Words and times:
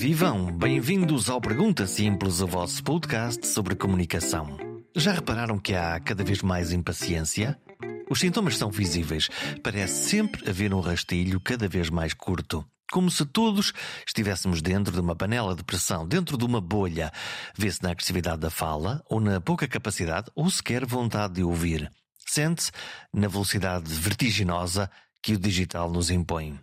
vivam! 0.00 0.46
Bem-vindos 0.46 1.28
ao 1.28 1.42
Pergunta 1.42 1.86
Simples, 1.86 2.40
o 2.40 2.46
vosso 2.46 2.82
podcast 2.82 3.46
sobre 3.46 3.74
comunicação. 3.76 4.56
Já 4.96 5.12
repararam 5.12 5.58
que 5.58 5.74
há 5.74 6.00
cada 6.00 6.24
vez 6.24 6.40
mais 6.40 6.72
impaciência? 6.72 7.60
Os 8.08 8.18
sintomas 8.18 8.56
são 8.56 8.70
visíveis. 8.70 9.28
Parece 9.62 10.08
sempre 10.08 10.48
haver 10.48 10.72
um 10.72 10.80
rastilho 10.80 11.38
cada 11.38 11.68
vez 11.68 11.90
mais 11.90 12.14
curto. 12.14 12.64
Como 12.90 13.10
se 13.10 13.26
todos 13.26 13.74
estivéssemos 14.06 14.62
dentro 14.62 14.90
de 14.90 15.00
uma 15.00 15.14
panela 15.14 15.54
de 15.54 15.62
pressão, 15.62 16.08
dentro 16.08 16.38
de 16.38 16.46
uma 16.46 16.62
bolha. 16.62 17.12
Vê-se 17.54 17.82
na 17.82 17.90
agressividade 17.90 18.40
da 18.40 18.48
fala, 18.48 19.04
ou 19.04 19.20
na 19.20 19.38
pouca 19.38 19.68
capacidade, 19.68 20.30
ou 20.34 20.48
sequer 20.48 20.86
vontade 20.86 21.34
de 21.34 21.42
ouvir. 21.42 21.92
Sente-se 22.26 22.72
na 23.12 23.28
velocidade 23.28 23.92
vertiginosa 23.92 24.90
que 25.22 25.34
o 25.34 25.38
digital 25.38 25.90
nos 25.90 26.08
impõe. 26.08 26.58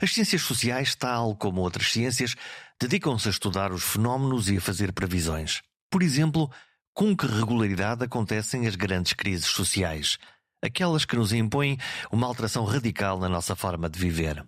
As 0.00 0.12
ciências 0.12 0.42
sociais, 0.42 0.94
tal 0.94 1.34
como 1.34 1.60
outras 1.60 1.90
ciências, 1.90 2.36
dedicam-se 2.80 3.28
a 3.28 3.30
estudar 3.30 3.72
os 3.72 3.82
fenómenos 3.82 4.48
e 4.48 4.56
a 4.56 4.60
fazer 4.60 4.92
previsões. 4.92 5.62
Por 5.90 6.02
exemplo, 6.02 6.50
com 6.94 7.16
que 7.16 7.26
regularidade 7.26 8.04
acontecem 8.04 8.66
as 8.66 8.76
grandes 8.76 9.12
crises 9.12 9.46
sociais, 9.46 10.18
aquelas 10.62 11.04
que 11.04 11.16
nos 11.16 11.32
impõem 11.32 11.78
uma 12.10 12.26
alteração 12.26 12.64
radical 12.64 13.18
na 13.18 13.28
nossa 13.28 13.54
forma 13.54 13.88
de 13.88 13.98
viver. 13.98 14.44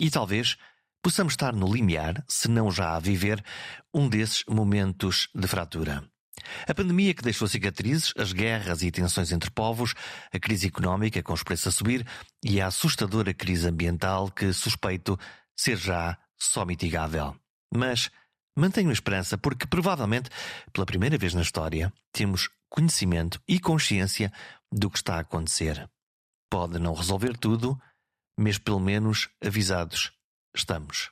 E 0.00 0.10
talvez 0.10 0.56
possamos 1.02 1.34
estar 1.34 1.52
no 1.52 1.72
limiar, 1.72 2.24
se 2.28 2.48
não 2.48 2.70
já 2.70 2.96
a 2.96 3.00
viver, 3.00 3.44
um 3.92 4.08
desses 4.08 4.44
momentos 4.48 5.28
de 5.34 5.46
fratura. 5.46 6.02
A 6.66 6.74
pandemia 6.74 7.14
que 7.14 7.22
deixou 7.22 7.46
cicatrizes, 7.46 8.12
as 8.16 8.32
guerras 8.32 8.82
e 8.82 8.90
tensões 8.90 9.30
entre 9.30 9.50
povos, 9.50 9.94
a 10.32 10.38
crise 10.38 10.66
económica 10.66 11.22
com 11.22 11.32
os 11.32 11.42
preços 11.42 11.68
a 11.68 11.70
subir 11.70 12.06
e 12.42 12.60
a 12.60 12.66
assustadora 12.66 13.32
crise 13.32 13.68
ambiental 13.68 14.30
que 14.30 14.52
suspeito 14.52 15.18
ser 15.56 15.76
já 15.76 16.18
só 16.36 16.64
mitigável. 16.64 17.36
Mas 17.76 18.10
mantenho 18.56 18.92
esperança 18.92 19.36
porque 19.36 19.66
provavelmente, 19.66 20.30
pela 20.72 20.86
primeira 20.86 21.18
vez 21.18 21.34
na 21.34 21.42
história, 21.42 21.92
temos 22.12 22.48
conhecimento 22.70 23.40
e 23.48 23.58
consciência 23.58 24.32
do 24.70 24.90
que 24.90 24.98
está 24.98 25.16
a 25.16 25.20
acontecer. 25.20 25.88
Pode 26.50 26.78
não 26.78 26.94
resolver 26.94 27.36
tudo, 27.36 27.80
mas 28.38 28.58
pelo 28.58 28.80
menos 28.80 29.28
avisados 29.44 30.12
estamos. 30.54 31.10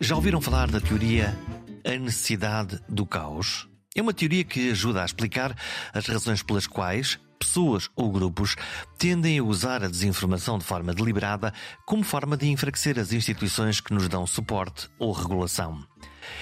Já 0.00 0.16
ouviram 0.16 0.40
falar 0.40 0.70
da 0.70 0.80
teoria 0.80 1.34
A 1.84 1.96
Necessidade 1.96 2.80
do 2.88 3.06
Caos? 3.06 3.71
É 3.94 4.00
uma 4.00 4.14
teoria 4.14 4.42
que 4.42 4.70
ajuda 4.70 5.02
a 5.02 5.04
explicar 5.04 5.54
as 5.92 6.06
razões 6.06 6.42
pelas 6.42 6.66
quais 6.66 7.18
pessoas 7.38 7.90
ou 7.94 8.10
grupos 8.10 8.56
tendem 8.96 9.38
a 9.38 9.42
usar 9.42 9.84
a 9.84 9.88
desinformação 9.88 10.56
de 10.58 10.64
forma 10.64 10.94
deliberada 10.94 11.52
como 11.84 12.02
forma 12.02 12.36
de 12.36 12.48
enfraquecer 12.48 12.98
as 12.98 13.12
instituições 13.12 13.80
que 13.80 13.92
nos 13.92 14.08
dão 14.08 14.26
suporte 14.26 14.88
ou 14.98 15.12
regulação. 15.12 15.84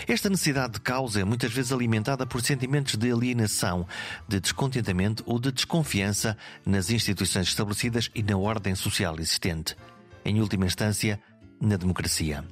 Esta 0.06 0.28
necessidade 0.28 0.75
de 0.75 0.81
caos 0.81 1.17
é 1.17 1.25
muitas 1.25 1.53
vezes 1.53 1.73
alimentada 1.73 2.25
por 2.25 2.41
sentimentos 2.41 2.97
de 2.97 3.11
alienação, 3.11 3.84
de 4.28 4.39
descontentamento 4.39 5.25
ou 5.27 5.41
de 5.41 5.51
desconfiança 5.51 6.37
nas 6.65 6.91
instituições 6.91 7.48
estabelecidas 7.48 8.11
e 8.15 8.23
na 8.23 8.37
ordem 8.37 8.77
social 8.77 9.19
existente. 9.19 9.75
Em 10.25 10.41
última 10.41 10.67
instância, 10.67 11.21
na 11.61 11.77
democracia. 11.77 12.44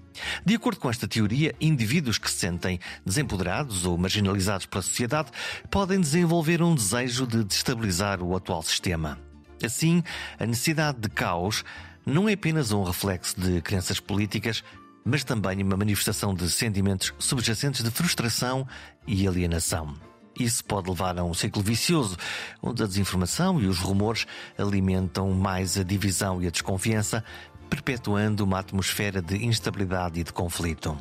De 0.44 0.54
acordo 0.54 0.78
com 0.78 0.90
esta 0.90 1.08
teoria, 1.08 1.54
indivíduos 1.60 2.18
que 2.18 2.30
se 2.30 2.38
sentem 2.38 2.78
desempoderados 3.04 3.86
ou 3.86 3.96
marginalizados 3.96 4.66
pela 4.66 4.82
sociedade 4.82 5.30
podem 5.70 6.00
desenvolver 6.00 6.62
um 6.62 6.74
desejo 6.74 7.26
de 7.26 7.42
destabilizar 7.42 8.22
o 8.22 8.36
atual 8.36 8.62
sistema. 8.62 9.18
Assim, 9.64 10.02
a 10.38 10.46
necessidade 10.46 10.98
de 10.98 11.08
caos 11.08 11.64
não 12.04 12.28
é 12.28 12.34
apenas 12.34 12.70
um 12.72 12.82
reflexo 12.82 13.40
de 13.40 13.60
crenças 13.60 13.98
políticas, 14.00 14.62
mas 15.04 15.24
também 15.24 15.62
uma 15.62 15.76
manifestação 15.76 16.34
de 16.34 16.50
sentimentos 16.50 17.14
subjacentes 17.18 17.82
de 17.82 17.90
frustração 17.90 18.66
e 19.06 19.26
alienação. 19.26 19.94
Isso 20.38 20.64
pode 20.64 20.88
levar 20.88 21.18
a 21.18 21.24
um 21.24 21.34
ciclo 21.34 21.62
vicioso, 21.62 22.16
onde 22.62 22.82
a 22.82 22.86
desinformação 22.86 23.60
e 23.60 23.66
os 23.66 23.78
rumores 23.78 24.26
alimentam 24.56 25.32
mais 25.32 25.76
a 25.76 25.82
divisão 25.82 26.40
e 26.40 26.46
a 26.46 26.50
desconfiança, 26.50 27.24
perpetuando 27.68 28.44
uma 28.44 28.58
atmosfera 28.58 29.20
de 29.22 29.44
instabilidade 29.44 30.20
e 30.20 30.24
de 30.24 30.32
conflito. 30.32 30.96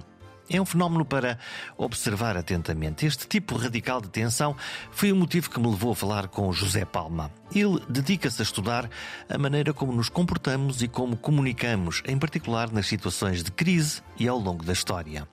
É 0.49 0.61
um 0.61 0.65
fenómeno 0.65 1.03
para 1.03 1.37
observar 1.77 2.37
atentamente. 2.37 3.05
Este 3.05 3.27
tipo 3.27 3.57
radical 3.57 3.99
de 3.99 4.07
tensão 4.07 4.55
foi 4.91 5.11
o 5.11 5.15
motivo 5.15 5.49
que 5.49 5.59
me 5.59 5.67
levou 5.67 5.91
a 5.91 5.95
falar 5.95 6.29
com 6.29 6.51
José 6.53 6.85
Palma. 6.85 7.29
Ele 7.53 7.81
dedica-se 7.89 8.41
a 8.41 8.43
estudar 8.43 8.89
a 9.27 9.37
maneira 9.37 9.73
como 9.73 9.91
nos 9.91 10.07
comportamos 10.07 10.81
e 10.81 10.87
como 10.87 11.17
comunicamos, 11.17 12.01
em 12.07 12.17
particular 12.17 12.71
nas 12.71 12.87
situações 12.87 13.43
de 13.43 13.51
crise 13.51 14.01
e 14.17 14.25
ao 14.25 14.39
longo 14.39 14.63
da 14.63 14.71
história. 14.71 15.27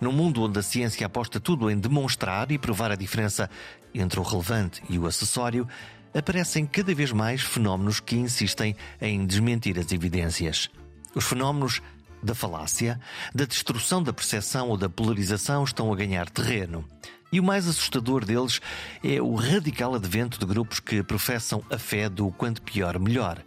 Num 0.00 0.12
mundo 0.12 0.42
onde 0.42 0.58
a 0.58 0.62
ciência 0.62 1.06
aposta 1.06 1.38
tudo 1.38 1.70
em 1.70 1.76
demonstrar 1.76 2.50
e 2.50 2.56
provar 2.56 2.90
a 2.90 2.96
diferença 2.96 3.50
entre 3.94 4.18
o 4.18 4.22
relevante 4.22 4.82
e 4.88 4.98
o 4.98 5.06
acessório, 5.06 5.68
aparecem 6.14 6.64
cada 6.64 6.94
vez 6.94 7.12
mais 7.12 7.42
fenómenos 7.42 8.00
que 8.00 8.16
insistem 8.16 8.76
em 9.00 9.26
desmentir 9.26 9.78
as 9.78 9.90
evidências. 9.92 10.70
Os 11.14 11.24
fenómenos 11.24 11.82
da 12.22 12.34
falácia, 12.34 12.98
da 13.34 13.44
destruição 13.44 14.02
da 14.02 14.12
percepção 14.12 14.68
ou 14.68 14.76
da 14.76 14.88
polarização 14.88 15.64
estão 15.64 15.92
a 15.92 15.96
ganhar 15.96 16.28
terreno. 16.30 16.84
E 17.30 17.40
o 17.40 17.44
mais 17.44 17.66
assustador 17.66 18.24
deles 18.24 18.60
é 19.02 19.20
o 19.20 19.34
radical 19.34 19.94
advento 19.94 20.38
de 20.38 20.46
grupos 20.46 20.80
que 20.80 21.02
professam 21.02 21.62
a 21.70 21.76
fé 21.76 22.08
do 22.08 22.30
quanto 22.30 22.62
pior 22.62 22.98
melhor, 22.98 23.42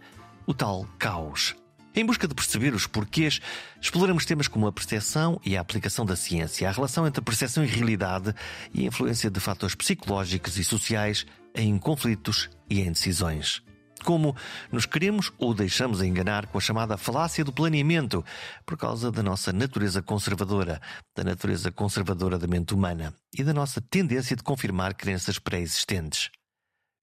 o 0.46 0.54
tal 0.54 0.86
caos. 0.98 1.56
Em 1.94 2.04
busca 2.04 2.28
de 2.28 2.34
perceber 2.34 2.74
os 2.74 2.86
porquês, 2.86 3.40
exploramos 3.80 4.24
temas 4.24 4.46
como 4.46 4.66
a 4.66 4.72
percepção 4.72 5.40
e 5.44 5.56
a 5.56 5.60
aplicação 5.60 6.06
da 6.06 6.14
ciência, 6.14 6.68
a 6.68 6.72
relação 6.72 7.06
entre 7.06 7.20
percepção 7.20 7.64
e 7.64 7.66
realidade 7.66 8.32
e 8.72 8.84
a 8.84 8.86
influência 8.86 9.30
de 9.30 9.40
fatores 9.40 9.74
psicológicos 9.74 10.58
e 10.58 10.64
sociais 10.64 11.26
em 11.54 11.78
conflitos 11.78 12.48
e 12.68 12.80
em 12.80 12.92
decisões. 12.92 13.62
Como 14.04 14.36
nos 14.70 14.86
queremos 14.86 15.32
ou 15.38 15.52
deixamos 15.52 16.02
enganar 16.02 16.46
com 16.46 16.58
a 16.58 16.60
chamada 16.60 16.96
falácia 16.96 17.44
do 17.44 17.52
planeamento, 17.52 18.24
por 18.64 18.76
causa 18.76 19.10
da 19.10 19.22
nossa 19.22 19.52
natureza 19.52 20.00
conservadora, 20.00 20.80
da 21.16 21.24
natureza 21.24 21.70
conservadora 21.72 22.38
da 22.38 22.46
mente 22.46 22.74
humana 22.74 23.12
e 23.36 23.42
da 23.42 23.52
nossa 23.52 23.80
tendência 23.80 24.36
de 24.36 24.42
confirmar 24.42 24.94
crenças 24.94 25.38
pré-existentes. 25.38 26.30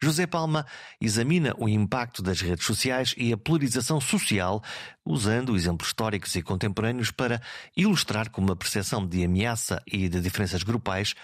José 0.01 0.27
Palma 0.27 0.65
examina 0.99 1.55
o 1.57 1.69
impacto 1.69 2.21
das 2.21 2.41
redes 2.41 2.65
sociais 2.65 3.15
e 3.17 3.31
a 3.31 3.37
polarização 3.37 3.99
social, 3.99 4.61
usando 5.05 5.55
exemplos 5.55 5.89
históricos 5.89 6.35
e 6.35 6.41
contemporâneos 6.41 7.11
para 7.11 7.41
ilustrar 7.75 8.29
como 8.29 8.51
a 8.51 8.55
percepção 8.55 9.05
de 9.05 9.23
ameaça 9.23 9.81
e 9.87 10.09
de 10.09 10.19
diferenças 10.19 10.63
grupais 10.63 11.15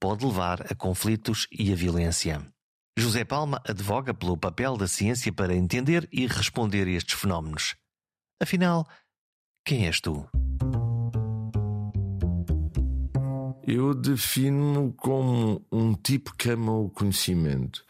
pode 0.00 0.24
levar 0.24 0.62
a 0.70 0.74
conflitos 0.74 1.46
e 1.52 1.72
a 1.72 1.76
violência. 1.76 2.40
José 3.00 3.24
Palma 3.24 3.62
advoga 3.66 4.12
pelo 4.12 4.36
papel 4.36 4.76
da 4.76 4.86
ciência 4.86 5.32
para 5.32 5.54
entender 5.54 6.06
e 6.12 6.26
responder 6.26 6.86
a 6.86 6.90
estes 6.90 7.18
fenómenos. 7.18 7.74
Afinal, 8.38 8.86
quem 9.64 9.86
és 9.86 10.02
tu? 10.02 10.28
Eu 13.66 13.94
defino-me 13.94 14.92
como 14.92 15.66
um 15.72 15.94
tipo 15.94 16.36
que 16.36 16.50
ama 16.50 16.72
o 16.72 16.90
conhecimento 16.90 17.82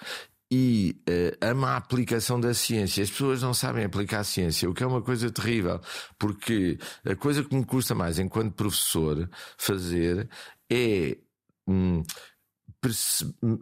e 0.48 0.96
uh, 1.08 1.36
ama 1.40 1.70
a 1.70 1.76
aplicação 1.76 2.40
da 2.40 2.54
ciência. 2.54 3.02
As 3.02 3.10
pessoas 3.10 3.42
não 3.42 3.52
sabem 3.52 3.84
aplicar 3.84 4.20
a 4.20 4.24
ciência, 4.24 4.70
o 4.70 4.74
que 4.74 4.84
é 4.84 4.86
uma 4.86 5.02
coisa 5.02 5.28
terrível, 5.28 5.80
porque 6.20 6.78
a 7.04 7.16
coisa 7.16 7.42
que 7.42 7.52
me 7.52 7.64
custa 7.64 7.96
mais 7.96 8.20
enquanto 8.20 8.54
professor 8.54 9.28
fazer 9.58 10.30
é. 10.70 11.18
Hum, 11.68 12.02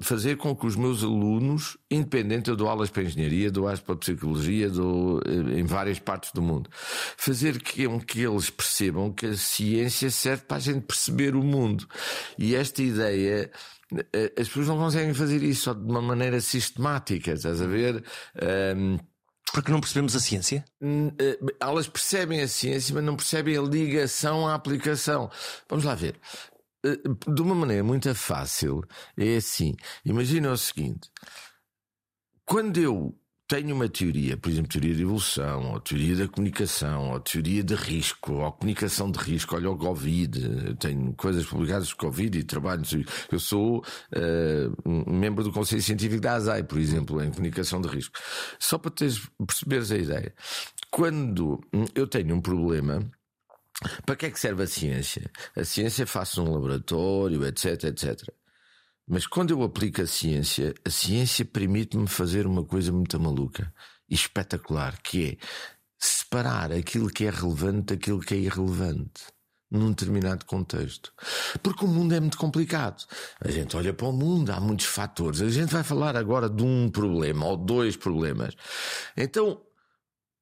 fazer 0.00 0.37
com 0.37 0.55
que 0.55 0.67
os 0.67 0.76
meus 0.76 1.03
alunos, 1.03 1.76
independente, 1.91 2.49
eu 2.49 2.56
dou 2.56 2.69
aulas 2.69 2.88
para 2.88 3.03
engenharia, 3.03 3.50
dou 3.50 3.65
aulas 3.65 3.81
para 3.81 3.97
psicologia, 3.97 4.70
dou 4.70 5.20
eh, 5.26 5.59
em 5.59 5.65
várias 5.65 5.99
partes 5.99 6.31
do 6.32 6.41
mundo, 6.41 6.70
fazer 7.17 7.61
com 7.61 8.00
que 8.00 8.23
eles 8.23 8.49
percebam 8.49 9.12
que 9.12 9.26
a 9.26 9.37
ciência 9.37 10.11
serve 10.11 10.44
para 10.44 10.59
a 10.59 10.61
gente 10.61 10.82
perceber 10.82 11.35
o 11.35 11.43
mundo. 11.43 11.88
E 12.38 12.55
esta 12.55 12.81
ideia 12.81 13.50
eh, 14.12 14.32
as 14.38 14.47
pessoas 14.47 14.69
não 14.69 14.79
conseguem 14.79 15.15
fazer 15.15 15.43
isso 15.43 15.62
só 15.62 15.75
de 15.75 15.85
uma 15.85 16.03
maneira 16.03 16.41
sistemática, 16.41 17.32
estás 17.32 17.61
a 17.61 17.67
ver? 17.67 18.05
Um, 18.76 18.99
porque 19.53 19.73
não 19.73 19.81
percebemos 19.81 20.15
a 20.15 20.20
ciência? 20.20 20.65
Eh, 20.81 21.38
elas 21.59 21.88
percebem 21.88 22.41
a 22.41 22.49
ciência, 22.49 22.94
mas 22.94 23.05
não 23.05 23.17
percebem 23.17 23.56
a 23.56 23.62
ligação 23.62 24.47
à 24.47 24.55
aplicação. 24.55 25.31
Vamos 25.69 25.85
lá 25.85 25.94
ver. 25.94 26.20
Eh, 26.84 26.96
de 27.32 27.42
uma 27.42 27.54
maneira 27.54 27.82
muito 27.82 28.14
fácil, 28.14 28.82
é 29.16 29.36
assim. 29.36 29.75
Imagina 30.04 30.52
o 30.52 30.56
seguinte: 30.56 31.10
quando 32.44 32.78
eu 32.78 33.19
tenho 33.48 33.75
uma 33.75 33.88
teoria, 33.88 34.36
por 34.36 34.50
exemplo, 34.50 34.69
teoria 34.70 34.94
de 34.94 35.02
evolução, 35.02 35.72
ou 35.72 35.80
teoria 35.80 36.14
da 36.16 36.28
comunicação, 36.28 37.12
ou 37.12 37.20
teoria 37.20 37.64
de 37.64 37.75
risco, 37.75 38.34
ou 38.34 38.52
comunicação 38.52 39.10
de 39.10 39.19
risco, 39.19 39.56
olha 39.56 39.70
o 39.70 39.78
Covid, 39.78 40.76
tenho 40.78 41.14
coisas 41.14 41.46
publicadas 41.46 41.88
sobre 41.88 42.06
Covid 42.06 42.38
e 42.38 42.44
trabalho. 42.44 42.82
Eu 43.32 43.40
sou 43.40 43.78
uh, 43.78 45.10
membro 45.10 45.42
do 45.42 45.50
Conselho 45.50 45.82
Científico 45.82 46.20
da 46.20 46.34
ASAI, 46.34 46.62
por 46.62 46.78
exemplo, 46.78 47.22
em 47.24 47.31
comunicação 47.31 47.81
de 47.81 47.88
risco. 47.88 48.19
Só 48.58 48.76
para 48.76 48.90
teres, 48.90 49.26
perceberes 49.46 49.90
a 49.90 49.96
ideia. 49.96 50.34
Quando 50.90 51.58
eu 51.94 52.06
tenho 52.06 52.34
um 52.34 52.40
problema, 52.42 53.00
para 54.04 54.16
que 54.16 54.26
é 54.26 54.30
que 54.30 54.40
serve 54.40 54.62
a 54.64 54.66
ciência? 54.66 55.30
A 55.54 55.64
ciência 55.64 56.06
faz 56.06 56.36
num 56.36 56.52
laboratório, 56.52 57.44
etc, 57.46 57.84
etc. 57.84 58.28
Mas 59.06 59.26
quando 59.26 59.50
eu 59.50 59.62
aplico 59.62 60.02
a 60.02 60.06
ciência, 60.06 60.75
a 60.84 60.90
ciência 60.90 61.44
permite-me 61.44 62.08
fazer 62.08 62.46
uma 62.46 62.64
coisa 62.64 62.92
muito 62.92 63.19
maluca 63.19 63.72
e 64.08 64.14
espetacular, 64.14 65.00
que 65.00 65.30
é 65.30 65.36
separar 65.98 66.72
aquilo 66.72 67.08
que 67.08 67.25
é 67.25 67.30
relevante 67.30 67.94
daquilo 67.94 68.20
que 68.20 68.34
é 68.34 68.38
irrelevante 68.38 69.22
num 69.70 69.90
determinado 69.90 70.44
contexto. 70.46 71.12
Porque 71.62 71.84
o 71.84 71.88
mundo 71.88 72.14
é 72.14 72.20
muito 72.20 72.38
complicado. 72.38 73.04
A 73.40 73.50
gente 73.50 73.76
olha 73.76 73.92
para 73.92 74.06
o 74.06 74.12
mundo, 74.12 74.50
há 74.50 74.60
muitos 74.60 74.86
fatores. 74.86 75.40
A 75.40 75.50
gente 75.50 75.72
vai 75.72 75.82
falar 75.82 76.16
agora 76.16 76.48
de 76.48 76.62
um 76.62 76.90
problema 76.90 77.46
ou 77.46 77.56
dois 77.56 77.96
problemas. 77.96 78.54
Então, 79.16 79.60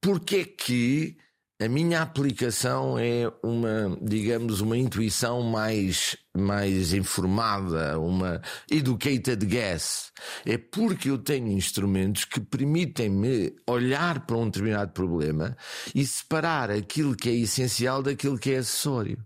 porquê 0.00 0.44
que 0.44 1.18
a 1.58 1.68
minha 1.68 2.02
aplicação 2.02 2.98
é 2.98 3.32
uma, 3.42 3.96
digamos, 4.02 4.60
uma 4.60 4.76
intuição 4.76 5.42
mais, 5.42 6.14
mais 6.36 6.92
informada, 6.92 7.98
uma 7.98 8.42
educated 8.70 9.46
guess. 9.46 10.12
É 10.44 10.58
porque 10.58 11.08
eu 11.08 11.16
tenho 11.16 11.48
instrumentos 11.48 12.26
que 12.26 12.40
permitem-me 12.40 13.54
olhar 13.66 14.26
para 14.26 14.36
um 14.36 14.44
determinado 14.44 14.92
problema 14.92 15.56
e 15.94 16.06
separar 16.06 16.70
aquilo 16.70 17.16
que 17.16 17.30
é 17.30 17.34
essencial 17.34 18.02
daquilo 18.02 18.38
que 18.38 18.50
é 18.50 18.58
acessório. 18.58 19.18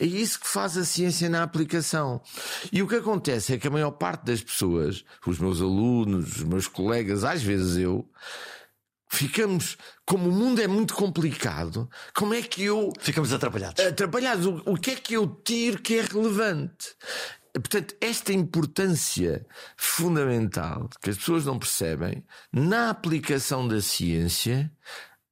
É 0.00 0.04
isso 0.04 0.40
que 0.40 0.48
faz 0.48 0.76
a 0.76 0.84
ciência 0.84 1.28
na 1.28 1.44
aplicação. 1.44 2.20
E 2.72 2.82
o 2.82 2.88
que 2.88 2.96
acontece 2.96 3.54
é 3.54 3.58
que 3.58 3.68
a 3.68 3.70
maior 3.70 3.92
parte 3.92 4.24
das 4.24 4.42
pessoas, 4.42 5.04
os 5.24 5.38
meus 5.38 5.60
alunos, 5.60 6.38
os 6.38 6.42
meus 6.42 6.66
colegas, 6.66 7.22
às 7.22 7.40
vezes 7.40 7.76
eu, 7.76 8.04
ficamos, 9.12 9.76
como 10.06 10.30
o 10.30 10.32
mundo 10.32 10.60
é 10.62 10.66
muito 10.66 10.94
complicado, 10.94 11.88
como 12.14 12.32
é 12.32 12.40
que 12.40 12.64
eu. 12.64 12.90
Ficamos 12.98 13.32
atrapalhados. 13.32 13.84
Atrapalhados. 13.84 14.46
O, 14.46 14.62
o 14.72 14.76
que 14.76 14.92
é 14.92 14.96
que 14.96 15.14
eu 15.14 15.26
tiro 15.44 15.80
que 15.80 15.98
é 15.98 16.02
relevante? 16.02 16.96
Portanto, 17.52 17.94
esta 18.00 18.32
importância 18.32 19.46
fundamental 19.76 20.88
que 21.02 21.10
as 21.10 21.18
pessoas 21.18 21.44
não 21.44 21.58
percebem 21.58 22.24
na 22.50 22.88
aplicação 22.88 23.68
da 23.68 23.82
ciência 23.82 24.72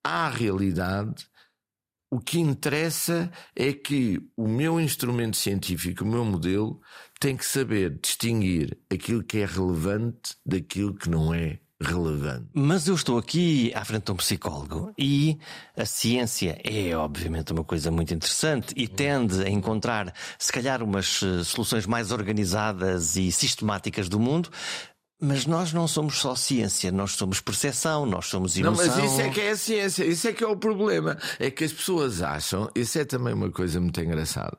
à 0.05 0.29
realidade, 0.29 1.27
o 2.11 2.21
que 2.21 2.39
interessa 2.39 3.31
é 3.57 3.73
que 3.73 4.21
o 4.37 4.47
meu 4.47 4.79
instrumento 4.79 5.39
científico, 5.39 6.05
o 6.05 6.07
meu 6.07 6.25
modelo, 6.25 6.83
tem 7.19 7.35
que 7.35 7.47
saber 7.47 7.99
distinguir 7.99 8.79
aquilo 8.93 9.25
que 9.25 9.39
é 9.39 9.47
relevante 9.47 10.37
daquilo 10.45 10.95
que 10.95 11.09
não 11.09 11.33
é 11.33 11.61
relevante. 11.81 12.47
Mas 12.53 12.87
eu 12.87 12.95
estou 12.95 13.17
aqui 13.17 13.73
à 13.75 13.85
frente 13.85 14.05
de 14.05 14.13
um 14.13 14.17
psicólogo 14.17 14.93
e 14.99 15.39
a 15.77 15.87
ciência 15.87 16.61
é 16.63 16.95
obviamente 16.95 17.53
uma 17.53 17.65
coisa 17.65 17.91
muito 17.91 18.13
interessante 18.13 18.75
e 18.77 18.87
tende 18.87 19.43
a 19.43 19.49
encontrar, 19.49 20.13
se 20.39 20.53
calhar, 20.53 20.83
umas 20.83 21.23
eh, 21.23 21.43
soluções 21.43 21.87
mais 21.87 22.13
organizadas 22.13 23.17
e 23.17 23.33
sistemáticas 23.33 24.09
do 24.09 24.21
mundo. 24.21 24.51
Mas 25.23 25.45
nós 25.45 25.71
não 25.71 25.87
somos 25.87 26.19
só 26.19 26.35
ciência, 26.35 26.91
nós 26.91 27.13
somos 27.13 27.41
percepção, 27.41 28.07
nós 28.07 28.27
somos 28.27 28.57
emoção. 28.57 28.87
Não, 28.87 28.97
mas 28.97 29.13
isso 29.13 29.21
é 29.21 29.29
que 29.29 29.41
é 29.41 29.51
a 29.51 29.57
ciência, 29.57 30.05
isso 30.05 30.27
é 30.27 30.33
que 30.33 30.43
é 30.43 30.47
o 30.47 30.57
problema. 30.57 31.19
É 31.39 31.51
que 31.51 31.63
as 31.63 31.73
pessoas 31.73 32.23
acham, 32.23 32.71
isso 32.75 32.99
é 32.99 33.05
também 33.05 33.35
uma 33.35 33.51
coisa 33.51 33.79
muito 33.79 34.01
engraçada, 34.01 34.57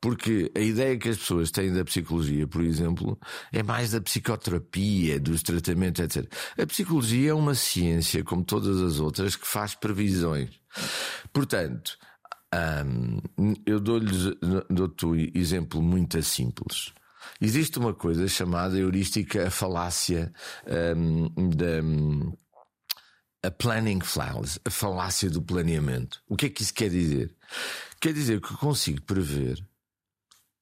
porque 0.00 0.52
a 0.54 0.60
ideia 0.60 0.96
que 0.96 1.08
as 1.08 1.16
pessoas 1.16 1.50
têm 1.50 1.72
da 1.72 1.84
psicologia, 1.84 2.46
por 2.46 2.62
exemplo, 2.62 3.18
é 3.52 3.60
mais 3.64 3.90
da 3.90 4.00
psicoterapia, 4.00 5.18
dos 5.18 5.42
tratamentos, 5.42 6.04
etc. 6.04 6.32
A 6.56 6.64
psicologia 6.64 7.30
é 7.30 7.34
uma 7.34 7.56
ciência, 7.56 8.22
como 8.22 8.44
todas 8.44 8.80
as 8.80 9.00
outras, 9.00 9.34
que 9.34 9.48
faz 9.48 9.74
previsões. 9.74 10.50
Portanto, 11.32 11.98
hum, 12.86 13.52
eu 13.66 13.80
dou-lhes 13.80 14.32
dou-te 14.70 15.06
um 15.06 15.16
exemplo 15.34 15.82
muito 15.82 16.22
simples. 16.22 16.92
Existe 17.40 17.78
uma 17.78 17.94
coisa 17.94 18.26
chamada 18.28 18.78
heurística 18.78 19.50
falácia 19.50 20.32
um, 20.96 21.50
da. 21.50 21.80
a 23.42 23.50
planning 23.50 24.00
fallacy, 24.00 24.60
a 24.64 24.70
falácia 24.70 25.28
do 25.28 25.42
planeamento. 25.42 26.22
O 26.28 26.36
que 26.36 26.46
é 26.46 26.50
que 26.50 26.62
isso 26.62 26.72
quer 26.72 26.90
dizer? 26.90 27.34
Quer 28.00 28.12
dizer 28.12 28.40
que 28.40 28.52
eu 28.52 28.58
consigo 28.58 29.02
prever 29.02 29.64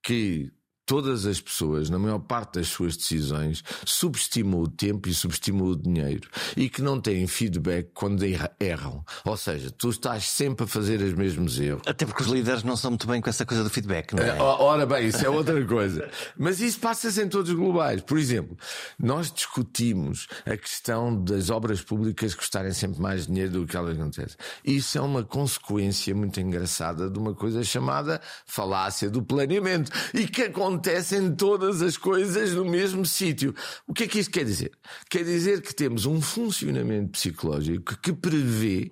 que 0.03 0.53
todas 0.93 1.25
as 1.25 1.41
pessoas, 1.41 1.89
na 1.89 1.99
maior 1.99 2.19
parte 2.19 2.57
das 2.57 2.69
suas 2.69 2.99
decisões, 2.99 3.65
subestimam 3.83 4.61
o 4.61 4.69
tempo 4.69 5.09
e 5.09 5.15
subestimam 5.15 5.69
o 5.69 5.75
dinheiro 5.75 6.29
e 6.55 6.69
que 6.69 6.83
não 6.83 7.01
têm 7.01 7.27
feedback 7.27 7.89
quando 7.95 8.23
erram. 8.61 9.03
Ou 9.25 9.35
seja, 9.35 9.71
tu 9.71 9.89
estás 9.89 10.29
sempre 10.29 10.65
a 10.65 10.67
fazer 10.67 11.01
os 11.01 11.15
mesmos 11.15 11.59
erros. 11.59 11.81
Até 11.87 12.05
porque 12.05 12.23
os 12.23 12.29
líderes 12.29 12.63
não 12.63 12.77
são 12.77 12.91
muito 12.91 13.07
bem 13.07 13.23
com 13.23 13.31
essa 13.31 13.47
coisa 13.47 13.65
do 13.65 13.71
feedback, 13.71 14.13
não 14.13 14.23
é? 14.23 14.37
é 14.37 14.43
ora 14.43 14.85
bem, 14.85 15.07
isso 15.07 15.25
é 15.25 15.31
outra 15.31 15.65
coisa. 15.65 16.11
Mas 16.37 16.61
isso 16.61 16.79
passa-se 16.79 17.23
em 17.23 17.29
todos 17.31 17.51
os 17.51 17.57
globais. 17.57 18.03
Por 18.03 18.19
exemplo, 18.19 18.55
nós 18.99 19.33
discutimos 19.33 20.29
a 20.45 20.59
questão 20.59 21.25
das 21.25 21.49
obras 21.49 21.81
públicas 21.81 22.35
custarem 22.35 22.73
sempre 22.75 23.01
mais 23.01 23.27
dinheiro 23.27 23.51
do 23.53 23.67
que 23.67 23.79
elas 23.79 23.99
acontecem. 23.99 24.37
Isso 24.63 24.99
é 24.99 25.01
uma 25.01 25.25
consequência 25.25 26.15
muito 26.15 26.39
engraçada 26.39 27.09
de 27.09 27.19
uma 27.19 27.35
coisa 27.35 27.65
chamada 27.65 28.21
falácia 28.45 29.09
do 29.09 29.23
planeamento 29.23 29.91
e 30.13 30.27
que 30.27 30.43
acontece 30.43 30.82
acontecem 30.83 31.33
todas 31.37 31.81
as 31.81 31.97
coisas 31.97 32.53
no 32.55 32.65
mesmo 32.65 33.07
sítio. 33.07 33.55
O 33.87 33.95
que 33.95 34.05
é 34.05 34.09
que 34.09 34.19
isto 34.19 34.33
quer 34.33 34.45
dizer? 34.45 34.73
Quer 35.09 35.25
dizer 35.25 35.63
que 35.63 35.73
temos 35.73 36.07
um 36.07 36.21
funcionamento 36.21 37.13
psicológico 37.13 37.97
que 38.03 38.13
prevê 38.13 38.91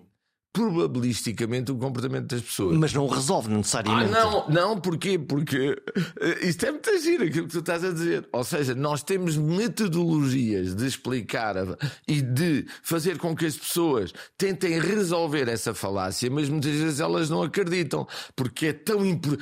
probabilisticamente 0.53 1.71
o 1.71 1.77
comportamento 1.77 2.27
das 2.27 2.43
pessoas. 2.43 2.77
Mas 2.77 2.93
não 2.93 3.05
o 3.05 3.09
resolve 3.09 3.49
necessariamente. 3.49 4.15
Ah, 4.15 4.25
não, 4.25 4.49
não, 4.49 4.81
porquê? 4.81 5.19
Porque 5.19 5.71
uh, 5.71 6.47
isto 6.47 6.67
é 6.67 6.73
muito 6.73 6.99
giro 6.99 7.25
aquilo 7.25 7.47
que 7.47 7.53
tu 7.53 7.61
estás 7.61 7.85
a 7.85 7.93
dizer. 7.93 8.29
Ou 8.33 8.43
seja, 8.43 8.75
nós 8.75 9.03
temos 9.03 9.37
metodologias 9.37 10.75
de 10.75 10.87
explicar 10.87 11.57
a, 11.57 11.77
e 12.07 12.21
de 12.21 12.67
fazer 12.83 13.17
com 13.19 13.35
que 13.35 13.47
as 13.47 13.57
pessoas 13.57 14.13
tentem 14.37 14.81
resolver 14.81 15.49
essa 15.49 15.73
falácia, 15.73 16.29
mas 16.31 16.49
muitas 16.49 16.75
vezes 16.75 17.01
elas 17.01 17.31
não 17.31 17.43
acreditam, 17.43 18.07
porque 18.35 18.67
é 18.67 18.73
tão 18.73 19.01
uh, 19.01 19.39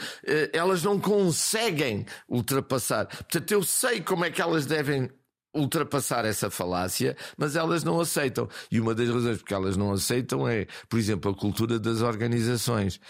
elas 0.53 0.83
não 0.83 1.01
conseguem 1.01 2.05
ultrapassar. 2.29 3.07
Portanto, 3.07 3.51
eu 3.51 3.63
sei 3.63 4.01
como 4.03 4.25
é 4.25 4.31
que 4.31 4.43
elas 4.43 4.67
devem 4.67 5.09
ultrapassar 5.55 6.25
essa 6.25 6.51
falácia, 6.51 7.17
mas 7.37 7.57
elas 7.57 7.85
não 7.85 8.01
aceitam. 8.01 8.49
E 8.71 8.81
uma 8.81 8.95
das 8.95 9.09
razões 9.09 9.39
porque 9.39 9.55
elas 9.55 9.77
não 9.77 9.93
aceitam 9.93 10.47
é, 10.47 10.67
por 10.89 10.99
exemplo, 10.99 11.31
a 11.31 11.35
cultura 11.35 11.79
das 11.79 12.01
organizações. 12.01 13.01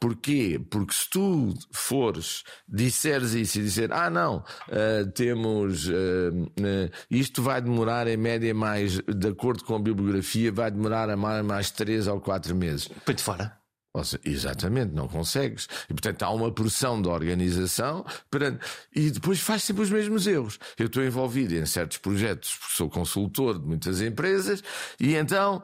Porquê? 0.00 0.60
Porque 0.70 0.92
se 0.92 1.08
tu 1.08 1.54
fores, 1.72 2.44
disseres 2.68 3.32
isso 3.32 3.58
e 3.58 3.62
dizer, 3.62 3.92
ah, 3.92 4.10
não, 4.10 4.44
uh, 4.68 5.10
temos, 5.14 5.88
uh, 5.88 5.92
uh, 5.92 6.90
isto 7.10 7.42
vai 7.42 7.62
demorar 7.62 8.06
em 8.06 8.16
média 8.16 8.54
mais, 8.54 9.00
de 9.00 9.28
acordo 9.28 9.64
com 9.64 9.74
a 9.74 9.78
bibliografia, 9.78 10.52
vai 10.52 10.70
demorar 10.70 11.08
a 11.08 11.16
mais, 11.16 11.44
mais 11.44 11.70
três 11.70 12.06
ou 12.06 12.20
quatro 12.20 12.54
meses. 12.54 12.88
Põe-te 13.04 13.22
fora. 13.22 13.65
Seja, 14.04 14.20
exatamente, 14.24 14.92
não 14.94 15.08
consegues. 15.08 15.68
E 15.88 15.94
portanto 15.94 16.22
há 16.22 16.30
uma 16.30 16.52
pressão 16.52 17.00
da 17.00 17.10
organização 17.10 18.04
perante... 18.30 18.64
e 18.94 19.10
depois 19.10 19.40
faz 19.40 19.62
sempre 19.62 19.82
os 19.82 19.90
mesmos 19.90 20.26
erros. 20.26 20.58
Eu 20.78 20.86
estou 20.86 21.02
envolvido 21.04 21.54
em 21.54 21.66
certos 21.66 21.98
projetos, 21.98 22.56
porque 22.56 22.74
sou 22.74 22.90
consultor 22.90 23.58
de 23.58 23.66
muitas 23.66 24.00
empresas, 24.00 24.62
e 24.98 25.14
então, 25.14 25.62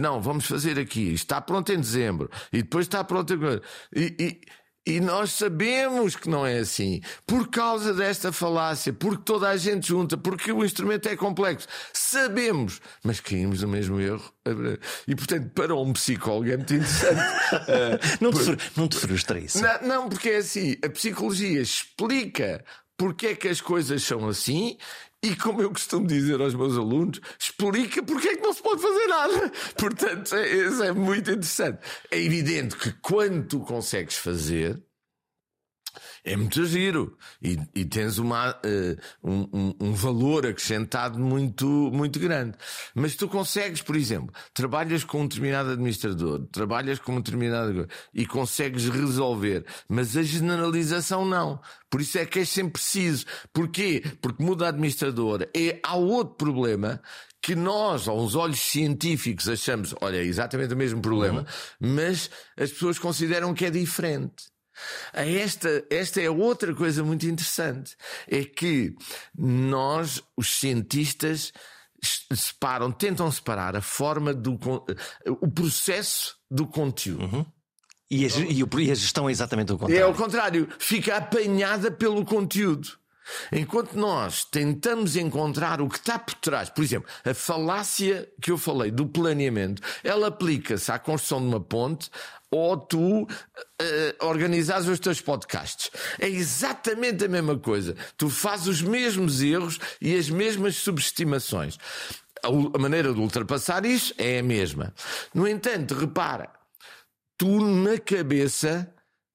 não, 0.00 0.20
vamos 0.20 0.46
fazer 0.46 0.78
aqui, 0.78 1.12
está 1.12 1.40
pronto 1.40 1.72
em 1.72 1.80
dezembro, 1.80 2.30
e 2.52 2.62
depois 2.62 2.86
está 2.86 3.02
pronto. 3.04 3.32
E, 3.94 4.14
e, 4.18 4.40
e 4.84 5.00
nós 5.00 5.32
sabemos 5.32 6.16
que 6.16 6.28
não 6.28 6.44
é 6.44 6.58
assim, 6.58 7.00
por 7.24 7.48
causa 7.48 7.94
desta 7.94 8.32
falácia, 8.32 8.92
porque 8.92 9.22
toda 9.24 9.48
a 9.48 9.56
gente 9.56 9.88
junta, 9.88 10.16
porque 10.16 10.50
o 10.50 10.64
instrumento 10.64 11.08
é 11.08 11.16
complexo. 11.16 11.68
Sabemos, 11.92 12.80
mas 13.04 13.20
caímos 13.20 13.62
no 13.62 13.68
mesmo 13.68 14.00
erro. 14.00 14.32
E 15.06 15.14
portanto, 15.14 15.50
para 15.50 15.74
um 15.74 15.92
psicólogo 15.92 16.50
é 16.50 16.56
muito 16.56 16.74
interessante. 16.74 17.20
não, 18.20 18.32
te, 18.32 18.70
não 18.76 18.88
te 18.88 18.96
frustra 18.96 19.38
isso? 19.38 19.62
Não, 19.62 19.82
não, 19.82 20.08
porque 20.08 20.30
é 20.30 20.36
assim: 20.38 20.76
a 20.84 20.88
psicologia 20.88 21.60
explica 21.60 22.64
porque 22.96 23.28
é 23.28 23.34
que 23.34 23.48
as 23.48 23.60
coisas 23.60 24.02
são 24.02 24.28
assim 24.28 24.76
e 25.22 25.36
como 25.36 25.62
eu 25.62 25.70
costumo 25.70 26.06
dizer 26.06 26.40
aos 26.40 26.54
meus 26.54 26.76
alunos, 26.76 27.20
explica 27.38 28.02
porque 28.02 28.28
é 28.28 28.36
que 28.36 28.42
não 28.42 28.52
se 28.52 28.60
pode 28.60 28.82
fazer 28.82 29.06
nada. 29.06 29.52
Portanto, 29.78 30.34
é, 30.34 30.50
isso 30.50 30.82
é 30.82 30.92
muito 30.92 31.30
interessante. 31.30 31.78
É 32.10 32.20
evidente 32.20 32.76
que 32.76 32.92
quando 33.00 33.46
tu 33.46 33.60
consegues 33.60 34.16
fazer, 34.16 34.82
é 36.24 36.36
muito 36.36 36.64
giro 36.66 37.16
e, 37.42 37.58
e 37.74 37.84
tens 37.84 38.18
uma, 38.18 38.50
uh, 38.50 38.96
um, 39.22 39.74
um, 39.80 39.92
valor 39.92 40.46
acrescentado 40.46 41.18
muito, 41.18 41.66
muito 41.92 42.18
grande. 42.18 42.56
Mas 42.94 43.16
tu 43.16 43.28
consegues, 43.28 43.82
por 43.82 43.96
exemplo, 43.96 44.32
trabalhas 44.54 45.02
com 45.02 45.22
um 45.22 45.26
determinado 45.26 45.70
administrador, 45.70 46.46
trabalhas 46.52 46.98
com 46.98 47.16
um 47.16 47.20
determinado 47.20 47.88
e 48.14 48.24
consegues 48.24 48.88
resolver, 48.88 49.64
mas 49.88 50.16
a 50.16 50.22
generalização 50.22 51.24
não. 51.24 51.60
Por 51.90 52.00
isso 52.00 52.18
é 52.18 52.24
que 52.24 52.38
é 52.38 52.44
sempre 52.44 52.74
preciso. 52.74 53.26
Porquê? 53.52 54.02
Porque 54.20 54.42
muda 54.42 54.66
a 54.66 54.68
administradora. 54.68 55.50
E 55.54 55.78
há 55.82 55.96
outro 55.96 56.36
problema 56.36 57.02
que 57.42 57.56
nós, 57.56 58.06
aos 58.06 58.36
olhos 58.36 58.60
científicos, 58.60 59.48
achamos, 59.48 59.92
olha, 60.00 60.18
é 60.18 60.24
exatamente 60.24 60.72
o 60.72 60.76
mesmo 60.76 61.02
problema, 61.02 61.40
uhum. 61.80 61.94
mas 61.96 62.30
as 62.56 62.70
pessoas 62.70 63.00
consideram 63.00 63.52
que 63.52 63.66
é 63.66 63.70
diferente. 63.70 64.51
Esta, 65.12 65.84
esta 65.90 66.20
é 66.20 66.30
outra 66.30 66.74
coisa 66.74 67.02
muito 67.02 67.26
interessante. 67.26 67.96
É 68.26 68.44
que 68.44 68.94
nós, 69.36 70.22
os 70.36 70.58
cientistas, 70.58 71.52
separam, 72.34 72.90
tentam 72.90 73.30
separar 73.30 73.76
a 73.76 73.80
forma 73.80 74.34
do 74.34 74.58
o 75.40 75.50
processo 75.50 76.36
do 76.50 76.66
conteúdo. 76.66 77.24
Uhum. 77.24 77.46
E, 78.10 78.26
a, 78.26 78.28
e 78.28 78.90
a 78.90 78.94
gestão 78.94 79.26
é 79.26 79.32
exatamente 79.32 79.72
o 79.72 79.78
contrário. 79.78 80.02
É 80.02 80.06
o 80.06 80.12
contrário, 80.12 80.68
fica 80.78 81.16
apanhada 81.16 81.90
pelo 81.90 82.24
conteúdo. 82.26 83.01
Enquanto 83.52 83.94
nós 83.94 84.44
tentamos 84.44 85.16
encontrar 85.16 85.80
o 85.80 85.88
que 85.88 85.98
está 85.98 86.18
por 86.18 86.34
trás, 86.34 86.68
por 86.68 86.82
exemplo, 86.82 87.08
a 87.24 87.34
falácia 87.34 88.28
que 88.40 88.50
eu 88.50 88.58
falei 88.58 88.90
do 88.90 89.06
planeamento, 89.06 89.82
ela 90.02 90.28
aplica-se 90.28 90.90
à 90.90 90.98
construção 90.98 91.40
de 91.40 91.46
uma 91.46 91.60
ponte 91.60 92.10
ou 92.50 92.76
tu 92.76 93.22
uh, 93.22 93.26
organizas 94.20 94.86
os 94.86 95.00
teus 95.00 95.20
podcasts. 95.20 95.90
É 96.20 96.28
exatamente 96.28 97.24
a 97.24 97.28
mesma 97.28 97.58
coisa. 97.58 97.96
Tu 98.16 98.28
fazes 98.28 98.66
os 98.66 98.82
mesmos 98.82 99.42
erros 99.42 99.78
e 100.00 100.14
as 100.14 100.28
mesmas 100.28 100.76
subestimações. 100.76 101.78
A 102.42 102.78
maneira 102.78 103.14
de 103.14 103.20
ultrapassar 103.20 103.86
isso 103.86 104.12
é 104.18 104.40
a 104.40 104.42
mesma. 104.42 104.92
No 105.32 105.48
entanto, 105.48 105.94
repara, 105.94 106.50
tu 107.38 107.60
na 107.64 107.98
cabeça 107.98 108.91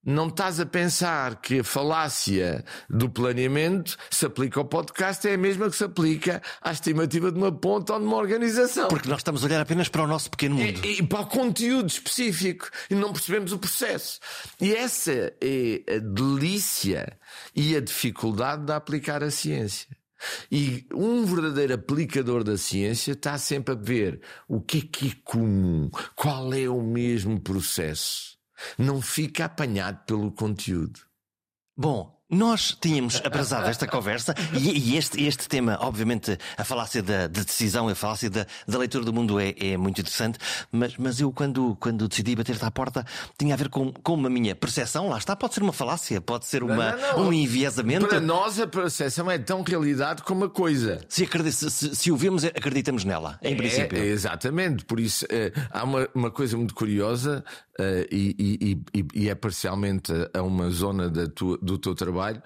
não 0.07 0.29
estás 0.29 0.57
a 0.61 0.65
pensar 0.65 1.41
que 1.41 1.59
a 1.59 1.63
falácia 1.65 2.63
do 2.89 3.09
planeamento 3.09 3.97
se 4.09 4.25
aplica 4.25 4.57
ao 4.57 4.65
podcast, 4.65 5.27
é 5.27 5.33
a 5.33 5.37
mesma 5.37 5.69
que 5.69 5.75
se 5.75 5.83
aplica 5.83 6.41
à 6.61 6.71
estimativa 6.71 7.29
de 7.29 7.37
uma 7.37 7.51
ponta 7.51 7.93
ou 7.93 7.99
de 7.99 8.05
uma 8.05 8.15
organização. 8.15 8.87
Porque 8.87 9.09
nós 9.09 9.17
estamos 9.17 9.43
a 9.43 9.47
olhar 9.47 9.59
apenas 9.59 9.89
para 9.89 10.03
o 10.03 10.07
nosso 10.07 10.31
pequeno 10.31 10.55
mundo. 10.55 10.85
E, 10.85 10.99
e 10.99 11.03
para 11.03 11.19
o 11.19 11.25
conteúdo 11.25 11.89
específico 11.89 12.69
e 12.89 12.95
não 12.95 13.11
percebemos 13.11 13.51
o 13.51 13.59
processo. 13.59 14.21
E 14.61 14.73
essa 14.73 15.11
é 15.41 15.83
a 15.95 15.99
delícia 15.99 17.19
e 17.53 17.75
a 17.75 17.81
dificuldade 17.81 18.63
de 18.65 18.71
aplicar 18.71 19.21
a 19.21 19.29
ciência. 19.29 19.89
E 20.49 20.87
um 20.93 21.25
verdadeiro 21.25 21.73
aplicador 21.73 22.45
da 22.45 22.57
ciência 22.57 23.11
está 23.11 23.37
sempre 23.37 23.73
a 23.73 23.77
ver 23.77 24.21
o 24.47 24.61
que 24.61 24.77
é 24.77 24.81
que 24.81 25.07
é 25.09 25.11
comum, 25.25 25.91
qual 26.15 26.53
é 26.53 26.69
o 26.69 26.81
mesmo 26.81 27.41
processo 27.41 28.36
não 28.77 29.01
fica 29.01 29.45
apanhado 29.45 30.05
pelo 30.05 30.31
conteúdo. 30.31 30.99
Bom, 31.75 32.17
nós 32.29 32.75
tínhamos 32.81 33.21
aprazado 33.23 33.67
esta 33.67 33.87
conversa 33.87 34.35
e, 34.51 34.91
e, 34.91 34.97
este, 34.97 35.23
este 35.23 35.47
tema, 35.47 35.77
obviamente, 35.79 36.37
a 36.57 36.63
falácia 36.65 37.01
da, 37.01 37.25
de 37.25 37.45
decisão, 37.45 37.87
a 37.87 37.95
falácia 37.95 38.29
da, 38.29 38.45
da 38.67 38.77
leitura 38.77 39.05
do 39.05 39.13
mundo 39.13 39.39
é, 39.39 39.55
é, 39.57 39.77
muito 39.77 40.01
interessante, 40.01 40.37
mas, 40.69 40.97
mas 40.97 41.21
eu, 41.21 41.31
quando, 41.31 41.77
quando 41.79 42.05
decidi 42.05 42.35
bater-te 42.35 42.65
à 42.65 42.69
porta, 42.69 43.05
tinha 43.37 43.53
a 43.53 43.57
ver 43.57 43.69
com, 43.69 43.93
com 43.93 44.25
a 44.25 44.29
minha 44.29 44.53
percepção. 44.53 45.07
Lá 45.07 45.17
está, 45.17 45.37
pode 45.37 45.53
ser 45.53 45.63
uma 45.63 45.71
falácia, 45.71 46.19
pode 46.19 46.45
ser 46.45 46.63
uma, 46.63 46.91
não, 46.91 46.99
não, 46.99 47.17
não. 47.17 47.27
um 47.29 47.33
enviesamento. 47.33 48.07
Para 48.07 48.19
nós, 48.19 48.59
a 48.59 48.67
percepção 48.67 49.31
é 49.31 49.37
tão 49.37 49.61
realidade 49.61 50.21
como 50.23 50.43
a 50.43 50.49
coisa. 50.49 50.99
Se, 51.07 51.25
se, 51.25 51.71
se, 51.71 51.95
se 51.95 52.11
o 52.11 52.17
vemos, 52.17 52.43
acreditamos 52.43 53.05
nela, 53.05 53.39
em 53.41 53.53
é, 53.53 53.55
princípio. 53.55 53.97
É, 53.97 54.05
exatamente, 54.05 54.83
por 54.83 54.99
isso 54.99 55.25
é, 55.29 55.53
há 55.71 55.85
uma, 55.85 56.09
uma 56.13 56.29
coisa 56.29 56.57
muito 56.57 56.75
curiosa 56.75 57.41
uh, 57.79 58.07
e, 58.11 58.35
e, 58.39 58.81
e, 58.93 59.07
e, 59.13 59.29
é 59.29 59.35
parcialmente 59.35 60.11
a 60.33 60.41
uma 60.41 60.69
zona 60.69 61.09
tua, 61.29 61.57
do 61.57 61.77
teu 61.77 61.95
trabalho, 61.95 62.41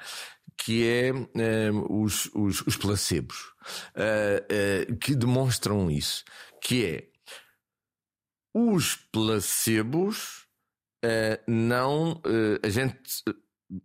que 0.57 0.87
é 0.87 1.11
uh, 1.11 2.01
os, 2.03 2.29
os, 2.33 2.61
os, 2.61 2.77
placebos, 2.77 3.37
uh, 3.95 4.95
que 4.97 5.15
demonstram 5.15 5.89
isso, 5.89 6.23
que 6.61 6.85
é 6.85 7.07
os 8.53 8.95
placebos 9.11 10.45
não 11.47 12.21
a 12.61 12.69
gente 12.69 13.01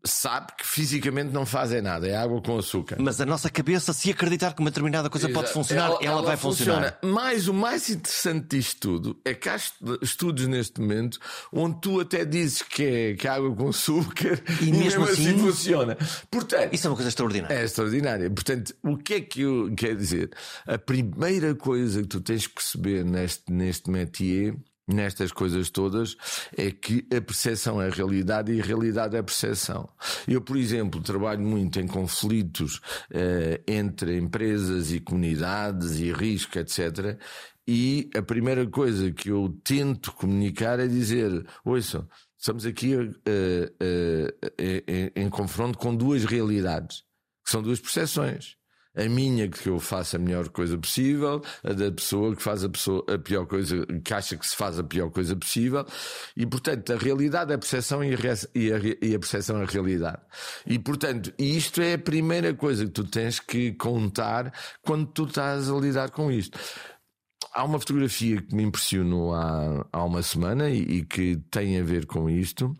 sabe 0.04 0.48
que 0.58 0.66
fisicamente 0.66 1.32
não 1.32 1.46
fazem 1.46 1.80
nada, 1.80 2.08
é 2.08 2.16
água 2.16 2.40
com 2.42 2.58
açúcar. 2.58 2.96
Mas 2.98 3.20
a 3.20 3.26
nossa 3.26 3.48
cabeça, 3.48 3.92
se 3.92 4.10
acreditar 4.10 4.52
que 4.52 4.60
uma 4.60 4.70
determinada 4.70 5.08
coisa 5.08 5.26
Exato. 5.28 5.40
pode 5.42 5.52
funcionar, 5.52 5.86
ela, 5.86 5.98
ela, 6.00 6.04
ela 6.04 6.22
vai 6.22 6.36
funciona. 6.36 6.98
funcionar. 6.98 6.98
Mas 7.02 7.48
o 7.48 7.54
mais 7.54 7.88
interessante 7.88 8.56
disto 8.56 8.80
tudo 8.80 9.20
é 9.24 9.34
que 9.34 9.48
há 9.48 9.56
estudos 10.02 10.46
neste 10.48 10.80
momento 10.80 11.18
onde 11.52 11.80
tu 11.80 12.00
até 12.00 12.24
dizes 12.24 12.62
que 12.62 12.84
é, 12.84 13.14
que 13.14 13.28
é 13.28 13.30
água 13.30 13.54
com 13.54 13.68
açúcar 13.68 14.42
e, 14.60 14.68
e 14.68 14.72
mesmo, 14.72 15.04
assim, 15.04 15.28
assim, 15.28 15.38
funciona. 15.38 15.96
Portanto, 16.30 16.74
Isso 16.74 16.86
é 16.86 16.90
uma 16.90 16.96
coisa 16.96 17.08
extraordinária. 17.08 17.54
É 17.54 17.64
extraordinária. 17.64 18.30
Portanto, 18.30 18.74
o 18.82 18.96
que 18.96 19.14
é 19.14 19.20
que 19.20 19.40
eu 19.42 19.72
quero 19.76 19.96
dizer? 19.96 20.30
A 20.66 20.78
primeira 20.78 21.54
coisa 21.54 22.02
que 22.02 22.08
tu 22.08 22.20
tens 22.20 22.46
que 22.46 22.54
perceber 22.54 23.04
neste, 23.04 23.52
neste 23.52 23.90
métier 23.90 24.56
nestas 24.86 25.32
coisas 25.32 25.68
todas 25.70 26.16
é 26.56 26.70
que 26.70 27.06
a 27.14 27.20
percepção 27.20 27.82
é 27.82 27.88
a 27.88 27.90
realidade 27.90 28.52
e 28.52 28.60
a 28.60 28.64
realidade 28.64 29.16
é 29.16 29.18
a 29.18 29.22
percepção. 29.22 29.88
Eu, 30.28 30.40
por 30.40 30.56
exemplo, 30.56 31.02
trabalho 31.02 31.40
muito 31.40 31.80
em 31.80 31.86
conflitos 31.86 32.80
eh, 33.10 33.60
entre 33.66 34.16
empresas 34.16 34.92
e 34.92 35.00
comunidades 35.00 35.98
e 35.98 36.12
risco, 36.12 36.58
etc. 36.58 37.18
E 37.66 38.08
a 38.16 38.22
primeira 38.22 38.66
coisa 38.66 39.10
que 39.10 39.30
eu 39.30 39.58
tento 39.64 40.12
comunicar 40.12 40.78
é 40.78 40.86
dizer: 40.86 41.44
ouçam, 41.64 42.08
estamos 42.38 42.64
aqui 42.64 42.94
eh, 43.26 43.72
eh, 43.80 45.12
em, 45.16 45.24
em 45.24 45.30
confronto 45.30 45.78
com 45.78 45.94
duas 45.94 46.24
realidades, 46.24 47.02
que 47.44 47.50
são 47.50 47.60
duas 47.62 47.80
percepções 47.80 48.56
a 48.96 49.08
minha 49.08 49.48
que 49.48 49.68
eu 49.68 49.78
faço 49.78 50.16
a 50.16 50.18
melhor 50.18 50.48
coisa 50.48 50.76
possível, 50.78 51.42
a 51.62 51.72
da 51.72 51.92
pessoa 51.92 52.34
que 52.34 52.42
faz 52.42 52.64
a, 52.64 52.68
pessoa, 52.68 53.04
a 53.08 53.18
pior 53.18 53.46
coisa, 53.46 53.86
que 54.04 54.14
acha 54.14 54.36
que 54.36 54.46
se 54.46 54.56
faz 54.56 54.78
a 54.78 54.84
pior 54.84 55.10
coisa 55.10 55.36
possível, 55.36 55.84
e 56.36 56.46
portanto 56.46 56.92
a 56.92 56.96
realidade 56.96 57.52
é 57.52 57.54
a 57.54 57.58
percepção 57.58 58.02
e 58.02 58.14
a, 58.14 58.18
e 58.54 59.14
a, 59.14 59.18
percepção 59.18 59.60
é 59.60 59.64
a 59.64 59.66
realidade. 59.66 60.22
E 60.66 60.78
portanto, 60.78 61.32
isto 61.38 61.82
é 61.82 61.94
a 61.94 61.98
primeira 61.98 62.54
coisa 62.54 62.86
que 62.86 62.92
tu 62.92 63.04
tens 63.04 63.38
que 63.38 63.72
contar 63.72 64.52
quando 64.82 65.06
tu 65.06 65.24
estás 65.24 65.70
a 65.70 65.74
lidar 65.74 66.10
com 66.10 66.30
isto. 66.30 66.58
Há 67.52 67.64
uma 67.64 67.78
fotografia 67.78 68.40
que 68.42 68.54
me 68.54 68.62
impressionou 68.62 69.34
há, 69.34 69.86
há 69.92 70.04
uma 70.04 70.22
semana 70.22 70.70
e, 70.70 70.80
e 70.80 71.04
que 71.04 71.36
tem 71.50 71.78
a 71.78 71.84
ver 71.84 72.06
com 72.06 72.28
isto 72.28 72.74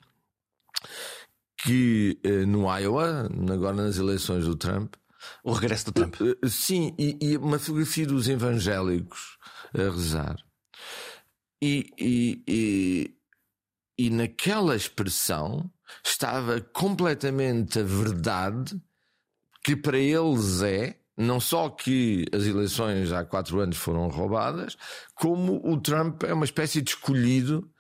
que 1.59 2.19
eh, 2.23 2.45
no 2.45 2.67
Iowa, 2.79 3.29
agora 3.51 3.75
nas 3.75 3.99
eleições 3.99 4.45
do 4.45 4.55
Trump, 4.55 4.95
o 5.45 5.53
regresso 5.53 5.87
do 5.87 5.93
Trump. 5.93 6.15
Eh, 6.21 6.37
eh, 6.43 6.49
sim, 6.49 6.95
e, 6.99 7.19
e 7.21 7.37
uma 7.37 7.59
fotografia 7.59 8.07
dos 8.07 8.29
evangélicos 8.29 9.39
a 9.75 9.83
rezar. 9.83 10.37
E, 11.63 11.91
e, 11.99 12.45
e, 12.47 13.17
e 13.99 14.11
naquela 14.11 14.77
expressão 14.77 15.71
estava 16.05 16.61
completamente 16.61 17.79
a 17.79 17.83
verdade 17.83 18.81
que 19.65 19.75
para 19.75 19.99
eles 19.99 20.63
é 20.63 20.97
não 21.17 21.41
só 21.41 21.71
que 21.71 22.27
as 22.33 22.45
eleições 22.45 23.11
há 23.11 23.25
quatro 23.25 23.59
anos 23.61 23.79
foram 23.79 24.09
roubadas, 24.09 24.77
como 25.15 25.61
o 25.65 25.81
Trump 25.81 26.23
é 26.25 26.35
uma 26.35 26.45
espécie 26.45 26.83
de 26.83 26.91
escolhido 26.91 27.71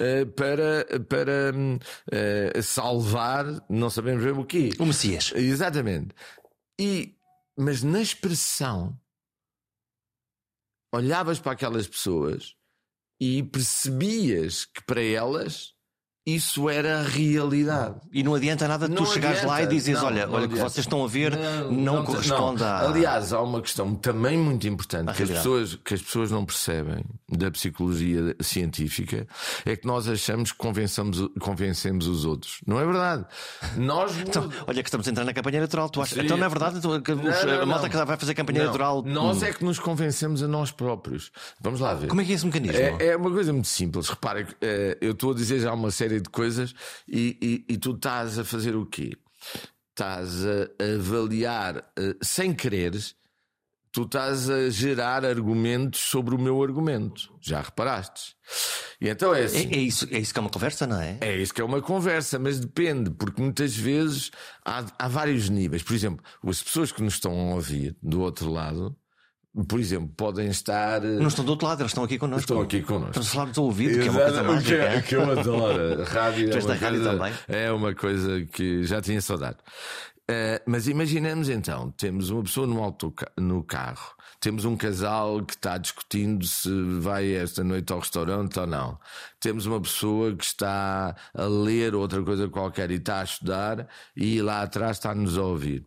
uh, 0.00 0.26
para, 0.32 0.86
para 1.06 1.52
uh, 1.54 2.62
salvar, 2.62 3.44
não 3.68 3.90
sabemos 3.90 4.24
bem 4.24 4.32
o 4.32 4.44
quê. 4.44 4.70
O 4.78 4.86
Messias. 4.86 5.32
Exatamente. 5.36 6.14
E, 6.78 7.14
mas 7.56 7.82
na 7.82 8.00
expressão, 8.00 8.98
olhavas 10.92 11.38
para 11.38 11.52
aquelas 11.52 11.86
pessoas 11.86 12.56
e 13.20 13.42
percebias 13.42 14.64
que 14.64 14.82
para 14.82 15.02
elas 15.02 15.75
isso 16.26 16.68
era 16.68 16.98
a 16.98 17.02
realidade. 17.04 17.94
E 18.12 18.24
não 18.24 18.34
adianta 18.34 18.66
nada 18.66 18.88
de 18.88 18.96
tu 18.96 19.06
chegares 19.06 19.44
lá 19.44 19.62
e 19.62 19.66
dizes: 19.68 19.94
não, 19.94 20.06
olha, 20.06 20.28
olha, 20.28 20.46
o 20.46 20.48
que 20.48 20.56
vocês 20.56 20.84
estão 20.84 21.04
a 21.04 21.06
ver 21.06 21.36
não, 21.36 21.70
não, 21.70 21.94
não 21.96 22.04
corresponde 22.04 22.64
a. 22.64 22.80
Aliás, 22.80 23.32
há 23.32 23.40
uma 23.40 23.62
questão 23.62 23.94
também 23.94 24.36
muito 24.36 24.66
importante 24.66 25.12
que 25.12 25.22
as, 25.22 25.30
pessoas, 25.30 25.74
que 25.76 25.94
as 25.94 26.02
pessoas 26.02 26.32
não 26.32 26.44
percebem 26.44 27.04
da 27.30 27.48
psicologia 27.52 28.34
científica: 28.40 29.24
é 29.64 29.76
que 29.76 29.86
nós 29.86 30.08
achamos 30.08 30.50
que 30.50 30.58
convencemos, 30.58 31.28
convencemos 31.38 32.08
os 32.08 32.24
outros. 32.24 32.58
Não 32.66 32.80
é 32.80 32.84
verdade. 32.84 33.24
Nós. 33.76 34.18
então, 34.18 34.50
olha, 34.66 34.82
que 34.82 34.88
estamos 34.88 35.06
a 35.06 35.10
entrar 35.12 35.24
na 35.24 35.32
campanha 35.32 35.58
eleitoral. 35.58 35.88
Tu 35.88 36.02
achas... 36.02 36.18
Então 36.18 36.36
não 36.36 36.46
é 36.46 36.48
verdade? 36.48 36.78
Então, 36.78 36.92
a 36.92 37.66
malta 37.66 37.88
que 37.88 37.96
vai 37.96 38.16
fazer 38.16 38.34
campanha 38.34 38.62
eleitoral. 38.62 39.00
Nós 39.06 39.42
hum. 39.42 39.46
é 39.46 39.52
que 39.52 39.64
nos 39.64 39.78
convencemos 39.78 40.42
a 40.42 40.48
nós 40.48 40.72
próprios. 40.72 41.30
Vamos 41.60 41.78
lá 41.78 41.94
ver. 41.94 42.08
Como 42.08 42.20
é 42.20 42.24
que 42.24 42.32
é 42.32 42.34
esse 42.34 42.44
mecanismo? 42.44 42.76
É, 42.76 43.06
é 43.06 43.16
uma 43.16 43.30
coisa 43.30 43.52
muito 43.52 43.68
simples. 43.68 44.08
Repare, 44.08 44.46
eh, 44.60 44.98
eu 45.00 45.12
estou 45.12 45.30
a 45.30 45.34
dizer 45.34 45.60
já 45.60 45.72
uma 45.72 45.92
série 45.92 46.15
série 46.16 46.20
de 46.20 46.30
coisas 46.30 46.74
e, 47.06 47.64
e, 47.68 47.74
e 47.74 47.78
tu 47.78 47.92
estás 47.92 48.38
a 48.38 48.44
fazer 48.44 48.74
o 48.74 48.86
quê? 48.86 49.12
estás 49.96 50.44
a 50.44 50.94
avaliar 50.94 51.78
uh, 51.78 52.16
sem 52.22 52.52
quereres, 52.52 53.14
tu 53.90 54.02
estás 54.02 54.50
a 54.50 54.68
gerar 54.68 55.24
argumentos 55.24 56.00
sobre 56.00 56.34
o 56.34 56.38
meu 56.38 56.62
argumento. 56.62 57.32
Já 57.40 57.62
reparaste? 57.62 58.36
E 59.00 59.08
então 59.08 59.34
é 59.34 59.44
assim. 59.44 59.70
É, 59.70 59.76
é, 59.76 59.78
isso, 59.78 60.06
é 60.10 60.18
isso 60.18 60.34
que 60.34 60.38
é 60.38 60.42
uma 60.42 60.50
conversa, 60.50 60.86
não 60.86 61.00
é? 61.00 61.16
É 61.22 61.36
isso 61.38 61.54
que 61.54 61.62
é 61.62 61.64
uma 61.64 61.80
conversa, 61.80 62.38
mas 62.38 62.60
depende, 62.60 63.10
porque 63.10 63.40
muitas 63.40 63.74
vezes 63.74 64.30
há, 64.64 64.84
há 64.98 65.08
vários 65.08 65.48
níveis. 65.48 65.82
Por 65.82 65.94
exemplo, 65.94 66.22
as 66.46 66.62
pessoas 66.62 66.92
que 66.92 67.02
nos 67.02 67.14
estão 67.14 67.32
a 67.32 67.54
ouvir 67.54 67.96
do 68.02 68.20
outro 68.20 68.50
lado 68.50 68.94
por 69.64 69.80
exemplo, 69.80 70.08
podem 70.16 70.48
estar. 70.48 71.04
Eh, 71.04 71.18
não 71.18 71.28
estão 71.28 71.44
do 71.44 71.50
outro 71.52 71.66
lado, 71.66 71.80
eles 71.80 71.90
estão 71.90 72.04
aqui 72.04 72.18
connosco. 72.18 72.40
Estão 72.40 72.60
aqui 72.60 72.82
connosco. 72.82 73.10
Estamos 73.10 73.28
a 73.28 73.32
falar 73.32 73.52
do 73.52 73.62
ouvido, 73.62 74.00
que 74.00 74.08
é 74.08 74.10
uma 74.10 74.20
coisa 74.20 74.42
mágica. 74.42 74.76
Que, 74.76 74.82
é, 74.82 75.02
que 75.02 75.16
eu 75.16 75.30
adoro. 75.30 76.04
Rádio, 76.04 76.50
é, 76.50 76.58
uma 76.58 76.76
coisa, 76.78 77.10
também. 77.10 77.32
é 77.48 77.72
uma 77.72 77.94
coisa 77.94 78.46
que 78.46 78.84
já 78.84 79.00
tinha 79.00 79.20
saudade. 79.20 79.58
Uh, 80.28 80.58
mas 80.66 80.88
imaginemos 80.88 81.48
então, 81.48 81.90
temos 81.92 82.30
uma 82.30 82.42
pessoa 82.42 82.66
no, 82.66 82.82
auto, 82.82 83.14
no 83.38 83.62
carro, 83.62 84.16
temos 84.40 84.64
um 84.64 84.76
casal 84.76 85.44
que 85.44 85.54
está 85.54 85.78
discutindo 85.78 86.44
se 86.44 86.68
vai 86.98 87.32
esta 87.32 87.62
noite 87.62 87.92
ao 87.92 88.00
restaurante 88.00 88.58
ou 88.58 88.66
não. 88.66 88.98
Temos 89.40 89.66
uma 89.66 89.80
pessoa 89.80 90.34
que 90.34 90.44
está 90.44 91.14
a 91.32 91.44
ler 91.44 91.94
outra 91.94 92.22
coisa 92.22 92.48
qualquer 92.48 92.90
e 92.90 92.94
está 92.94 93.20
a 93.20 93.24
estudar 93.24 93.88
e 94.16 94.42
lá 94.42 94.62
atrás 94.62 94.96
está-nos 94.96 95.38
a 95.38 95.42
ouvir. 95.42 95.86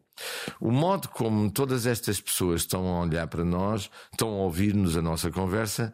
O 0.60 0.72
modo 0.72 1.08
como 1.10 1.50
todas 1.52 1.86
estas 1.86 2.20
pessoas 2.20 2.62
estão 2.62 2.88
a 2.88 3.02
olhar 3.02 3.28
para 3.28 3.44
nós, 3.44 3.90
estão 4.12 4.30
a 4.30 4.38
ouvir-nos 4.44 4.98
a 4.98 5.02
nossa 5.02 5.32
conversa, 5.32 5.94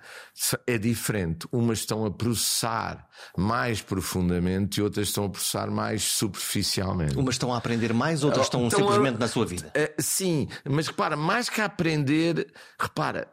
é 0.66 0.78
diferente. 0.78 1.48
Umas 1.52 1.80
estão 1.80 2.06
a 2.06 2.12
processar 2.12 3.08
mais 3.38 3.82
profundamente 3.82 4.80
e 4.80 4.84
outras 4.84 5.08
estão 5.08 5.26
a 5.26 5.30
processar 5.30 5.70
mais 5.70 6.04
superficialmente. 6.04 7.18
Umas 7.18 7.36
estão 7.36 7.54
a 7.54 7.58
aprender 7.58 7.94
mais, 7.94 8.24
outras 8.24 8.46
estão, 8.46 8.68
estão 8.68 8.80
simplesmente 8.80 9.16
a... 9.16 9.20
na 9.20 9.28
sua 9.28 9.46
vida. 9.46 9.72
Eh, 9.74 9.94
sim, 10.00 10.48
mas 10.64 10.88
repara, 10.88 11.16
mais 11.16 11.50
que 11.50 11.62
a 11.62 11.66
aprender, 11.66 12.52
repara. 12.80 13.28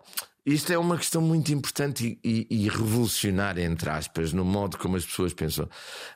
Isto 0.45 0.73
é 0.73 0.79
uma 0.79 0.99
questão 0.99 1.23
muito 1.23 1.53
importante 1.53 2.19
e, 2.25 2.47
e, 2.51 2.65
e, 2.65 2.69
revolucionária, 2.69 3.63
entre 3.63 3.89
aspas, 3.89 4.33
no 4.33 4.45
modo 4.45 4.77
como 4.77 4.97
as 4.97 5.07
pessoas 5.07 5.33
pensam. 5.33 5.69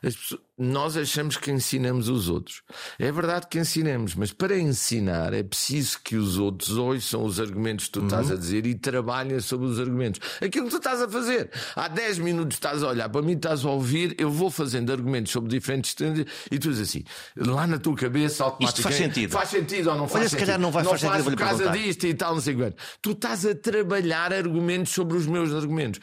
As 0.03 0.17
pessoas, 0.17 0.41
nós 0.57 0.97
achamos 0.97 1.37
que 1.37 1.51
ensinamos 1.51 2.09
os 2.09 2.29
outros. 2.29 2.63
É 2.97 3.11
verdade 3.11 3.45
que 3.47 3.59
ensinamos, 3.59 4.15
mas 4.15 4.33
para 4.33 4.57
ensinar 4.57 5.31
é 5.33 5.43
preciso 5.43 5.99
que 6.03 6.15
os 6.15 6.37
outros 6.39 6.75
ouçam 6.75 7.23
os 7.23 7.39
argumentos 7.39 7.85
que 7.85 7.91
tu 7.91 7.99
uhum. 7.99 8.07
estás 8.07 8.31
a 8.31 8.35
dizer 8.35 8.65
e 8.65 8.73
trabalhem 8.73 9.39
sobre 9.39 9.67
os 9.67 9.79
argumentos. 9.79 10.19
Aquilo 10.41 10.65
que 10.65 10.71
tu 10.71 10.77
estás 10.77 10.99
a 11.01 11.07
fazer. 11.07 11.51
Há 11.75 11.87
10 11.87 12.19
minutos 12.19 12.55
estás 12.55 12.81
a 12.81 12.87
olhar 12.87 13.07
para 13.07 13.21
mim, 13.21 13.33
estás 13.33 13.63
a 13.63 13.69
ouvir, 13.69 14.15
eu 14.17 14.31
vou 14.31 14.49
fazendo 14.49 14.91
argumentos 14.91 15.31
sobre 15.31 15.49
diferentes 15.49 15.93
temas 15.93 16.25
e 16.51 16.57
tu 16.57 16.69
dizes 16.69 16.89
assim, 16.89 17.03
lá 17.35 17.67
na 17.67 17.77
tua 17.77 17.95
cabeça 17.95 18.43
automaticamente. 18.43 18.79
Isto 18.79 18.81
faz 18.81 18.95
sentido. 18.95 19.31
Faz 19.31 19.49
sentido 19.49 19.89
ou 19.91 19.95
não 19.95 20.07
faz 20.07 20.21
Olha, 20.21 20.29
sentido? 20.29 20.39
se 20.39 20.45
calhar 20.45 20.59
não 20.59 20.71
vai 20.71 20.83
fazer 20.83 21.07
sentido. 21.07 21.23
por 21.23 21.35
causa 21.37 21.69
disto 21.69 22.07
e 22.07 22.13
tal, 22.15 22.33
não 22.33 22.41
sei 22.41 22.55
quanto. 22.55 22.77
Tu 22.99 23.11
estás 23.11 23.45
a 23.45 23.53
trabalhar 23.53 24.33
argumentos 24.33 24.91
sobre 24.91 25.15
os 25.17 25.27
meus 25.27 25.53
argumentos. 25.53 25.99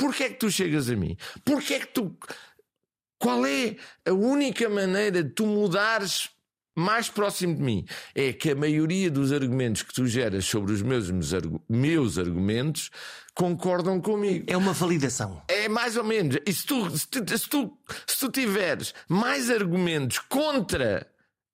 Porquê 0.00 0.24
é 0.24 0.28
que 0.30 0.36
tu 0.36 0.50
chegas 0.50 0.88
a 0.88 0.96
mim? 0.96 1.14
Porquê 1.44 1.74
é 1.74 1.80
que 1.80 1.88
tu 1.88 2.16
qual 3.20 3.44
é 3.44 3.76
a 4.06 4.12
única 4.12 4.66
maneira 4.68 5.22
de 5.22 5.28
tu 5.28 5.44
mudares 5.44 6.30
mais 6.74 7.10
próximo 7.10 7.54
de 7.54 7.62
mim? 7.62 7.84
É 8.14 8.32
que 8.32 8.50
a 8.50 8.56
maioria 8.56 9.10
dos 9.10 9.30
argumentos 9.30 9.82
que 9.82 9.92
tu 9.92 10.06
geras 10.06 10.46
sobre 10.46 10.72
os 10.72 10.80
meus, 10.80 11.10
meus 11.68 12.18
argumentos 12.18 12.90
concordam 13.34 14.00
comigo. 14.00 14.46
É 14.48 14.56
uma 14.56 14.72
validação. 14.72 15.42
É 15.48 15.68
mais 15.68 15.98
ou 15.98 16.04
menos. 16.04 16.38
E 16.46 16.52
se 16.52 16.64
tu, 16.64 16.90
se 16.96 17.06
tu, 17.06 17.38
se 17.38 17.48
tu, 17.48 17.78
se 18.06 18.18
tu 18.18 18.30
tiveres 18.30 18.94
mais 19.06 19.50
argumentos 19.50 20.18
contra 20.18 21.06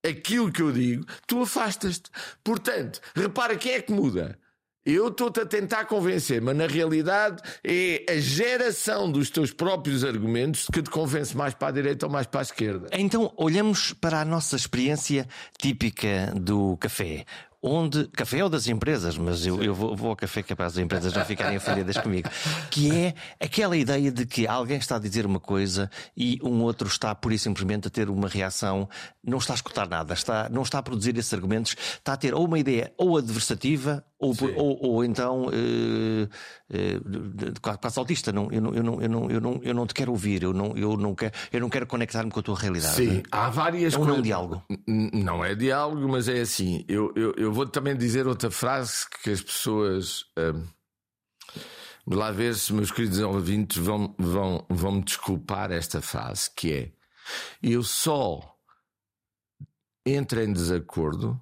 aquilo 0.08 0.52
que 0.52 0.62
eu 0.62 0.70
digo, 0.70 1.04
tu 1.26 1.42
afastas-te. 1.42 2.08
Portanto, 2.44 3.00
repara 3.12 3.56
quem 3.56 3.72
é 3.72 3.82
que 3.82 3.92
muda. 3.92 4.38
Eu 4.86 5.08
estou-te 5.08 5.40
a 5.40 5.44
tentar 5.44 5.86
convencer, 5.86 6.40
mas 6.40 6.56
na 6.56 6.68
realidade 6.68 7.42
é 7.64 8.06
a 8.08 8.18
geração 8.18 9.10
dos 9.10 9.28
teus 9.30 9.52
próprios 9.52 10.04
argumentos 10.04 10.68
que 10.72 10.80
te 10.80 10.88
convence 10.88 11.36
mais 11.36 11.54
para 11.54 11.66
a 11.66 11.72
direita 11.72 12.06
ou 12.06 12.12
mais 12.12 12.28
para 12.28 12.40
a 12.40 12.42
esquerda. 12.42 12.88
Então, 12.92 13.32
olhamos 13.36 13.92
para 13.92 14.20
a 14.20 14.24
nossa 14.24 14.54
experiência 14.54 15.26
típica 15.58 16.32
do 16.36 16.76
café 16.76 17.24
onde. 17.62 18.08
Café 18.08 18.42
ou 18.42 18.48
das 18.48 18.66
empresas, 18.68 19.16
mas 19.16 19.46
eu, 19.46 19.62
eu 19.62 19.74
vou, 19.74 19.96
vou, 19.96 20.10
ao 20.10 20.16
café 20.16 20.42
capaz 20.42 20.74
das 20.74 20.84
empresas 20.84 21.12
não 21.12 21.24
ficarem 21.24 21.56
ofendidas 21.56 21.96
comigo. 21.98 22.28
Que 22.70 22.90
é 22.94 23.14
aquela 23.40 23.76
ideia 23.76 24.10
de 24.10 24.26
que 24.26 24.46
alguém 24.46 24.76
está 24.76 24.96
a 24.96 24.98
dizer 24.98 25.24
uma 25.24 25.40
coisa 25.40 25.90
e 26.16 26.38
um 26.42 26.62
outro 26.62 26.88
está, 26.88 27.14
por 27.14 27.32
e 27.32 27.38
simplesmente, 27.38 27.88
a 27.88 27.90
ter 27.90 28.10
uma 28.10 28.28
reação, 28.28 28.88
não 29.24 29.38
está 29.38 29.54
a 29.54 29.56
escutar 29.56 29.88
nada, 29.88 30.12
está, 30.14 30.48
não 30.50 30.62
está 30.62 30.78
a 30.78 30.82
produzir 30.82 31.16
esses 31.16 31.32
argumentos, 31.32 31.74
está 31.94 32.12
a 32.12 32.16
ter 32.16 32.34
ou 32.34 32.44
uma 32.44 32.58
ideia 32.58 32.92
ou 32.98 33.16
adversativa 33.16 34.04
ou, 34.18 34.34
ou, 34.56 34.78
ou, 34.82 35.04
então 35.04 35.46
uh, 35.46 36.24
uh, 36.70 37.78
quase 37.80 37.98
autista. 37.98 38.32
Não, 38.32 38.50
eu, 38.50 38.62
não, 38.62 38.74
eu, 38.74 38.82
não, 38.82 39.02
eu, 39.02 39.08
não, 39.08 39.30
eu, 39.30 39.40
não, 39.40 39.60
eu 39.62 39.74
não 39.74 39.86
te 39.86 39.92
quero 39.92 40.10
ouvir, 40.10 40.42
eu 40.42 40.54
não, 40.54 40.74
eu 40.76 40.96
não 40.96 41.14
quero, 41.14 41.34
eu 41.52 41.60
não 41.60 41.68
quero 41.68 41.86
conectar-me 41.86 42.30
com 42.30 42.40
a 42.40 42.42
tua 42.42 42.58
realidade. 42.58 42.94
Sim, 42.94 43.22
há 43.30 43.50
várias 43.50 43.92
é 43.94 43.98
um 43.98 44.04
não 44.06 44.22
diálogo. 44.22 44.62
Não 44.86 45.44
é 45.44 45.54
diálogo, 45.54 46.08
mas 46.08 46.28
é 46.28 46.40
assim. 46.40 46.82
Eu, 46.88 47.12
eu, 47.14 47.34
eu 47.36 47.52
vou 47.56 47.66
também 47.66 47.96
dizer 47.96 48.26
outra 48.26 48.50
frase 48.50 49.08
que 49.22 49.30
as 49.30 49.40
pessoas. 49.40 50.26
Um, 50.38 50.66
lá 52.06 52.30
ver 52.30 52.54
se 52.54 52.72
meus 52.72 52.92
queridos 52.92 53.18
ouvintes 53.18 53.78
vão, 53.78 54.14
vão, 54.18 54.64
vão 54.68 54.92
me 54.92 55.02
desculpar 55.02 55.72
esta 55.72 56.00
frase, 56.02 56.50
que 56.54 56.72
é 56.72 56.92
eu 57.60 57.82
só 57.82 58.56
entro 60.04 60.40
em 60.40 60.52
desacordo 60.52 61.40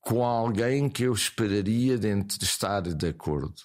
com 0.00 0.22
alguém 0.24 0.90
que 0.90 1.04
eu 1.04 1.12
esperaria 1.14 1.96
de 1.96 2.08
estar 2.42 2.82
de 2.82 3.08
acordo. 3.08 3.62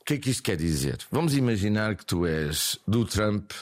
O 0.00 0.04
que 0.04 0.14
é 0.14 0.18
que 0.18 0.30
isto 0.30 0.42
quer 0.42 0.56
dizer? 0.56 1.06
Vamos 1.10 1.36
imaginar 1.36 1.94
que 1.96 2.04
tu 2.04 2.26
és 2.26 2.78
do 2.88 3.04
Trump 3.04 3.52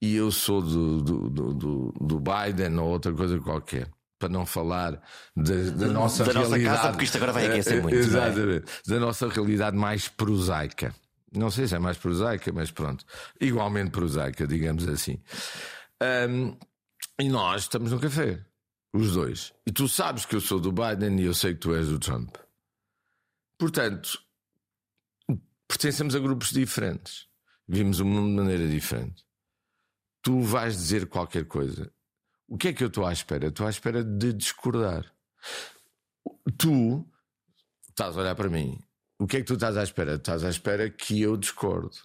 e 0.00 0.14
eu 0.14 0.30
sou 0.30 0.62
do, 0.62 1.02
do, 1.02 1.52
do, 1.52 1.92
do 2.00 2.20
Biden 2.20 2.78
ou 2.78 2.88
outra 2.88 3.12
coisa 3.12 3.38
qualquer. 3.40 3.90
Para 4.24 4.32
não 4.32 4.46
falar 4.46 5.02
de, 5.36 5.70
da 5.72 5.88
nossa 5.88 6.24
da 6.24 6.32
realidade. 6.32 6.62
Nossa 6.62 6.76
casa, 6.76 6.88
porque 6.92 7.04
isto 7.04 7.16
agora 7.16 7.32
vai 7.34 7.46
aquecer 7.46 7.82
muito. 7.82 7.94
Exatamente. 7.94 8.64
É? 8.86 8.90
Da 8.90 8.98
nossa 8.98 9.28
realidade 9.28 9.76
mais 9.76 10.08
prosaica. 10.08 10.94
Não 11.30 11.50
sei 11.50 11.66
se 11.66 11.74
é 11.74 11.78
mais 11.78 11.98
prosaica, 11.98 12.50
mas 12.50 12.70
pronto. 12.70 13.04
Igualmente 13.38 13.90
prosaica, 13.90 14.46
digamos 14.46 14.88
assim. 14.88 15.20
Um, 16.02 16.56
e 17.20 17.28
nós 17.28 17.64
estamos 17.64 17.92
no 17.92 18.00
café. 18.00 18.42
Os 18.94 19.12
dois. 19.12 19.52
E 19.66 19.72
tu 19.72 19.86
sabes 19.88 20.24
que 20.24 20.34
eu 20.34 20.40
sou 20.40 20.58
do 20.58 20.72
Biden 20.72 21.20
e 21.20 21.26
eu 21.26 21.34
sei 21.34 21.52
que 21.52 21.60
tu 21.60 21.74
és 21.74 21.88
do 21.88 21.98
Trump. 21.98 22.34
Portanto, 23.58 24.18
pertencemos 25.68 26.14
a 26.14 26.18
grupos 26.18 26.48
diferentes. 26.48 27.26
Vimos 27.68 28.00
o 28.00 28.06
mundo 28.06 28.30
de 28.30 28.36
maneira 28.36 28.66
diferente. 28.66 29.22
Tu 30.22 30.40
vais 30.40 30.74
dizer 30.74 31.08
qualquer 31.08 31.44
coisa. 31.44 31.92
O 32.46 32.58
que 32.58 32.68
é 32.68 32.72
que 32.72 32.82
eu 32.82 32.88
estou 32.88 33.06
à 33.06 33.12
espera? 33.12 33.48
Estou 33.48 33.66
à 33.66 33.70
espera 33.70 34.04
de 34.04 34.32
discordar. 34.32 35.12
Tu 36.58 37.04
estás 37.88 38.16
a 38.16 38.20
olhar 38.20 38.34
para 38.34 38.48
mim. 38.48 38.78
O 39.18 39.26
que 39.26 39.38
é 39.38 39.40
que 39.40 39.46
tu 39.46 39.54
estás 39.54 39.76
à 39.76 39.82
espera? 39.82 40.14
Estás 40.14 40.44
à 40.44 40.50
espera 40.50 40.90
que 40.90 41.20
eu 41.20 41.36
discordo. 41.36 41.96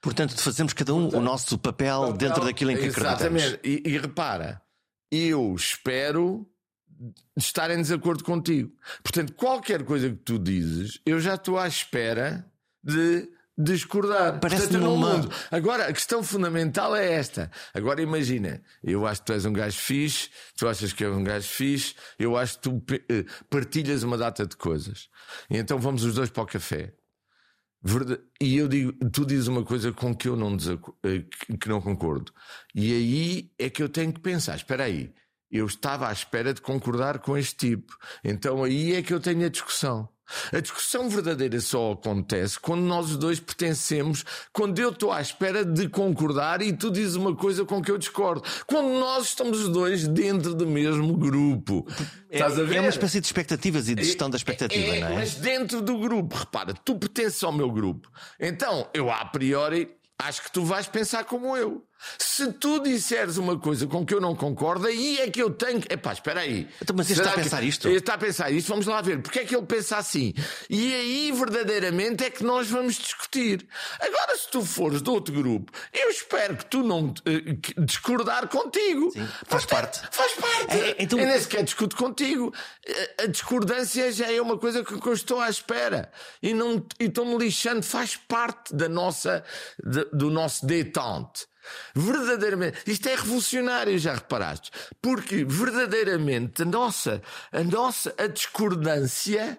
Portanto, 0.00 0.38
fazemos 0.40 0.72
cada 0.72 0.92
um 0.92 1.02
Portanto, 1.02 1.20
o 1.20 1.24
nosso 1.24 1.58
papel, 1.58 2.00
papel, 2.00 2.16
dentro 2.16 2.44
daquilo 2.44 2.72
em 2.72 2.76
que 2.76 2.86
acreditamos. 2.86 3.42
Exatamente. 3.42 3.60
E, 3.68 3.82
e 3.88 3.98
repara, 3.98 4.60
eu 5.10 5.54
espero 5.54 6.46
estar 7.36 7.70
em 7.70 7.76
desacordo 7.76 8.24
contigo. 8.24 8.72
Portanto, 9.02 9.32
qualquer 9.34 9.84
coisa 9.84 10.10
que 10.10 10.16
tu 10.16 10.38
dizes, 10.38 11.00
eu 11.06 11.20
já 11.20 11.34
estou 11.34 11.58
à 11.58 11.66
espera 11.66 12.44
de 12.82 13.28
discordar. 13.56 14.40
Parece 14.40 14.72
no 14.76 14.94
uma... 14.94 15.14
mundo. 15.14 15.30
Agora, 15.50 15.88
a 15.88 15.92
questão 15.92 16.22
fundamental 16.22 16.94
é 16.94 17.12
esta. 17.12 17.50
Agora 17.72 18.02
imagina, 18.02 18.62
eu 18.82 19.06
acho 19.06 19.20
que 19.20 19.26
tu 19.26 19.32
és 19.32 19.44
um 19.44 19.52
gajo 19.52 19.78
fixe, 19.78 20.30
tu 20.56 20.68
achas 20.68 20.92
que 20.92 21.04
é 21.04 21.08
um 21.08 21.24
gajo 21.24 21.48
fixe, 21.48 21.94
eu 22.18 22.36
acho 22.36 22.58
que 22.58 22.62
tu 22.62 22.82
eh, 23.08 23.24
partilhas 23.48 24.02
uma 24.02 24.18
data 24.18 24.46
de 24.46 24.56
coisas. 24.56 25.08
E 25.48 25.56
então 25.56 25.78
vamos 25.78 26.04
os 26.04 26.14
dois 26.14 26.30
para 26.30 26.42
o 26.42 26.46
café. 26.46 26.94
E 28.40 28.56
eu 28.56 28.66
digo, 28.66 28.92
tu 29.10 29.26
dizes 29.26 29.46
uma 29.46 29.62
coisa 29.62 29.92
com 29.92 30.14
que 30.14 30.26
eu 30.26 30.36
não, 30.36 30.56
eh, 31.04 31.24
que 31.60 31.68
não 31.68 31.80
concordo. 31.80 32.32
E 32.74 32.92
aí 32.92 33.52
é 33.58 33.68
que 33.68 33.82
eu 33.82 33.88
tenho 33.88 34.12
que 34.12 34.20
pensar: 34.20 34.56
espera 34.56 34.84
aí, 34.84 35.12
eu 35.50 35.66
estava 35.66 36.08
à 36.08 36.12
espera 36.12 36.54
de 36.54 36.60
concordar 36.60 37.18
com 37.18 37.36
este 37.36 37.54
tipo. 37.56 37.96
Então 38.24 38.64
aí 38.64 38.94
é 38.94 39.02
que 39.02 39.12
eu 39.12 39.20
tenho 39.20 39.44
a 39.44 39.50
discussão. 39.50 40.08
A 40.52 40.60
discussão 40.60 41.08
verdadeira 41.08 41.60
só 41.60 41.92
acontece 41.92 42.58
quando 42.58 42.82
nós 42.82 43.10
os 43.10 43.16
dois 43.16 43.38
pertencemos, 43.38 44.24
quando 44.52 44.78
eu 44.78 44.90
estou 44.90 45.12
à 45.12 45.20
espera 45.20 45.64
de 45.64 45.88
concordar 45.88 46.62
e 46.62 46.72
tu 46.72 46.90
dizes 46.90 47.14
uma 47.14 47.34
coisa 47.34 47.64
com 47.64 47.82
que 47.82 47.90
eu 47.90 47.98
discordo. 47.98 48.42
Quando 48.66 48.88
nós 48.98 49.26
estamos 49.26 49.60
os 49.60 49.68
dois 49.68 50.08
dentro 50.08 50.54
do 50.54 50.66
mesmo 50.66 51.16
grupo. 51.16 51.86
É, 52.30 52.36
Estás 52.36 52.58
a 52.58 52.62
ver? 52.62 52.76
É 52.76 52.80
uma 52.80 52.88
espécie 52.88 53.20
de 53.20 53.26
expectativas 53.26 53.88
e 53.88 53.94
de 53.94 54.04
gestão 54.04 54.30
da 54.30 54.36
expectativa, 54.36 54.94
é, 54.94 55.00
não 55.00 55.08
é? 55.08 55.14
Mas 55.16 55.34
dentro 55.34 55.80
do 55.80 55.98
grupo, 55.98 56.36
repara, 56.36 56.74
tu 56.74 56.96
pertences 56.96 57.42
ao 57.44 57.52
meu 57.52 57.70
grupo. 57.70 58.10
Então, 58.40 58.88
eu 58.94 59.10
a 59.10 59.24
priori 59.26 59.88
acho 60.18 60.42
que 60.42 60.50
tu 60.50 60.64
vais 60.64 60.86
pensar 60.86 61.24
como 61.24 61.56
eu. 61.56 61.84
Se 62.18 62.52
tu 62.52 62.80
disseres 62.80 63.36
uma 63.36 63.58
coisa 63.58 63.86
com 63.86 64.04
que 64.04 64.14
eu 64.14 64.20
não 64.20 64.34
concordo, 64.34 64.86
aí 64.86 65.18
é 65.20 65.30
que 65.30 65.42
eu 65.42 65.50
tenho. 65.50 65.82
Epá, 65.88 66.12
espera 66.12 66.40
aí. 66.40 66.68
Então, 66.80 66.94
mas 66.96 67.10
ele 67.10 67.20
está 67.20 67.32
a 67.32 67.34
pensar 67.34 67.62
isto? 67.62 67.88
Ele 67.88 67.98
está 67.98 68.14
a 68.14 68.18
pensar 68.18 68.50
isto, 68.50 68.68
vamos 68.68 68.86
lá 68.86 69.00
ver. 69.00 69.20
Porque 69.20 69.40
é 69.40 69.44
que 69.44 69.54
ele 69.54 69.66
pensa 69.66 69.96
assim? 69.96 70.34
E 70.68 70.94
aí, 70.94 71.32
verdadeiramente, 71.32 72.24
é 72.24 72.30
que 72.30 72.44
nós 72.44 72.68
vamos 72.68 72.96
discutir. 72.96 73.66
Agora, 74.00 74.36
se 74.36 74.50
tu 74.50 74.64
fores 74.64 75.02
de 75.02 75.10
outro 75.10 75.34
grupo, 75.34 75.72
eu 75.92 76.10
espero 76.10 76.56
que 76.56 76.66
tu 76.66 76.82
não 76.82 77.06
uh, 77.06 77.84
discordar 77.84 78.48
contigo. 78.48 79.10
Sim, 79.12 79.26
faz 79.46 79.64
parte. 79.64 80.00
Faz 80.10 80.32
parte. 80.32 80.76
É, 80.76 80.96
então... 80.98 81.18
Eu 81.18 81.26
nem 81.26 81.40
sequer 81.40 81.62
discuto 81.62 81.96
contigo. 81.96 82.52
A 83.22 83.26
discordância 83.26 84.10
já 84.12 84.30
é 84.30 84.40
uma 84.40 84.58
coisa 84.58 84.84
que 84.84 85.08
eu 85.08 85.12
estou 85.12 85.40
à 85.40 85.48
espera. 85.48 86.10
E, 86.42 86.52
não, 86.52 86.84
e 87.00 87.04
estou-me 87.04 87.36
lixando. 87.38 87.82
Faz 87.82 88.16
parte 88.16 88.74
da 88.74 88.88
nossa, 88.88 89.44
de, 89.82 90.04
do 90.06 90.30
nosso 90.30 90.66
detente. 90.66 91.46
Verdadeiramente, 91.94 92.78
isto 92.86 93.08
é 93.08 93.14
revolucionário, 93.14 93.98
já 93.98 94.14
reparaste? 94.14 94.70
Porque 95.00 95.44
verdadeiramente 95.44 96.62
a 96.62 96.64
nossa, 96.64 97.22
a 97.52 97.62
nossa 97.62 98.14
a 98.18 98.26
discordância 98.26 99.58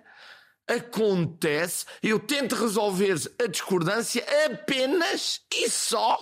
acontece, 0.68 1.86
eu 2.02 2.20
tento 2.20 2.56
resolver 2.56 3.16
a 3.42 3.48
discordância 3.48 4.26
apenas 4.46 5.42
e 5.54 5.70
só 5.70 6.18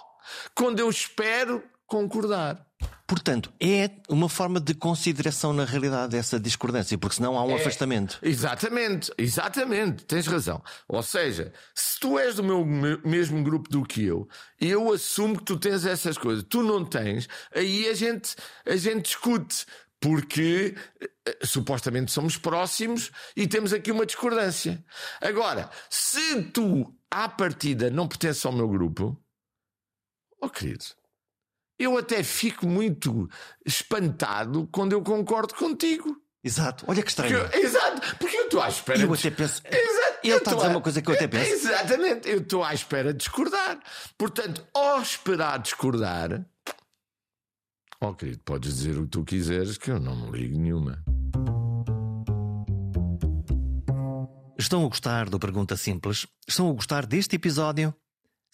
quando 0.55 0.79
eu 0.79 0.89
espero 0.89 1.63
concordar. 1.87 2.65
Portanto, 3.13 3.53
é 3.59 3.91
uma 4.09 4.27
forma 4.27 4.59
de 4.59 4.73
consideração 4.73 5.53
na 5.53 5.65
realidade 5.65 6.13
dessa 6.13 6.39
discordância, 6.39 6.97
porque 6.97 7.17
senão 7.17 7.37
há 7.37 7.45
um 7.45 7.51
é, 7.51 7.61
afastamento. 7.61 8.17
Exatamente, 8.23 9.11
exatamente, 9.19 10.03
tens 10.05 10.25
razão. 10.25 10.59
Ou 10.87 11.03
seja, 11.03 11.53
se 11.75 11.99
tu 11.99 12.17
és 12.17 12.33
do 12.33 12.43
meu 12.43 12.65
mesmo 12.65 13.43
grupo 13.43 13.69
do 13.69 13.85
que 13.85 14.03
eu, 14.03 14.27
eu 14.59 14.91
assumo 14.91 15.37
que 15.37 15.43
tu 15.43 15.59
tens 15.59 15.85
essas 15.85 16.17
coisas, 16.17 16.43
tu 16.49 16.63
não 16.63 16.83
tens, 16.83 17.29
aí 17.53 17.87
a 17.87 17.93
gente, 17.93 18.35
a 18.65 18.75
gente 18.75 19.03
discute. 19.03 19.67
Porque 20.01 20.75
eh, 20.99 21.37
supostamente 21.43 22.11
somos 22.11 22.35
próximos 22.35 23.11
e 23.37 23.47
temos 23.47 23.71
aqui 23.71 23.91
uma 23.91 24.07
discordância. 24.07 24.83
Agora, 25.21 25.69
se 25.87 26.41
tu, 26.45 26.91
à 27.11 27.29
partida, 27.29 27.91
não 27.91 28.07
pertences 28.07 28.43
ao 28.43 28.51
meu 28.51 28.67
grupo, 28.67 29.15
oh 30.41 30.49
querido, 30.49 30.83
eu 31.83 31.97
até 31.97 32.23
fico 32.23 32.65
muito 32.65 33.29
espantado 33.65 34.67
quando 34.71 34.93
eu 34.93 35.01
concordo 35.01 35.53
contigo. 35.55 36.17
Exato, 36.43 36.83
olha 36.87 37.01
que 37.01 37.09
estranho. 37.09 37.39
Porque, 37.39 37.57
exato, 37.57 38.17
porque 38.17 38.35
eu 38.35 38.43
estou 38.43 38.61
à 38.61 38.67
espera. 38.67 38.99
Eu 38.99 39.13
até 39.13 39.31
penso. 39.31 39.61
Exato, 39.65 40.19
ele 40.23 40.35
está 40.35 40.51
a 40.51 40.55
dizer 40.55 40.67
uma 40.67 40.81
coisa 40.81 41.01
que 41.01 41.09
eu 41.09 41.15
até 41.15 41.27
penso. 41.27 41.51
Exatamente, 41.51 42.29
eu 42.29 42.39
estou 42.39 42.63
à 42.63 42.73
espera 42.73 43.13
de 43.13 43.19
discordar. 43.19 43.79
Portanto, 44.17 44.67
ao 44.73 45.01
esperar 45.01 45.59
discordar, 45.59 46.45
oh 48.01 48.13
querido, 48.13 48.39
podes 48.43 48.75
dizer 48.75 48.97
o 48.97 49.03
que 49.03 49.09
tu 49.09 49.23
quiseres, 49.23 49.77
que 49.77 49.89
eu 49.89 49.99
não 49.99 50.15
me 50.15 50.37
ligo 50.37 50.59
nenhuma. 50.59 51.01
Estão 54.57 54.85
a 54.85 54.87
gostar 54.87 55.29
do 55.29 55.39
Pergunta 55.39 55.77
Simples? 55.77 56.27
Estão 56.47 56.69
a 56.69 56.73
gostar 56.73 57.05
deste 57.05 57.37
episódio? 57.37 57.93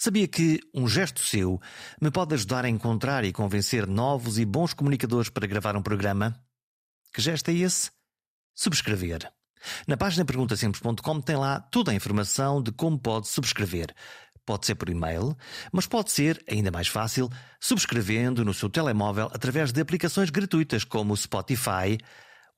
Sabia 0.02 0.30
que 0.30 0.62
um 0.74 0.88
gesto 0.88 1.20
seu 1.20 1.60
me 2.02 2.10
pode 2.10 2.34
ajudar 2.34 2.64
a 2.64 2.70
encontrar 2.70 3.26
e 3.26 3.34
convencer 3.34 3.86
novos 3.86 4.40
e 4.40 4.46
bons 4.46 4.74
comunicadores 4.74 5.30
para 5.30 5.46
gravar 5.46 5.76
um 5.76 5.82
programa? 5.82 6.42
Que 7.14 7.22
gesto 7.22 7.52
é 7.52 7.56
esse? 7.56 7.92
Subscrever. 8.56 9.30
Na 9.86 9.98
página 9.98 10.24
perguntasimples.com 10.24 11.20
tem 11.20 11.36
lá 11.36 11.60
toda 11.60 11.92
a 11.92 11.94
informação 11.94 12.64
de 12.64 12.72
como 12.72 12.98
pode 12.98 13.28
subscrever. 13.28 13.94
Pode 14.46 14.66
ser 14.66 14.76
por 14.76 14.88
e-mail, 14.88 15.36
mas 15.70 15.86
pode 15.86 16.12
ser, 16.12 16.42
ainda 16.50 16.72
mais 16.72 16.88
fácil, 16.88 17.30
subscrevendo 17.60 18.46
no 18.46 18.54
seu 18.54 18.70
telemóvel 18.70 19.30
através 19.34 19.74
de 19.74 19.82
aplicações 19.82 20.30
gratuitas 20.30 20.86
como 20.86 21.12
o 21.12 21.18
Spotify, 21.18 21.98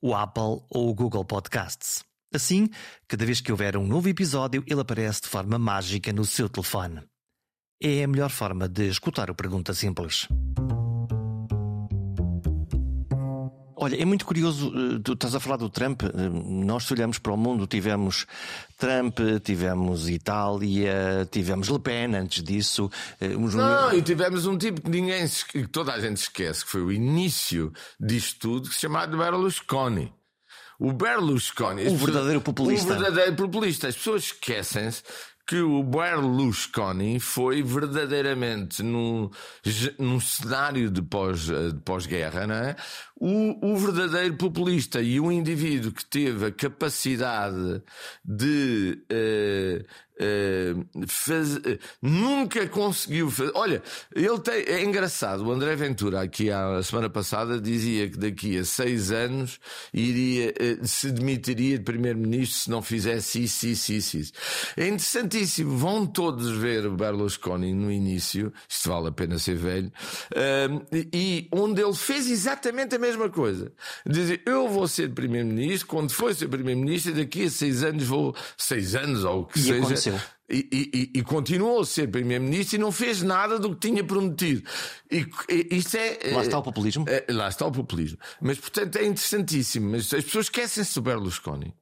o 0.00 0.14
Apple 0.14 0.64
ou 0.70 0.88
o 0.90 0.94
Google 0.94 1.24
Podcasts. 1.24 2.04
Assim, 2.32 2.68
cada 3.08 3.26
vez 3.26 3.40
que 3.40 3.50
houver 3.50 3.76
um 3.76 3.84
novo 3.84 4.08
episódio, 4.08 4.62
ele 4.64 4.80
aparece 4.80 5.22
de 5.22 5.28
forma 5.28 5.58
mágica 5.58 6.12
no 6.12 6.24
seu 6.24 6.48
telefone 6.48 7.02
é 7.82 8.04
a 8.04 8.08
melhor 8.08 8.30
forma 8.30 8.68
de 8.68 8.88
escutar 8.88 9.28
o 9.30 9.34
Pergunta 9.34 9.74
Simples. 9.74 10.28
Olha, 13.74 14.00
é 14.00 14.04
muito 14.04 14.24
curioso, 14.24 14.68
eh, 14.68 15.00
tu 15.02 15.14
estás 15.14 15.34
a 15.34 15.40
falar 15.40 15.56
do 15.56 15.68
Trump. 15.68 16.04
Eh, 16.04 16.08
nós, 16.64 16.84
se 16.84 16.92
olhamos 16.92 17.18
para 17.18 17.32
o 17.32 17.36
mundo, 17.36 17.66
tivemos 17.66 18.26
Trump, 18.78 19.18
tivemos 19.42 20.08
Itália, 20.08 21.28
tivemos 21.28 21.66
Le 21.66 21.80
Pen 21.80 22.14
antes 22.14 22.44
disso. 22.44 22.88
Eh, 23.20 23.30
Não, 23.30 23.92
e 23.92 24.00
tivemos 24.00 24.46
um 24.46 24.56
tipo 24.56 24.82
que 24.82 24.88
ninguém, 24.88 25.26
que 25.50 25.66
toda 25.66 25.92
a 25.92 25.98
gente 25.98 26.18
esquece, 26.18 26.64
que 26.64 26.70
foi 26.70 26.82
o 26.82 26.92
início 26.92 27.72
disto 27.98 28.38
tudo, 28.38 28.68
que 28.68 28.74
se 28.76 28.82
chamava 28.82 29.16
Berlusconi. 29.16 30.12
O 30.78 30.92
Berlusconi. 30.92 31.88
O 31.88 31.96
verdadeiro 31.96 32.40
populista. 32.40 32.94
O 32.94 32.98
verdadeiro 33.00 33.34
populista. 33.34 33.88
As 33.88 33.96
pessoas 33.96 34.24
esquecem-se 34.24 35.02
que 35.52 35.60
o 35.60 35.82
Berlusconi 35.82 37.20
foi 37.20 37.62
verdadeiramente 37.62 38.82
num, 38.82 39.28
num 39.98 40.18
cenário 40.18 40.90
de 40.90 41.02
pós-guerra, 41.02 41.76
pós 41.84 42.06
não 42.46 42.54
é? 42.54 42.76
O, 43.24 43.74
o, 43.74 43.76
verdadeiro 43.76 44.34
populista 44.34 45.00
e 45.00 45.20
o 45.20 45.30
indivíduo 45.30 45.92
que 45.92 46.04
teve 46.04 46.46
a 46.46 46.50
capacidade 46.50 47.80
de 48.24 48.98
uh, 49.12 49.84
uh, 50.22 51.78
nunca 52.00 52.66
conseguiu 52.68 53.30
fazer. 53.30 53.52
Olha, 53.54 53.82
ele 54.12 54.38
tem, 54.40 54.54
é 54.66 54.82
engraçado. 54.82 55.44
O 55.44 55.52
André 55.52 55.76
Ventura, 55.76 56.20
aqui 56.20 56.50
a 56.50 56.82
semana 56.82 57.08
passada, 57.08 57.60
dizia 57.60 58.08
que 58.08 58.18
daqui 58.18 58.58
a 58.58 58.64
seis 58.64 59.12
anos 59.12 59.60
iria, 59.94 60.52
se 60.82 61.10
demitiria 61.10 61.78
de 61.78 61.84
primeiro-ministro 61.84 62.58
se 62.58 62.70
não 62.70 62.82
fizesse 62.82 63.44
isso, 63.44 63.66
isso, 63.66 63.92
isso, 63.92 64.16
isso. 64.16 64.32
É 64.76 64.86
interessantíssimo. 64.86 65.76
Vão 65.76 66.06
todos 66.06 66.50
ver 66.50 66.86
o 66.86 66.96
Berlusconi 66.96 67.72
no 67.72 67.90
início, 67.90 68.52
isto 68.68 68.88
vale 68.88 69.08
a 69.08 69.12
pena 69.12 69.38
ser 69.38 69.56
velho, 69.56 69.92
e 71.12 71.48
onde 71.52 71.82
ele 71.82 71.94
fez 71.94 72.28
exatamente 72.28 72.94
a 72.94 72.98
mesma 72.98 73.11
coisa. 73.30 73.72
Dizer, 74.06 74.42
eu 74.46 74.68
vou 74.68 74.86
ser 74.86 75.12
primeiro-ministro, 75.12 75.86
quando 75.88 76.12
for 76.12 76.34
ser 76.34 76.48
primeiro-ministro, 76.48 77.14
daqui 77.14 77.44
a 77.44 77.50
seis 77.50 77.82
anos 77.82 78.04
vou. 78.04 78.34
Seis 78.56 78.94
anos 78.94 79.24
ou 79.24 79.42
o 79.42 79.46
que 79.46 79.58
e 79.58 79.62
seja. 79.62 79.78
Aconteceu. 79.78 80.20
E, 80.52 80.68
e, 81.14 81.18
e, 81.18 81.22
continuou 81.22 81.80
a 81.80 81.86
ser 81.86 82.10
Primeiro-Ministro 82.10 82.76
e 82.76 82.78
não 82.78 82.92
fez 82.92 83.22
nada 83.22 83.58
do 83.58 83.74
que 83.74 83.88
tinha 83.88 84.04
prometido. 84.04 84.62
E, 85.10 85.26
e 85.48 85.76
isto 85.76 85.96
é, 85.96 86.18
lá 86.30 86.42
está 86.42 86.58
o 86.58 86.62
populismo. 86.62 87.06
É, 87.08 87.24
lá 87.30 87.48
está 87.48 87.66
o 87.66 87.72
populismo. 87.72 88.18
Mas, 88.38 88.58
portanto, 88.58 88.96
é 88.96 89.06
interessantíssimo. 89.06 89.90
Mas 89.90 90.12
as 90.12 90.24
pessoas 90.24 90.46
esquecem-se 90.46 90.94
do 90.94 91.00
Berlusconi. 91.00 91.74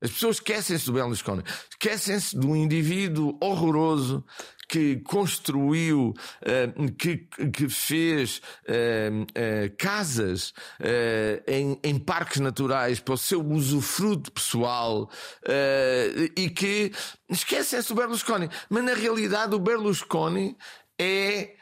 As 0.00 0.10
pessoas 0.10 0.36
esquecem-se 0.36 0.86
do 0.86 0.94
Berlusconi. 0.94 1.42
Esquecem-se 1.70 2.38
de 2.38 2.46
um 2.46 2.56
indivíduo 2.56 3.36
horroroso 3.40 4.24
que 4.68 4.96
construiu, 4.96 6.14
uh, 6.42 6.92
que, 6.92 7.28
que 7.52 7.68
fez 7.68 8.40
uh, 8.68 9.22
uh, 9.22 9.76
casas 9.78 10.52
em, 11.46 11.78
em, 11.82 11.98
parques 11.98 12.40
naturais 12.40 13.00
para 13.00 13.14
o 13.14 13.18
seu 13.18 13.44
usufruto 13.44 14.30
pessoal 14.32 15.10
e 16.36 16.50
que 16.50 16.92
esquecem-se 17.28 17.88
do 17.88 17.94
Berlusconi. 17.94 18.48
Mas 18.68 18.84
na 18.84 18.94
realidade 18.94 19.54
o 19.54 19.58
Berlusconi 19.58 20.56
é 20.98 21.54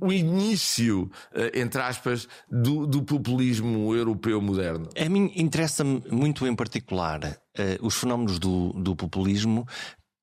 o, 0.00 0.12
início, 0.12 1.10
entre 1.52 1.80
aspas, 1.82 2.28
do, 2.48 2.86
do, 2.86 3.02
populismo 3.02 3.94
europeu 3.94 4.40
moderno. 4.40 4.88
A 4.96 5.08
mim 5.08 5.32
interessa-me 5.34 6.02
muito 6.10 6.46
em 6.46 6.54
particular 6.54 7.38
os 7.80 7.96
fenómenos 7.96 8.38
do, 8.38 8.72
do 8.74 8.94
populismo 8.94 9.66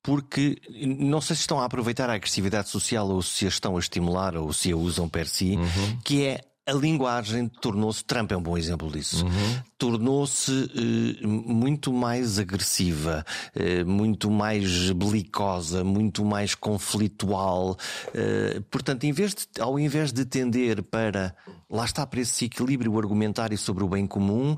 porque 0.02 0.60
não 0.84 1.20
sei 1.20 1.36
se 1.36 1.42
estão 1.42 1.60
a 1.60 1.64
aproveitar 1.64 2.10
a 2.10 2.14
agressividade 2.14 2.68
social 2.68 3.08
ou 3.08 3.22
se 3.22 3.44
a 3.44 3.48
estão 3.48 3.76
a 3.76 3.80
estimular 3.80 4.36
ou 4.36 4.52
se 4.52 4.72
a 4.72 4.76
usam 4.76 5.08
per 5.08 5.28
si, 5.28 5.56
uhum. 5.56 5.98
que 6.04 6.24
é 6.24 6.40
a 6.66 6.72
linguagem 6.72 7.48
tornou-se, 7.48 8.04
Trump 8.04 8.30
é 8.30 8.36
um 8.36 8.42
bom 8.42 8.56
exemplo 8.56 8.90
disso, 8.90 9.26
uhum. 9.26 9.62
tornou-se 9.76 10.70
eh, 10.74 11.26
muito 11.26 11.92
mais 11.92 12.38
agressiva, 12.38 13.24
eh, 13.54 13.82
muito 13.82 14.30
mais 14.30 14.92
belicosa, 14.92 15.82
muito 15.82 16.24
mais 16.24 16.54
conflitual. 16.54 17.76
Eh, 18.14 18.62
portanto, 18.70 19.04
em 19.04 19.12
vez 19.12 19.34
de, 19.34 19.60
ao 19.60 19.76
invés 19.76 20.12
de 20.12 20.24
tender 20.24 20.84
para, 20.84 21.34
lá 21.68 21.84
está, 21.84 22.06
para 22.06 22.20
esse 22.20 22.44
equilíbrio 22.44 22.96
argumentário 22.96 23.58
sobre 23.58 23.82
o 23.82 23.88
bem 23.88 24.06
comum, 24.06 24.56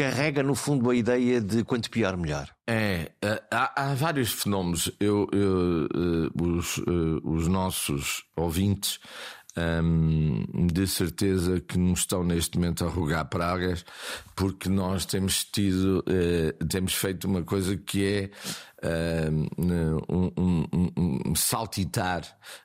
carrega 0.00 0.42
no 0.42 0.54
fundo 0.54 0.88
a 0.88 0.94
ideia 0.94 1.42
de 1.42 1.62
quanto 1.62 1.90
pior, 1.90 2.16
melhor. 2.16 2.48
É, 2.66 3.12
é 3.20 3.42
há, 3.50 3.90
há 3.90 3.94
vários 3.94 4.32
fenómenos. 4.32 4.90
Eu, 4.98 5.28
eu 5.30 5.88
uh, 5.94 6.42
os, 6.42 6.78
uh, 6.78 7.20
os 7.22 7.46
nossos 7.46 8.24
ouvintes 8.34 8.98
um, 9.84 10.66
de 10.72 10.86
certeza 10.86 11.60
que 11.60 11.76
nos 11.76 12.00
estão 12.00 12.24
neste 12.24 12.56
momento 12.56 12.82
a 12.84 12.88
rogar 12.88 13.28
pragas, 13.28 13.84
porque 14.34 14.70
nós 14.70 15.04
temos 15.04 15.44
tido, 15.44 16.02
temos 16.68 16.94
feito 16.94 17.26
uma 17.26 17.42
coisa 17.42 17.76
que 17.76 18.06
é 18.06 18.30
um, 18.82 20.32
um, 20.36 20.66
um, 20.96 21.34
saltitar 21.34 22.22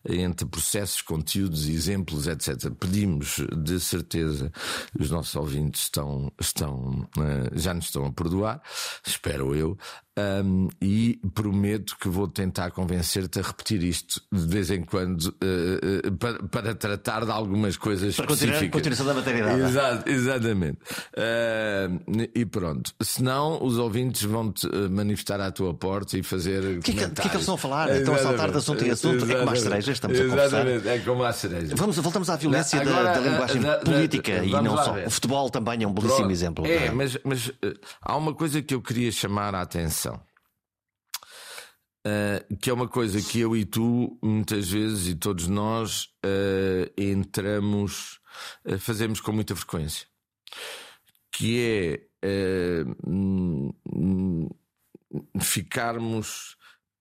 entre 0.07 0.45
processos, 0.45 1.01
conteúdos, 1.01 1.67
exemplos, 1.67 2.27
etc. 2.27 2.71
Pedimos 2.79 3.37
de 3.63 3.79
certeza, 3.79 4.51
os 4.97 5.11
nossos 5.11 5.35
ouvintes 5.35 5.83
estão, 5.83 6.31
estão, 6.39 7.07
uh, 7.17 7.51
já 7.53 7.73
nos 7.73 7.85
estão 7.85 8.05
a 8.05 8.11
perdoar, 8.11 8.61
espero 9.05 9.55
eu, 9.55 9.77
um, 10.17 10.69
e 10.81 11.19
prometo 11.33 11.97
que 11.99 12.07
vou 12.07 12.25
tentar 12.27 12.71
convencer-te 12.71 13.39
a 13.39 13.41
repetir 13.41 13.83
isto 13.83 14.21
de 14.31 14.47
vez 14.47 14.71
em 14.71 14.81
quando 14.81 15.25
uh, 15.25 16.07
uh, 16.07 16.17
para, 16.17 16.43
para, 16.43 16.75
tratar 16.75 17.25
de 17.25 17.31
algumas 17.31 17.75
coisas 17.75 18.15
para 18.15 18.31
específicas. 18.31 18.71
Continuação 18.71 19.05
da 19.05 19.13
maternidade. 19.13 19.61
Exato, 19.61 20.09
exatamente. 20.09 20.77
Uh, 21.17 22.29
e 22.33 22.45
pronto. 22.45 22.93
Senão, 23.01 23.61
os 23.61 23.77
ouvintes 23.77 24.23
vão-te 24.23 24.67
manifestar 24.89 25.41
à 25.41 25.51
tua 25.51 25.73
porta 25.73 26.04
e 26.13 26.23
fazer. 26.23 26.77
O 26.77 26.81
que, 26.81 26.91
é 26.91 26.93
que, 26.93 27.09
que, 27.09 27.27
é 27.27 27.29
que 27.29 27.35
eles 27.35 27.45
vão 27.45 27.57
falar? 27.57 27.89
Estão 27.95 28.13
a 28.13 28.17
saltar 28.19 28.51
de 28.51 28.57
assunto 28.57 28.85
em 28.85 28.91
assunto. 28.91 29.25
Exatamente. 29.25 29.35
É 29.35 29.39
como 29.39 29.51
as 29.51 29.61
cerejas, 29.61 29.95
estamos 29.95 30.19
exatamente. 30.19 30.41
a 30.41 30.59
conversar. 30.59 30.95
É 30.95 30.99
como 30.99 31.23
as 31.23 31.35
cerejas. 31.35 31.79
Vamos, 31.79 31.97
voltamos 31.97 32.29
à 32.29 32.35
violência 32.35 32.81
Agora, 32.81 33.03
da, 33.03 33.13
da, 33.13 33.19
linguagem 33.19 33.61
da, 33.61 33.77
política 33.79 34.37
da, 34.37 34.45
e 34.45 34.51
não 34.51 34.77
só. 34.77 34.93
Ver. 34.93 35.07
O 35.07 35.09
futebol 35.09 35.49
também 35.49 35.83
é 35.83 35.87
um 35.87 35.93
belíssimo 35.93 36.17
pronto. 36.17 36.31
exemplo. 36.31 36.65
É, 36.65 36.87
é, 36.87 36.91
mas, 36.91 37.17
mas 37.23 37.51
há 38.01 38.15
uma 38.15 38.33
coisa 38.33 38.61
que 38.61 38.73
eu 38.73 38.81
queria 38.81 39.11
chamar 39.11 39.55
a 39.55 39.61
atenção. 39.61 40.19
Uh, 42.05 42.55
que 42.57 42.69
é 42.69 42.73
uma 42.73 42.87
coisa 42.87 43.19
que 43.19 43.39
eu 43.39 43.57
e 43.57 43.65
tu, 43.65 44.15
muitas 44.21 44.69
vezes, 44.69 45.07
e 45.07 45.15
todos 45.15 45.47
nós, 45.47 46.03
uh, 46.23 46.87
entramos, 46.95 48.19
uh, 48.63 48.77
fazemos 48.77 49.19
com 49.19 49.31
muita 49.31 49.55
frequência. 49.55 50.05
Que 51.31 51.59
é 51.59 52.05
ficarmos 55.39 56.55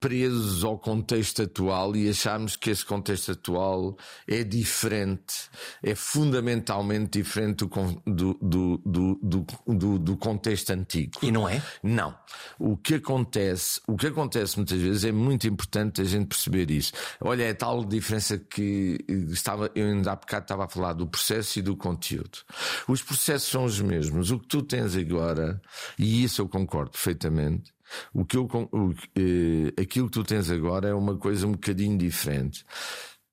presos 0.05 0.63
ao 0.63 0.79
contexto 0.79 1.41
atual 1.41 1.97
e 1.97 2.11
achamos 2.11 2.57
que 2.57 2.69
esse 2.69 2.85
contexto 2.85 3.33
atual 3.33 3.97
é 4.29 4.45
diferente, 4.45 5.49
é 5.83 5.95
fundamentalmente 5.95 7.19
diferente 7.19 7.65
do, 7.65 8.39
do, 8.39 8.83
do, 8.85 9.47
do, 9.67 9.99
do 9.99 10.17
contexto 10.19 10.69
antigo. 10.73 11.13
E 11.23 11.33
não 11.33 11.49
é? 11.49 11.63
Não. 11.83 12.15
O 12.59 12.77
que 12.77 12.97
acontece, 12.97 13.81
o 13.89 13.97
que 13.97 14.09
acontece 14.09 14.59
muitas 14.59 14.79
vezes 14.79 15.05
é 15.05 15.13
muito 15.13 15.49
importante 15.49 16.03
a 16.03 16.05
gente 16.05 16.27
perceber 16.27 16.71
isso. 16.71 16.93
Olha, 17.19 17.45
é 17.45 17.55
tal 17.55 17.83
diferença 17.83 18.37
que 18.37 18.99
estava, 19.09 19.71
eu 19.75 19.87
ainda 19.87 20.13
há 20.13 20.17
bocado 20.17 20.45
estava 20.45 20.67
a 20.67 20.69
falar 20.69 20.93
do 20.93 21.07
processo 21.07 21.59
e 21.59 21.63
do 21.63 21.75
conteúdo. 21.75 22.41
Os 22.87 23.03
processos 23.03 23.49
são 23.49 23.65
os 23.65 23.81
mesmos. 23.81 24.31
O 24.31 24.39
que 24.39 24.49
tu 24.49 24.61
tens 24.61 24.95
agora, 24.95 25.63
e 25.99 26.25
isso 26.25 26.43
eu 26.43 26.49
concordo 26.49 26.91
perfeitamente, 26.91 27.74
o 28.13 28.25
que 28.25 28.37
eu, 28.37 28.45
o, 28.45 28.95
eh, 29.17 29.81
aquilo 29.81 30.07
que 30.07 30.13
tu 30.13 30.25
tens 30.25 30.51
agora 30.51 30.89
é 30.89 30.95
uma 30.95 31.17
coisa 31.17 31.47
um 31.47 31.53
bocadinho 31.53 31.97
diferente. 31.99 32.65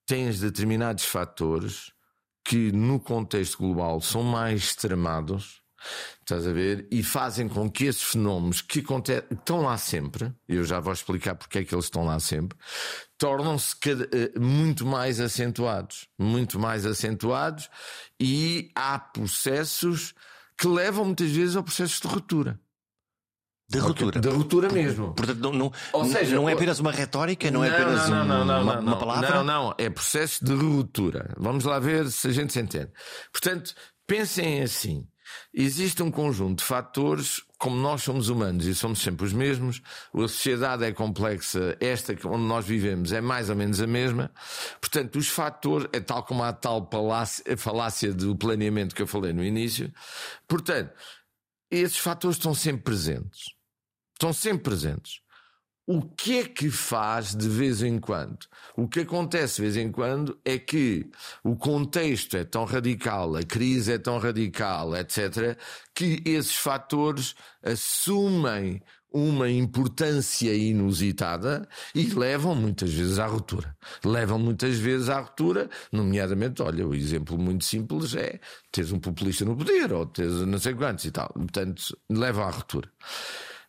Tens 0.06 0.40
determinados 0.40 1.06
fatores 1.06 1.92
que 2.44 2.72
no 2.72 3.00
contexto 3.00 3.58
global 3.58 4.02
são 4.02 4.24
mais 4.24 4.64
extremados, 4.64 5.62
estás 6.20 6.46
a 6.46 6.52
ver, 6.52 6.88
e 6.92 7.04
fazem 7.04 7.48
com 7.48 7.70
que 7.70 7.86
esses 7.86 8.04
fenómenos 8.04 8.62
que 8.62 8.80
estão 9.32 9.62
lá 9.62 9.78
sempre, 9.78 10.34
eu 10.48 10.64
já 10.64 10.80
vou 10.80 10.94
explicar 10.94 11.36
porque 11.36 11.60
é 11.60 11.64
que 11.64 11.74
eles 11.74 11.86
estão 11.86 12.06
lá 12.06 12.20
sempre, 12.20 12.58
tornam-se 13.18 13.76
eh, 13.86 14.40
muito 14.40 14.86
mais 14.86 15.20
acentuados, 15.20 16.08
muito 16.18 16.60
mais 16.60 16.86
acentuados, 16.86 17.70
e 18.20 18.72
há 18.76 19.00
processos 19.00 20.14
que 20.58 20.68
levam 20.68 21.06
muitas 21.06 21.32
vezes 21.32 21.56
a 21.56 21.64
processos 21.64 22.00
de 22.00 22.08
ruptura. 22.08 22.60
De 23.72 23.80
ruptura. 23.80 24.20
De 24.20 24.28
ruptura 24.28 24.70
mesmo. 24.70 25.14
Portanto, 25.14 25.40
não, 25.40 25.54
não, 25.54 25.72
Ou 25.94 26.06
seja, 26.06 26.36
não 26.36 26.50
é 26.50 26.54
apenas 26.54 26.80
uma 26.80 26.92
retórica, 26.92 27.50
não, 27.50 27.64
é 27.64 27.70
não 27.70 27.76
é 27.76 27.82
apenas 27.82 28.10
não, 28.10 28.26
não, 28.26 28.46
não, 28.46 28.64
uma, 28.64 28.80
uma, 28.80 29.00
palavra. 29.00 29.36
Não, 29.36 29.44
não, 29.46 29.76
é 29.78 29.90
processo 29.90 30.44
de 30.44 30.54
ruptura. 30.54 31.34
Vamos 31.38 31.64
lá 31.64 31.80
ver 31.80 32.12
se 32.12 32.28
a 32.28 32.32
gente 32.32 32.52
se 32.52 32.60
entende. 32.60 32.92
Portanto, 33.32 33.74
pensem 34.06 34.62
assim. 34.62 35.08
Existe 35.54 36.04
um 36.04 36.12
conjunto 36.12 36.60
de 36.60 36.66
fatores, 36.66 37.42
como 37.58 37.78
nós 37.78 38.04
somos 38.04 38.28
humanos 38.28 38.66
e 38.66 38.76
somos 38.76 39.00
sempre 39.00 39.26
os 39.26 39.32
mesmos, 39.32 39.82
a 40.14 40.20
sociedade 40.22 40.84
é 40.84 40.92
complexa, 40.92 41.78
esta 41.80 42.14
onde 42.26 42.44
nós 42.44 42.66
vivemos 42.66 43.14
é 43.14 43.22
mais 43.22 43.50
ou 43.50 43.56
menos 43.56 43.80
a 43.80 43.88
mesma. 43.88 44.30
Portanto, 44.82 45.18
os 45.18 45.30
fatores, 45.30 45.88
é 45.94 46.02
tal 46.02 46.24
como 46.24 46.44
a 46.44 46.52
tal 46.52 46.86
falácia, 46.92 47.58
falácia 47.58 48.14
do 48.14 48.36
planeamento 48.36 48.94
que 48.94 49.02
eu 49.02 49.08
falei 49.08 49.32
no 49.32 49.46
início. 49.46 49.90
Portanto, 50.46 50.92
esses 51.70 51.98
fatores 51.98 52.36
estão 52.36 52.54
sempre 52.54 52.84
presentes 52.84 53.61
estão 54.22 54.32
sempre 54.32 54.64
presentes. 54.64 55.20
O 55.88 56.02
que 56.04 56.38
é 56.38 56.44
que 56.44 56.70
faz 56.70 57.36
de 57.36 57.50
vez 57.50 57.82
em 57.82 58.00
quando? 58.00 58.46
O 58.78 58.88
que 58.88 59.00
acontece 59.00 59.56
de 59.56 59.62
vez 59.64 59.78
em 59.78 59.92
quando 59.92 60.40
é 60.46 60.60
que 60.60 61.10
o 61.44 61.56
contexto 61.56 62.38
é 62.38 62.44
tão 62.44 62.64
radical, 62.66 63.36
a 63.36 63.44
crise 63.44 63.94
é 63.94 63.98
tão 63.98 64.20
radical, 64.20 64.96
etc., 64.96 65.58
que 65.94 66.22
esses 66.24 66.56
fatores 66.56 67.36
assumem 67.64 68.82
uma 69.12 69.50
importância 69.50 70.54
inusitada 70.54 71.68
e 71.94 72.06
levam 72.06 72.56
muitas 72.56 72.94
vezes 72.94 73.20
à 73.20 73.26
ruptura. 73.26 73.76
Levam 74.06 74.40
muitas 74.40 74.78
vezes 74.78 75.10
à 75.10 75.20
ruptura, 75.20 75.70
nomeadamente, 75.92 76.62
olha, 76.62 76.88
o 76.88 76.96
exemplo 76.96 77.38
muito 77.38 77.66
simples 77.66 78.16
é 78.16 78.40
teres 78.72 78.92
um 78.92 79.00
populista 79.00 79.44
no 79.44 79.58
poder 79.58 79.92
ou 79.92 80.06
teres 80.06 80.34
não 80.46 80.60
sei 80.60 80.74
quantos 80.74 81.04
e 81.06 81.12
tal. 81.12 81.28
Portanto, 81.34 81.98
levam 82.10 82.46
à 82.46 82.52
ruptura. 82.52 82.90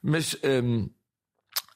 Mas 0.03 0.37
hum, 0.45 0.91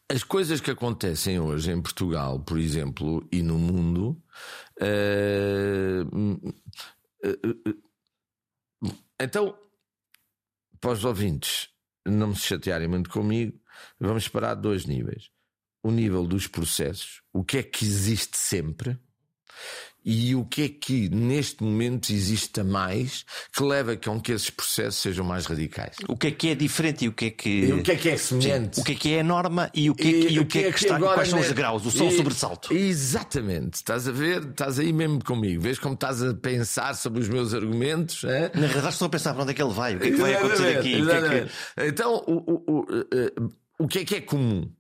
as 0.09 0.23
coisas 0.23 0.61
que 0.61 0.71
acontecem 0.71 1.41
hoje 1.41 1.71
em 1.71 1.83
Portugal, 1.83 2.39
por 2.41 2.59
exemplo, 2.59 3.27
e 3.33 3.43
no 3.43 3.59
mundo. 3.59 4.23
Uh, 4.81 6.05
uh, 6.17 6.49
uh, 8.85 8.95
então, 9.21 9.59
para 10.81 10.93
os 10.93 11.05
ouvintes 11.05 11.71
não 12.07 12.35
se 12.35 12.43
chatearem 12.43 12.87
muito 12.87 13.11
comigo, 13.11 13.59
vamos 13.99 14.25
separar 14.25 14.55
dois 14.55 14.87
níveis. 14.87 15.31
O 15.83 15.91
nível 15.91 16.27
dos 16.27 16.47
processos, 16.47 17.23
o 17.33 17.45
que 17.45 17.59
é 17.59 17.63
que 17.63 17.85
existe 17.85 18.37
sempre, 18.37 18.99
e 20.09 20.37
o 20.37 20.45
que 20.45 20.63
é 20.63 20.69
que 20.69 21.09
neste 21.09 21.65
momento 21.65 22.13
existe 22.13 22.61
a 22.61 22.65
mais 22.65 23.25
que 23.53 23.61
leva 23.65 23.97
com 23.97 24.21
que 24.21 24.31
esses 24.31 24.49
processos 24.51 25.03
sejam 25.03 25.25
mais 25.25 25.47
radicais? 25.47 25.97
O 26.07 26.17
que 26.17 26.29
é 26.29 26.31
que 26.31 26.49
é 26.51 26.55
diferente 26.55 27.07
e 27.07 27.09
o 27.09 27.13
que 27.13 27.25
é 27.25 27.31
que. 27.31 27.49
E 27.49 27.73
o 27.73 27.83
que 27.83 27.91
é 27.91 27.97
que 27.97 28.09
é 28.11 28.17
semelhante? 28.17 28.77
Sim, 28.77 28.83
o 28.83 28.85
que 28.85 28.93
é 28.93 28.95
que 28.95 29.15
é 29.15 29.21
a 29.21 29.25
norma 29.25 29.69
e 29.75 29.91
o 29.91 29.97
que, 29.97 30.09
é 30.09 30.13
que, 30.13 30.35
e 30.35 30.39
o 30.39 30.47
que, 30.47 30.59
é 30.61 30.71
que, 30.71 30.79
está. 30.79 30.97
Quais 30.97 31.29
são 31.29 31.41
os 31.41 31.51
graus? 31.51 31.85
O 31.85 31.91
som 31.91 32.09
sobressalto. 32.13 32.73
Exatamente. 32.73 33.75
Estás 33.75 34.07
a 34.07 34.13
ver? 34.13 34.45
Estás 34.45 34.79
aí 34.79 34.93
mesmo 34.93 35.25
comigo. 35.25 35.61
Vês 35.61 35.77
como 35.81 35.95
estás 35.95 36.23
a 36.23 36.33
pensar 36.35 36.95
sobre 36.95 37.21
os 37.21 37.29
meus 37.29 37.53
argumentos? 37.53 38.23
É? 38.23 38.53
Na 38.55 38.69
realidade, 38.69 38.91
estou 38.91 39.07
a 39.07 39.11
pensar 39.11 39.35
para 39.35 39.43
onde 39.43 39.51
é 39.51 39.55
que 39.55 39.63
ele 39.63 39.75
vai. 39.75 39.97
O 39.97 39.99
que 39.99 40.07
é 40.07 40.11
que 40.13 40.17
vai 40.19 40.35
acontecer 40.35 40.79
aqui? 40.79 41.03
O 41.03 41.05
que 41.05 41.11
é 41.11 41.45
que... 41.45 41.89
Então, 41.89 42.15
o, 42.29 42.33
o, 42.33 42.65
o, 42.69 42.81
uh, 42.81 43.53
o 43.81 43.89
que 43.89 43.99
é 43.99 44.05
que 44.05 44.15
é 44.15 44.21
comum? 44.21 44.71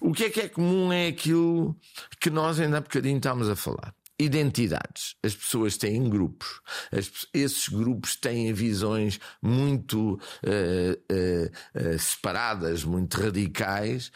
O 0.00 0.12
que 0.12 0.24
é 0.24 0.30
que 0.30 0.40
é 0.40 0.48
comum 0.48 0.92
é 0.92 1.06
aquilo 1.06 1.76
que 2.20 2.30
nós 2.30 2.58
ainda 2.58 2.78
há 2.78 2.80
bocadinho 2.80 3.18
estávamos 3.18 3.48
a 3.48 3.54
falar 3.54 3.94
identidades. 4.18 5.14
As 5.22 5.34
pessoas 5.34 5.76
têm 5.76 6.08
grupos. 6.08 6.60
As, 6.90 7.10
esses 7.32 7.68
grupos 7.68 8.16
têm 8.16 8.52
visões 8.52 9.20
muito 9.42 10.14
uh, 10.14 10.18
uh, 10.18 11.94
uh, 11.94 11.98
separadas, 11.98 12.84
muito 12.84 13.20
radicais 13.20 14.10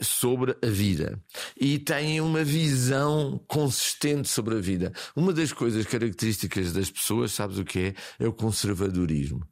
sobre 0.00 0.56
a 0.62 0.66
vida. 0.66 1.20
E 1.60 1.78
têm 1.78 2.20
uma 2.20 2.42
visão 2.42 3.40
consistente 3.46 4.28
sobre 4.28 4.56
a 4.56 4.60
vida. 4.60 4.92
Uma 5.14 5.32
das 5.32 5.52
coisas 5.52 5.86
características 5.86 6.72
das 6.72 6.90
pessoas, 6.90 7.32
sabes 7.32 7.58
o 7.58 7.64
que 7.64 7.78
é? 7.78 7.94
É 8.24 8.26
o 8.26 8.32
conservadorismo. 8.32 9.46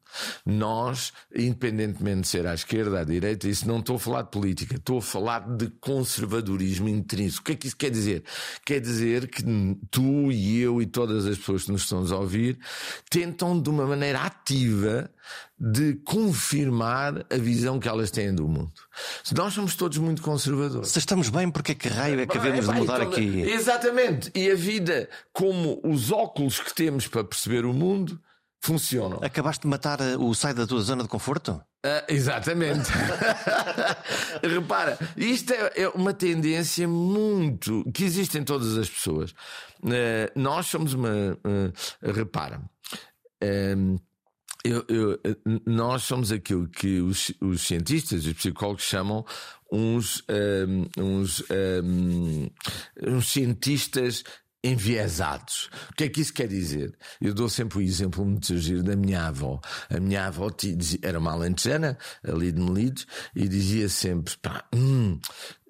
Nós, 0.45 1.13
independentemente 1.35 2.23
de 2.23 2.29
ser 2.29 2.47
à 2.47 2.55
esquerda, 2.55 3.01
à 3.01 3.05
direita, 3.05 3.49
isso 3.49 3.67
não 3.67 3.79
estou 3.79 3.97
a 3.97 3.99
falar 3.99 4.23
de 4.23 4.31
política, 4.31 4.77
estou 4.77 4.99
a 4.99 5.03
falar 5.03 5.41
de 5.41 5.69
conservadorismo 5.81 6.89
intrínseco. 6.89 7.43
O 7.43 7.45
que 7.45 7.53
é 7.53 7.57
que 7.57 7.67
isso 7.67 7.77
quer 7.77 7.91
dizer? 7.91 8.25
Quer 8.65 8.81
dizer 8.81 9.29
que 9.29 9.43
tu 9.91 10.31
e 10.31 10.61
eu 10.61 10.81
e 10.81 10.87
todas 10.87 11.27
as 11.27 11.39
pessoas 11.39 11.65
que 11.65 11.73
nos 11.73 11.83
estão 11.83 12.05
a 12.07 12.19
ouvir 12.19 12.59
tentam 13.11 13.61
de 13.61 13.69
uma 13.69 13.87
maneira 13.87 14.21
ativa 14.21 15.11
de 15.59 15.95
confirmar 16.05 17.25
a 17.31 17.37
visão 17.37 17.81
que 17.81 17.89
elas 17.89 18.11
têm 18.11 18.35
do 18.35 18.47
mundo. 18.47 18.73
Nós 19.35 19.55
somos 19.55 19.75
todos 19.75 19.97
muito 19.99 20.21
conservadores. 20.21 20.91
Se 20.91 20.99
estamos 20.99 21.31
bem, 21.31 21.51
porque 21.51 21.73
é 21.73 21.75
que 21.75 21.89
raio 21.89 22.21
é 22.21 22.27
que 22.27 22.39
devemos 22.39 22.67
de 22.67 22.73
mudar 22.73 23.01
então, 23.01 23.13
aqui? 23.13 23.41
Exatamente. 23.41 24.31
E 24.35 24.51
a 24.51 24.55
vida, 24.55 25.09
como 25.33 25.81
os 25.83 26.13
óculos 26.13 26.61
que 26.61 26.75
temos 26.75 27.07
para 27.07 27.25
perceber 27.25 27.65
o 27.65 27.73
mundo, 27.73 28.21
funcionam. 28.67 29.21
Acabaste 29.23 29.63
de 29.63 29.69
matar 29.69 30.01
eh, 30.01 30.17
o 30.17 30.35
sai 30.35 30.53
da 30.53 30.67
tua 30.67 30.81
zona 30.81 31.05
de 31.05 31.09
conforto? 31.09 31.53
Uh, 31.85 32.03
exatamente. 32.09 32.91
Repara, 34.43 34.99
isto 35.17 35.53
é, 35.53 35.83
é, 35.83 35.89
uma 35.91 36.13
tendência 36.13 36.89
muito 36.89 37.85
que 37.95 38.03
existe 38.03 38.37
em 38.39 38.43
todas 38.43 38.77
as 38.77 38.91
pessoas. 38.91 39.31
Uh, 39.83 40.29
nós 40.35 40.67
somos 40.67 40.95
uma. 40.95 41.11
Uh, 41.11 42.13
repara. 42.13 42.61
Eu, 44.65 44.85
eu, 44.89 45.21
nós 45.65 46.03
somos 46.03 46.33
aquilo 46.33 46.67
que 46.67 47.01
os, 47.01 47.33
os 47.41 47.65
cientistas, 47.65 48.27
os 48.27 48.33
psicólogos 48.33 48.83
chamam 48.83 49.25
uns, 49.71 50.25
um, 50.29 50.89
uns, 51.01 51.45
um, 51.85 52.49
uns 53.07 53.29
cientistas 53.29 54.25
enviesados. 54.67 55.71
O 55.91 55.95
que 55.95 56.05
é 56.05 56.09
que 56.09 56.21
isso 56.21 56.33
quer 56.33 56.49
dizer? 56.49 56.95
Eu 57.21 57.33
dou 57.33 57.49
sempre 57.49 57.79
o 57.79 57.83
exemplo 57.83 58.25
muito 58.25 58.57
giro 58.59 58.83
da 58.83 58.97
minha 58.97 59.27
avó. 59.27 59.61
A 59.89 60.01
minha 60.01 60.27
avó 60.27 60.51
era 61.03 61.19
uma 61.19 61.33
alentejana, 61.33 61.99
ali 62.23 62.53
de 62.53 62.61
Melides, 62.61 63.07
e 63.35 63.49
dizia 63.49 63.89
sempre: 63.89 64.37
pá, 64.37 64.65
hum, 64.75 65.19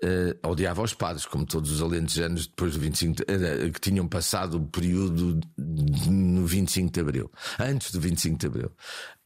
uh, 0.02 0.48
odiava 0.48 0.82
os 0.82 0.94
padres, 0.94 1.26
como 1.26 1.46
todos 1.46 1.70
os 1.70 1.82
alentejanos 1.82 2.46
depois 2.46 2.74
do 2.74 2.80
25 2.80 3.22
uh, 3.22 3.72
que 3.72 3.80
tinham 3.80 4.06
passado 4.06 4.58
o 4.58 4.66
período 4.66 5.40
de, 5.56 6.10
no 6.10 6.46
25 6.46 6.92
de 6.92 7.00
Abril, 7.00 7.30
antes 7.58 7.90
do 7.92 8.00
25 8.00 8.38
de 8.38 8.46
Abril. 8.46 8.72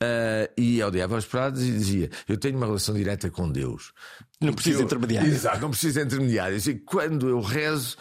Uh, 0.03 0.49
e 0.57 0.83
odiava 0.83 1.17
os 1.17 1.27
padres 1.27 1.67
e 1.67 1.73
dizia: 1.73 2.11
Eu 2.29 2.39
tenho 2.39 2.57
uma 2.57 2.67
relação 2.67 2.95
direta 2.95 3.31
com 3.31 3.51
Deus. 3.51 3.93
Não 4.41 4.55
precisa 4.55 4.79
de 4.79 4.85
intermediários. 4.85 5.35
Exato, 5.35 5.61
não 5.61 5.71
precisa 5.71 6.01
de 6.01 6.07
intermediários. 6.07 6.67
E 6.67 6.75
quando 6.77 7.29
eu 7.29 7.41
rezo, 7.41 7.99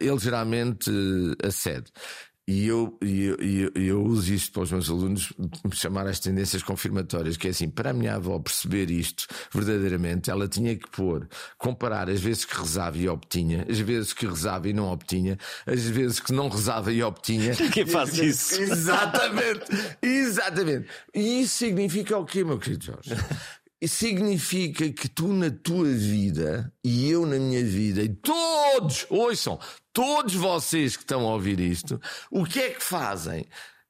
ele 0.00 0.18
geralmente 0.18 0.90
acede. 1.40 1.92
E 2.50 2.66
eu, 2.66 2.96
eu, 3.02 3.36
eu, 3.36 3.72
eu, 3.74 4.02
uso 4.02 4.32
isto 4.32 4.52
para 4.52 4.62
os 4.62 4.72
meus 4.72 4.88
alunos, 4.88 5.34
chamar 5.70 6.06
as 6.06 6.18
tendências 6.18 6.62
confirmatórias, 6.62 7.36
que 7.36 7.46
é 7.46 7.50
assim, 7.50 7.68
para 7.68 7.90
a 7.90 7.92
minha 7.92 8.14
avó 8.14 8.38
perceber 8.38 8.90
isto 8.90 9.26
verdadeiramente, 9.52 10.30
ela 10.30 10.48
tinha 10.48 10.74
que 10.74 10.88
pôr, 10.88 11.28
comparar 11.58 12.08
as 12.08 12.22
vezes 12.22 12.46
que 12.46 12.56
rezava 12.56 12.96
e 12.96 13.06
obtinha, 13.06 13.66
as 13.68 13.78
vezes 13.78 14.14
que 14.14 14.26
rezava 14.26 14.66
e 14.66 14.72
não 14.72 14.86
obtinha, 14.86 15.36
as 15.66 15.82
vezes 15.82 16.20
que 16.20 16.32
não 16.32 16.48
rezava 16.48 16.90
e 16.90 17.02
obtinha. 17.02 17.54
Quem 17.70 17.84
faz 17.84 18.16
isso? 18.16 18.62
Exatamente, 18.62 19.66
exatamente. 20.00 20.88
E 21.14 21.42
isso 21.42 21.58
significa 21.58 22.16
o 22.16 22.24
quê, 22.24 22.42
meu 22.42 22.58
querido 22.58 22.82
Jorge? 22.82 23.10
Significa 23.86 24.90
que 24.90 25.08
tu 25.08 25.28
na 25.28 25.50
tua 25.50 25.84
vida 25.84 26.72
e 26.82 27.08
eu 27.08 27.24
na 27.24 27.38
minha 27.38 27.64
vida 27.64 28.02
e 28.02 28.08
todos, 28.08 29.06
ouçam, 29.08 29.58
todos 29.92 30.34
vocês 30.34 30.96
que 30.96 31.04
estão 31.04 31.20
a 31.28 31.34
ouvir 31.34 31.60
isto, 31.60 32.00
o 32.30 32.44
que 32.44 32.58
é 32.58 32.70
que 32.70 32.82
fazem? 32.82 33.46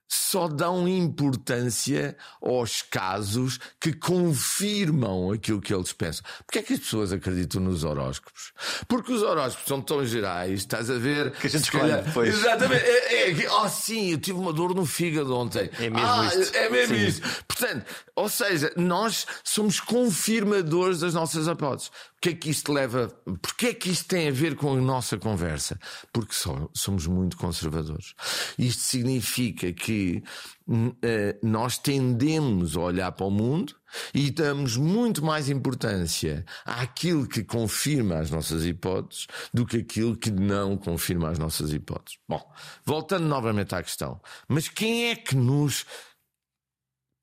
Só 0.09 0.49
dão 0.49 0.89
importância 0.89 2.17
aos 2.41 2.81
casos 2.81 3.61
que 3.79 3.93
confirmam 3.93 5.31
aquilo 5.31 5.61
que 5.61 5.75
eles 5.75 5.93
pensam. 5.93 6.25
Porquê 6.47 6.61
é 6.61 6.63
que 6.63 6.73
as 6.73 6.81
pessoas 6.81 7.13
acreditam 7.13 7.61
nos 7.61 7.85
horóscopos? 7.85 8.53
Porque 8.89 9.13
os 9.13 9.23
horóscopos 9.23 9.69
são 9.69 9.83
tão 9.83 10.05
gerais, 10.07 10.61
estás 10.61 10.91
a 10.91 10.99
ver? 10.99 11.33
Que 11.33 11.47
a 11.47 11.51
gente 11.51 11.65
escolhe 11.65 11.93
depois. 11.93 12.35
Exatamente. 12.35 12.85
É, 12.85 13.31
é, 13.31 13.51
oh, 13.53 13.69
sim, 13.69 14.13
eu 14.13 14.19
tive 14.19 14.39
uma 14.39 14.53
dor 14.53 14.75
no 14.75 14.87
fígado 14.87 15.37
ontem. 15.37 15.71
É 15.79 15.91
mesmo 15.91 16.09
ah, 16.09 16.27
isto. 16.35 16.57
É 16.57 16.71
mesmo 16.71 16.97
sim. 16.97 17.07
isso. 17.07 17.23
Portanto, 17.47 17.85
ou 18.17 18.29
seja, 18.29 18.73
nós 18.77 19.27
somos 19.45 19.79
confirmadores 19.79 21.01
das 21.01 21.13
nossas 21.13 21.47
hipóteses. 21.47 21.91
O 22.19 22.21
que 22.21 22.31
é 22.31 22.35
que 22.35 22.51
isto 22.51 22.73
leva? 22.73 23.09
Porquê 23.41 23.67
é 23.67 23.75
que 23.75 23.91
isto 23.91 24.09
tem 24.09 24.27
a 24.27 24.33
ver 24.33 24.57
com 24.57 24.77
a 24.77 24.81
nossa 24.81 25.17
conversa? 25.17 25.79
Porque 26.13 26.35
somos 26.75 27.07
muito 27.07 27.37
conservadores. 27.37 28.13
Isto 28.59 28.83
significa 28.83 29.73
que 29.73 30.21
uh, 30.69 31.47
nós 31.47 31.79
tendemos 31.79 32.77
a 32.77 32.81
olhar 32.81 33.13
para 33.13 33.25
o 33.25 33.31
mundo 33.31 33.77
e 34.13 34.33
damos 34.33 34.77
muito 34.77 35.25
mais 35.25 35.49
importância 35.49 36.45
àquilo 36.65 37.25
que 37.25 37.45
confirma 37.45 38.19
as 38.19 38.33
nossas 38.33 38.67
hipóteses 38.67 39.29
do 39.55 39.65
que 39.65 39.77
aquilo 39.77 40.17
que 40.17 40.33
não 40.33 40.77
confirma 40.77 41.31
as 41.31 41.39
nossas 41.39 41.73
hipóteses. 41.73 42.19
Bom, 42.29 42.43
voltando 42.85 43.29
novamente 43.29 43.77
à 43.77 43.83
questão, 43.83 44.21
mas 44.49 44.69
quem 44.69 45.11
é 45.11 45.15
que 45.15 45.37
nos 45.37 45.87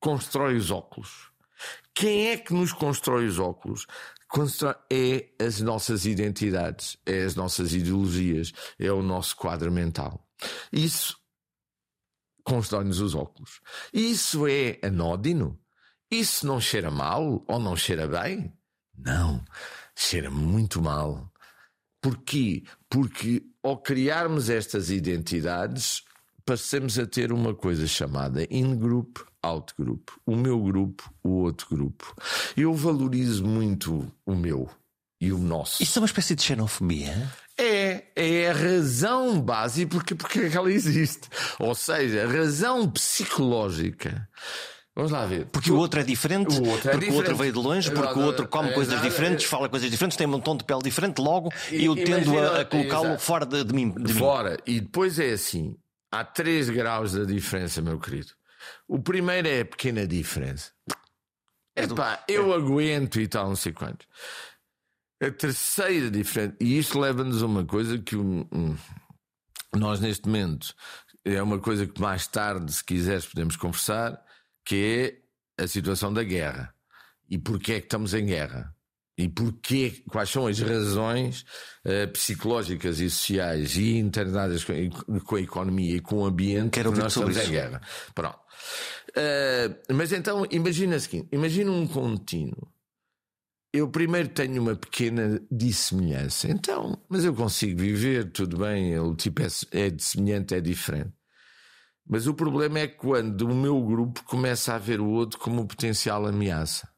constrói 0.00 0.56
os 0.56 0.70
óculos? 0.70 1.30
Quem 1.94 2.28
é 2.28 2.36
que 2.36 2.52
nos 2.52 2.72
constrói 2.72 3.26
os 3.26 3.38
óculos? 3.38 3.86
É 4.90 5.28
as 5.38 5.60
nossas 5.60 6.04
identidades, 6.04 6.98
é 7.06 7.22
as 7.22 7.34
nossas 7.34 7.72
ideologias, 7.72 8.52
é 8.78 8.90
o 8.90 9.02
nosso 9.02 9.36
quadro 9.36 9.70
mental. 9.70 10.26
Isso 10.72 11.16
constrói-nos 12.44 13.00
os 13.00 13.14
óculos. 13.14 13.60
Isso 13.92 14.46
é 14.46 14.78
anódino? 14.82 15.58
Isso 16.10 16.46
não 16.46 16.60
cheira 16.60 16.90
mal 16.90 17.44
ou 17.48 17.58
não 17.58 17.76
cheira 17.76 18.06
bem? 18.06 18.52
Não, 18.96 19.44
cheira 19.96 20.30
muito 20.30 20.80
mal. 20.80 21.32
Porquê? 22.00 22.64
Porque 22.88 23.42
ao 23.62 23.78
criarmos 23.78 24.48
estas 24.48 24.90
identidades, 24.90 26.04
passamos 26.44 26.98
a 26.98 27.06
ter 27.06 27.32
uma 27.32 27.54
coisa 27.54 27.86
chamada 27.86 28.46
in-group 28.48 29.18
outgroup. 29.46 30.08
O 30.24 30.36
meu 30.36 30.60
grupo, 30.60 31.10
o 31.22 31.42
outro 31.42 31.68
grupo. 31.70 32.14
Eu 32.56 32.74
valorizo 32.74 33.44
muito 33.44 34.10
o 34.24 34.34
meu 34.34 34.68
e 35.20 35.32
o 35.32 35.38
nosso. 35.38 35.82
Isso 35.82 35.98
é 35.98 36.02
uma 36.02 36.06
espécie 36.06 36.34
de 36.34 36.42
xenofobia? 36.42 37.30
É, 37.58 38.04
é 38.14 38.50
a 38.50 38.52
razão 38.52 39.40
básica 39.40 39.88
porque, 39.90 40.14
porque 40.14 40.40
é 40.40 40.50
que 40.50 40.56
ela 40.56 40.70
existe. 40.70 41.28
Ou 41.58 41.74
seja, 41.74 42.24
a 42.24 42.30
razão 42.30 42.88
psicológica. 42.90 44.28
Vamos 44.94 45.12
lá 45.12 45.26
ver. 45.26 45.46
Porque 45.46 45.70
o 45.70 45.76
outro 45.76 46.00
é 46.00 46.02
diferente, 46.02 46.58
o 46.58 46.66
outro 46.66 46.88
é 46.88 46.92
porque 46.92 47.06
diferente. 47.06 47.12
o 47.12 47.16
outro 47.16 47.36
veio 47.36 47.52
de 47.52 47.58
longe, 47.58 47.90
porque 47.90 48.18
o 48.18 48.22
outro 48.22 48.48
come 48.48 48.70
é, 48.70 48.72
coisas 48.72 49.00
diferentes, 49.02 49.44
é, 49.44 49.48
fala 49.48 49.68
coisas 49.68 49.90
diferentes, 49.90 50.16
tem 50.16 50.26
um 50.26 50.40
tom 50.40 50.56
de 50.56 50.64
pele 50.64 50.80
diferente, 50.82 51.18
logo 51.20 51.52
e, 51.70 51.84
eu 51.84 51.94
tendo 51.94 52.38
a, 52.38 52.62
a 52.62 52.64
colocá-lo 52.64 53.18
fora 53.18 53.44
de, 53.44 53.62
de, 53.62 53.74
mim, 53.74 53.90
de 53.90 54.14
fora. 54.14 54.52
Mim. 54.52 54.56
E 54.66 54.80
depois 54.80 55.18
é 55.18 55.32
assim: 55.32 55.76
há 56.10 56.24
três 56.24 56.70
graus 56.70 57.12
da 57.12 57.24
diferença, 57.24 57.82
meu 57.82 57.98
querido. 57.98 58.28
O 58.88 58.98
primeiro 58.98 59.48
é 59.48 59.60
a 59.60 59.64
pequena 59.64 60.06
diferença. 60.06 60.72
É 61.74 61.84
Epá, 61.84 62.24
eu 62.28 62.52
aguento 62.52 63.20
e 63.20 63.28
tal, 63.28 63.48
não 63.48 63.56
sei 63.56 63.72
quantos. 63.72 64.06
A 65.22 65.30
terceira 65.30 66.10
diferença, 66.10 66.56
e 66.60 66.78
isto 66.78 66.98
leva-nos 66.98 67.42
a 67.42 67.46
uma 67.46 67.64
coisa 67.64 67.98
que 67.98 68.16
nós 69.74 70.00
neste 70.00 70.26
momento 70.26 70.74
é 71.24 71.42
uma 71.42 71.58
coisa 71.58 71.86
que 71.86 72.00
mais 72.00 72.26
tarde, 72.26 72.72
se 72.72 72.84
quiseres, 72.84 73.26
podemos 73.26 73.56
conversar, 73.56 74.22
que 74.64 75.20
é 75.58 75.62
a 75.62 75.66
situação 75.66 76.12
da 76.12 76.22
guerra. 76.22 76.72
E 77.28 77.36
porquê 77.36 77.74
é 77.74 77.80
que 77.80 77.86
estamos 77.86 78.14
em 78.14 78.26
guerra? 78.26 78.72
E 79.18 79.28
porquê, 79.28 80.04
quais 80.10 80.28
são 80.28 80.46
as 80.46 80.60
razões 80.60 81.44
uh, 81.84 82.06
psicológicas 82.12 83.00
e 83.00 83.08
sociais 83.08 83.74
e 83.76 83.96
internadas 83.96 84.62
com, 84.62 84.74
com, 85.20 85.36
a 85.36 85.40
economia 85.40 85.96
e 85.96 86.00
com 86.00 86.16
o 86.16 86.26
ambiente 86.26 86.70
Quero 86.70 86.92
que 86.92 86.98
nós 86.98 87.12
estamos 87.12 87.36
isso. 87.36 87.46
em 87.46 87.50
guerra? 87.50 87.80
Pronto. 88.14 88.38
Uh, 89.10 89.94
mas 89.94 90.12
então, 90.12 90.46
imagina 90.50 90.96
o 90.96 91.00
seguinte: 91.00 91.28
imagina 91.32 91.70
um 91.70 91.86
contínuo. 91.86 92.72
Eu 93.72 93.88
primeiro 93.90 94.28
tenho 94.28 94.62
uma 94.62 94.74
pequena 94.74 95.40
dissemelhança. 95.50 96.50
Então, 96.50 96.98
mas 97.08 97.24
eu 97.24 97.34
consigo 97.34 97.78
viver, 97.78 98.30
tudo 98.30 98.58
bem, 98.58 98.98
o 98.98 99.14
tipo 99.14 99.42
é, 99.42 99.48
é 99.72 99.90
de 99.90 100.02
semelhante, 100.02 100.54
é 100.54 100.60
diferente. 100.60 101.12
Mas 102.08 102.26
o 102.26 102.34
problema 102.34 102.78
é 102.78 102.86
quando 102.86 103.42
o 103.42 103.54
meu 103.54 103.82
grupo 103.82 104.22
começa 104.24 104.74
a 104.74 104.78
ver 104.78 105.00
o 105.00 105.08
outro 105.08 105.38
como 105.38 105.66
potencial 105.66 106.24
ameaça. 106.26 106.88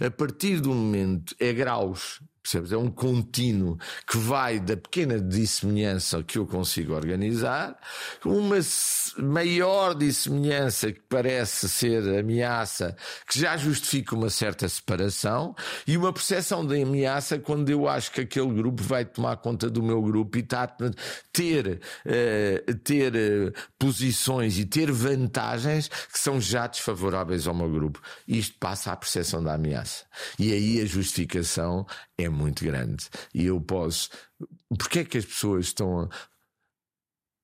A 0.00 0.10
partir 0.10 0.60
do 0.60 0.74
momento, 0.74 1.34
é 1.38 1.52
graus. 1.52 2.20
Percebes? 2.46 2.70
É 2.70 2.76
um 2.76 2.88
contínuo 2.88 3.76
que 4.06 4.16
vai 4.16 4.60
da 4.60 4.76
pequena 4.76 5.20
dissemelhança 5.20 6.22
que 6.22 6.38
eu 6.38 6.46
consigo 6.46 6.94
organizar, 6.94 7.76
uma 8.24 8.58
maior 9.18 9.94
dissemelhança 9.94 10.92
que 10.92 11.00
parece 11.08 11.68
ser 11.68 12.02
ameaça, 12.16 12.96
que 13.28 13.40
já 13.40 13.56
justifica 13.56 14.14
uma 14.14 14.30
certa 14.30 14.68
separação, 14.68 15.56
e 15.88 15.96
uma 15.96 16.12
percepção 16.12 16.64
de 16.64 16.80
ameaça 16.80 17.36
quando 17.36 17.68
eu 17.68 17.88
acho 17.88 18.12
que 18.12 18.20
aquele 18.20 18.52
grupo 18.54 18.80
vai 18.80 19.04
tomar 19.04 19.38
conta 19.38 19.68
do 19.68 19.82
meu 19.82 20.00
grupo 20.00 20.38
e 20.38 20.40
está 20.40 20.62
a 20.62 20.76
ter, 21.32 21.80
uh, 22.06 22.74
ter 22.84 23.12
uh, 23.12 23.52
posições 23.76 24.56
e 24.56 24.64
ter 24.64 24.92
vantagens 24.92 25.88
que 25.88 26.18
são 26.18 26.40
já 26.40 26.68
desfavoráveis 26.68 27.48
ao 27.48 27.54
meu 27.54 27.68
grupo. 27.68 28.00
Isto 28.28 28.56
passa 28.60 28.92
à 28.92 28.96
percepção 28.96 29.42
da 29.42 29.54
ameaça. 29.54 30.04
E 30.38 30.52
aí 30.52 30.80
a 30.80 30.86
justificação 30.86 31.84
é 32.16 32.28
muito 32.36 32.64
grande. 32.64 33.08
E 33.34 33.46
eu 33.46 33.60
posso. 33.60 34.10
Porquê 34.68 35.00
é 35.00 35.04
que 35.04 35.18
as 35.18 35.24
pessoas 35.24 35.66
estão 35.66 36.08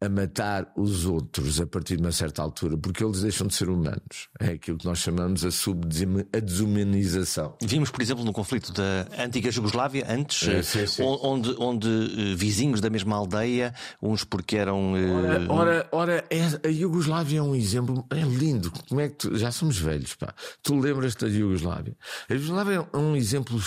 a 0.02 0.08
matar 0.08 0.72
os 0.76 1.06
outros 1.06 1.60
a 1.60 1.66
partir 1.66 1.96
de 1.96 2.02
uma 2.02 2.10
certa 2.10 2.42
altura, 2.42 2.76
porque 2.76 3.04
eles 3.04 3.22
deixam 3.22 3.46
de 3.46 3.54
ser 3.54 3.68
humanos. 3.68 4.28
É 4.40 4.48
aquilo 4.48 4.76
que 4.76 4.84
nós 4.84 4.98
chamamos 4.98 5.44
a, 5.44 5.48
a 5.48 6.40
desumanização. 6.40 7.54
Vimos, 7.62 7.90
por 7.90 8.02
exemplo, 8.02 8.24
no 8.24 8.32
conflito 8.32 8.72
da 8.72 9.06
antiga 9.16 9.50
Jugoslávia, 9.50 10.04
antes, 10.08 10.48
é, 10.48 10.62
sim, 10.62 10.86
sim. 10.86 11.02
onde, 11.04 11.54
onde 11.56 11.86
uh, 11.86 12.36
vizinhos 12.36 12.80
da 12.80 12.90
mesma 12.90 13.16
aldeia, 13.16 13.72
uns 14.02 14.24
porque 14.24 14.56
eram. 14.56 14.94
Uh... 14.94 15.16
Ora, 15.22 15.46
ora, 15.48 15.88
ora 15.92 16.24
é, 16.28 16.68
a 16.68 16.72
Jugoslávia 16.72 17.38
é 17.38 17.42
um 17.42 17.54
exemplo, 17.54 18.04
é 18.10 18.20
lindo. 18.22 18.72
Como 18.88 19.00
é 19.00 19.08
que 19.08 19.14
tu, 19.14 19.38
já 19.38 19.52
somos 19.52 19.78
velhos, 19.78 20.14
pá. 20.14 20.34
Tu 20.62 20.74
lembras-te 20.78 21.24
da 21.24 21.30
Jugoslávia? 21.30 21.96
A 22.28 22.34
Jugoslávia 22.34 22.88
é 22.92 22.96
um 22.96 23.14
exemplo 23.14 23.60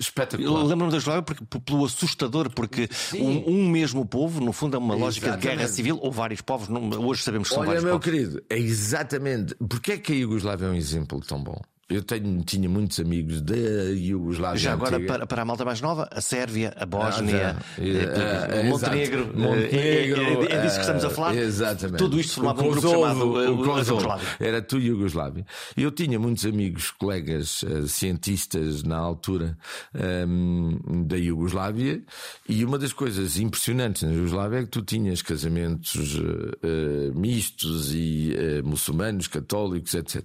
espetacular. 0.00 0.64
Lembro-me 0.64 0.90
da 0.90 0.98
Jugoslávia 0.98 1.22
porque, 1.22 1.44
pelo 1.60 1.84
assustador, 1.84 2.50
porque 2.50 2.88
um, 3.14 3.52
um, 3.52 3.68
mesmo 3.68 4.04
povo, 4.04 4.40
no 4.40 4.52
fundo, 4.52 4.76
é 4.76 4.78
uma 4.78 4.96
lógica 4.96 5.36
de 5.36 5.38
guerra 5.38 5.67
civil 5.68 5.98
ou 6.00 6.10
vários 6.10 6.40
povos, 6.40 6.68
hoje 6.68 7.22
sabemos 7.22 7.48
que 7.48 7.54
são 7.54 7.62
Olha, 7.62 7.68
vários 7.68 7.84
meu 7.84 7.98
povos. 7.98 8.04
querido, 8.04 8.42
é 8.48 8.58
exatamente. 8.58 9.54
Porquê 9.56 9.92
é 9.92 9.98
que 9.98 10.12
a 10.12 10.16
Iugoslávia 10.16 10.66
é 10.66 10.70
um 10.70 10.74
exemplo 10.74 11.20
tão 11.20 11.42
bom? 11.42 11.60
Eu 11.90 12.02
tenho, 12.02 12.42
tinha 12.44 12.68
muitos 12.68 13.00
amigos 13.00 13.40
da 13.40 13.56
Iugoslávia. 13.56 14.58
Já 14.58 14.74
agora, 14.74 14.96
antiga. 14.96 15.10
para, 15.10 15.26
para 15.26 15.40
a 15.40 15.44
malta 15.46 15.64
mais 15.64 15.80
nova, 15.80 16.06
a 16.12 16.20
Sérvia, 16.20 16.74
a 16.76 16.84
Bósnia, 16.84 17.56
Ah, 17.58 17.62
eh, 17.78 17.82
Eh, 17.82 18.60
eh, 18.60 18.62
Montenegro, 18.64 19.20
exato. 19.22 19.38
Montenegro, 19.38 20.22
eh, 20.22 20.46
é, 20.50 20.56
é 20.56 20.60
disso 20.60 20.74
que 20.74 20.80
estamos 20.82 21.04
a 21.06 21.08
falar. 21.08 21.34
Exatamente. 21.34 21.96
Tudo 21.96 22.20
isto 22.20 22.34
formava 22.34 22.62
O 22.62 22.66
um 22.66 22.70
grupo 22.72 22.88
chamado 22.90 23.52
o 23.54 23.64
Kosovo. 23.64 24.20
Era 24.38 24.60
tu 24.60 24.78
Iugoslávia. 24.78 25.46
Eu 25.78 25.90
tinha 25.90 26.18
muitos 26.18 26.44
amigos, 26.44 26.90
colegas, 26.90 27.64
cientistas 27.86 28.82
na 28.82 28.98
altura 28.98 29.56
ehm, 29.94 30.76
da 31.06 31.16
Iugoslávia, 31.16 32.02
e 32.46 32.66
uma 32.66 32.78
das 32.78 32.92
coisas 32.92 33.38
impressionantes 33.38 34.02
na 34.02 34.12
Iugoslávia 34.12 34.58
é 34.58 34.62
que 34.64 34.68
tu 34.68 34.82
tinhas 34.82 35.22
casamentos 35.22 36.20
eh, 36.62 37.10
mistos 37.14 37.94
e 37.94 38.34
eh, 38.36 38.60
muçulmanos, 38.62 39.26
católicos, 39.26 39.94
etc. 39.94 40.22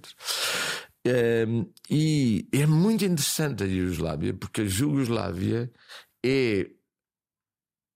Um, 1.06 1.70
e 1.90 2.48
é 2.50 2.66
muito 2.66 3.04
interessante 3.04 3.62
a 3.62 3.66
Iugoslávia, 3.66 4.32
porque 4.32 4.62
a 4.62 4.66
Jugoslávia 4.66 5.70
é 6.24 6.66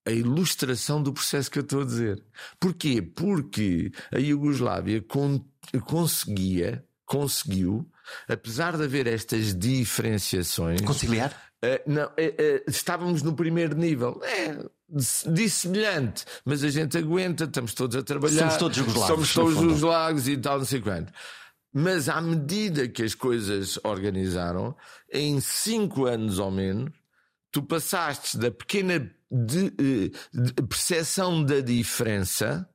a 0.06 0.10
ilustração 0.10 1.02
do 1.02 1.12
processo 1.12 1.50
que 1.50 1.58
eu 1.58 1.62
estou 1.62 1.82
a 1.82 1.84
dizer. 1.84 2.22
Porquê? 2.60 3.02
Porque 3.02 3.90
a 4.12 4.18
Iugoslávia 4.18 5.02
con 5.02 5.44
conseguia, 5.86 6.84
conseguiu, 7.04 7.86
apesar 8.26 8.76
de 8.76 8.84
haver 8.84 9.06
estas 9.06 9.54
diferenciações. 9.54 10.80
Conciliar? 10.82 11.30
Uh, 11.64 11.90
não, 11.90 12.04
uh, 12.04 12.06
uh, 12.06 12.70
estávamos 12.70 13.22
no 13.22 13.34
primeiro 13.34 13.76
nível. 13.76 14.20
É, 14.22 14.64
dissemelhante, 15.30 16.24
mas 16.44 16.64
a 16.64 16.70
gente 16.70 16.96
aguenta, 16.96 17.44
estamos 17.44 17.74
todos 17.74 17.96
a 17.96 18.02
trabalhar. 18.02 18.38
Somos 18.38 18.56
todos 18.56 18.76
jugoslavos, 18.76 19.08
Somos 19.08 19.34
todos 19.34 19.54
jugoslavos 19.54 20.28
e 20.28 20.36
tal, 20.36 20.58
não 20.58 20.64
sei 20.64 20.80
quanto. 20.80 21.12
Mas 21.80 22.08
à 22.08 22.20
medida 22.20 22.88
que 22.88 23.02
as 23.04 23.14
coisas 23.14 23.78
organizaram, 23.84 24.74
em 25.12 25.40
cinco 25.40 26.06
anos 26.06 26.38
ou 26.40 26.50
menos, 26.50 26.90
tu 27.52 27.62
passaste 27.62 28.36
da 28.36 28.50
pequena 28.50 28.98
de, 29.30 29.66
eh, 29.78 30.10
de 30.34 30.52
percepção 30.54 31.44
da 31.44 31.60
diferença 31.60 32.68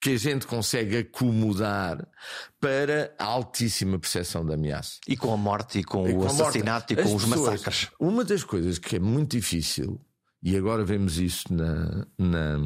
que 0.00 0.14
a 0.14 0.16
gente 0.16 0.46
consegue 0.46 0.96
acomodar 0.96 2.08
para 2.58 3.14
a 3.18 3.24
altíssima 3.24 3.98
percepção 3.98 4.46
da 4.46 4.54
ameaça. 4.54 4.98
E 5.06 5.14
com 5.18 5.34
a 5.34 5.36
morte, 5.36 5.80
e 5.80 5.84
com 5.84 6.08
E 6.08 6.14
o 6.14 6.20
com 6.20 6.26
assassinato, 6.26 6.94
e 6.94 6.98
As 7.00 7.06
com 7.06 7.16
os 7.16 7.24
pessoas- 7.24 7.50
massacres. 7.60 7.90
Uma 8.00 8.24
das 8.24 8.42
coisas 8.42 8.78
que 8.78 8.96
é 8.96 8.98
muito 8.98 9.32
difícil, 9.36 10.00
e 10.42 10.56
agora 10.56 10.82
vemos 10.82 11.18
isso 11.18 11.52
na, 11.52 12.06
na, 12.18 12.58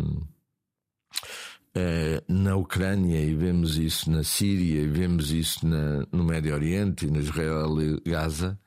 na 2.28 2.56
Ucrânia, 2.56 3.20
e 3.20 3.34
vemos 3.34 3.76
isso 3.78 4.10
na 4.10 4.22
Síria, 4.22 4.82
e 4.82 4.86
vemos 4.86 5.30
isso 5.32 5.66
na- 5.66 6.06
no 6.12 6.24
Médio 6.24 6.54
Oriente, 6.54 7.06
e 7.06 7.10
no 7.10 7.18
Israel 7.18 7.68
e 7.80 8.10
Gaza, 8.10 8.58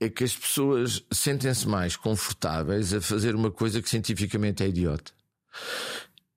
é 0.00 0.08
que 0.08 0.24
as 0.24 0.36
pessoas 0.36 1.04
sentem-se 1.12 1.66
mais 1.68 1.96
confortáveis 1.96 2.92
a 2.94 3.00
fazer 3.00 3.34
uma 3.34 3.50
coisa 3.50 3.80
que 3.82 3.88
cientificamente 3.88 4.62
é 4.62 4.68
idiota. 4.68 5.12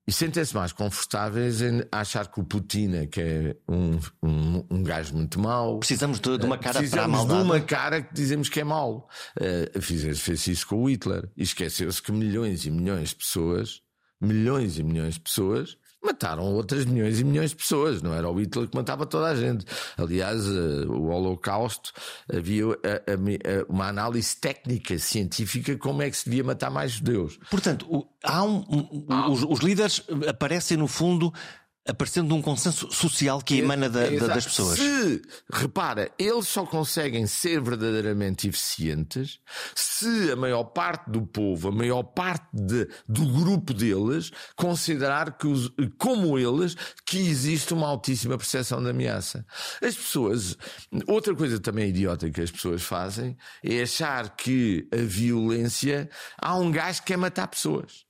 E 0.08 0.12
sentem-se 0.12 0.54
mais 0.56 0.74
confortáveis 0.74 1.62
em 1.62 1.84
achar 1.92 2.28
que 2.30 2.40
o 2.40 2.44
Putin 2.44 2.96
é 2.96 3.06
que 3.08 3.22
é 3.22 3.56
um, 3.70 4.00
um, 4.22 4.66
um 4.70 4.84
gajo 4.84 5.14
muito 5.16 5.40
mau, 5.40 5.78
Precisamos 5.80 6.20
de, 6.20 6.38
de 6.40 6.46
uma 6.46 6.58
cara 6.58 6.74
para 6.74 6.80
a 6.80 6.82
Precisamos 6.82 7.18
maldade. 7.18 7.40
de 7.40 7.46
uma 7.46 7.60
cara 7.62 8.02
que 8.02 8.14
dizemos 8.14 8.50
que 8.50 8.60
é 8.60 8.64
mau. 8.64 9.08
Uh, 9.40 9.80
fez, 9.82 10.20
fez 10.20 10.48
isso 10.48 10.68
com 10.68 10.84
o 10.84 10.90
Hitler 10.90 11.30
e 11.38 11.44
esqueceu-se 11.44 12.02
que 12.02 12.12
milhões 12.12 12.66
e 12.66 12.72
milhões 12.72 13.10
de 13.10 13.16
pessoas, 13.18 13.82
milhões 14.22 14.78
e 14.78 14.84
milhões 14.84 15.16
de 15.16 15.20
pessoas, 15.22 15.78
mataram 16.04 16.44
outras 16.44 16.84
milhões 16.86 17.20
e 17.20 17.24
milhões 17.24 17.52
de 17.52 17.56
pessoas. 17.58 18.02
Não 18.02 18.14
era 18.14 18.28
o 18.30 18.34
Hitler 18.40 18.68
que 18.68 18.76
matava 18.76 19.06
toda 19.06 19.28
a 19.28 19.36
gente. 19.36 19.66
Aliás, 19.98 20.48
uh, 20.48 20.92
o 20.92 21.10
Holocausto 21.10 21.92
havia 22.32 22.66
a- 22.66 22.74
a- 23.12 23.66
uma 23.70 23.88
análise 23.88 24.36
técnica, 24.36 24.98
científica, 24.98 25.78
como 25.78 26.02
é 26.02 26.10
que 26.10 26.18
se 26.18 26.26
devia 26.26 26.44
matar 26.44 26.72
mais 26.72 26.94
judeus. 26.94 27.38
Portanto, 27.52 28.08
há 28.24 28.44
um- 28.44 28.66
um- 28.70 29.32
os, 29.32 29.44
os 29.44 29.60
líderes 29.60 30.02
aparecem, 30.28 30.76
no 30.78 30.88
fundo, 30.88 31.32
aparecendo 31.92 32.28
de 32.30 32.34
um 32.34 32.42
consenso 32.42 32.92
social 32.92 33.42
que 33.42 33.60
emana 33.60 33.90
da- 33.90 34.06
da- 34.20 34.28
das 34.36 34.46
pessoas. 34.46 34.78
Se, 34.80 35.22
repara, 35.52 36.12
eles 36.18 36.48
só 36.48 36.66
conseguem 36.66 37.28
ser 37.28 37.62
verdadeiramente 37.62 38.48
eficientes 38.48 39.40
se 39.76 40.32
a 40.32 40.36
maior 40.36 40.64
parte 40.64 41.10
do 41.12 41.22
povo, 41.22 41.68
a 41.68 41.72
maior 41.72 42.04
parte 42.04 42.48
de- 42.54 42.88
do 43.08 43.26
grupo 43.28 43.74
deles, 43.74 44.32
considerar 44.56 45.38
que, 45.38 45.48
os- 45.48 45.72
como 45.98 46.38
eles, 46.40 46.76
que 47.06 47.18
existe 47.20 47.74
uma 47.74 47.88
altíssima 47.88 48.38
percepção 48.38 48.82
de 48.82 48.90
ameaça. 48.90 49.46
As 49.82 49.96
pessoas, 49.96 50.58
outra 51.08 51.36
coisa 51.36 51.60
também 51.60 51.90
idiota 51.90 52.30
que 52.30 52.42
as 52.42 52.50
pessoas 52.52 52.82
fazem 52.82 53.38
é 53.64 53.82
achar 53.82 54.36
que 54.36 54.88
a 54.92 54.98
violência, 54.98 56.10
há 56.38 56.56
um 56.58 56.72
gajo 56.72 57.02
que 57.02 57.08
quer 57.08 57.18
matar 57.18 57.48
pessoas. 57.48 58.06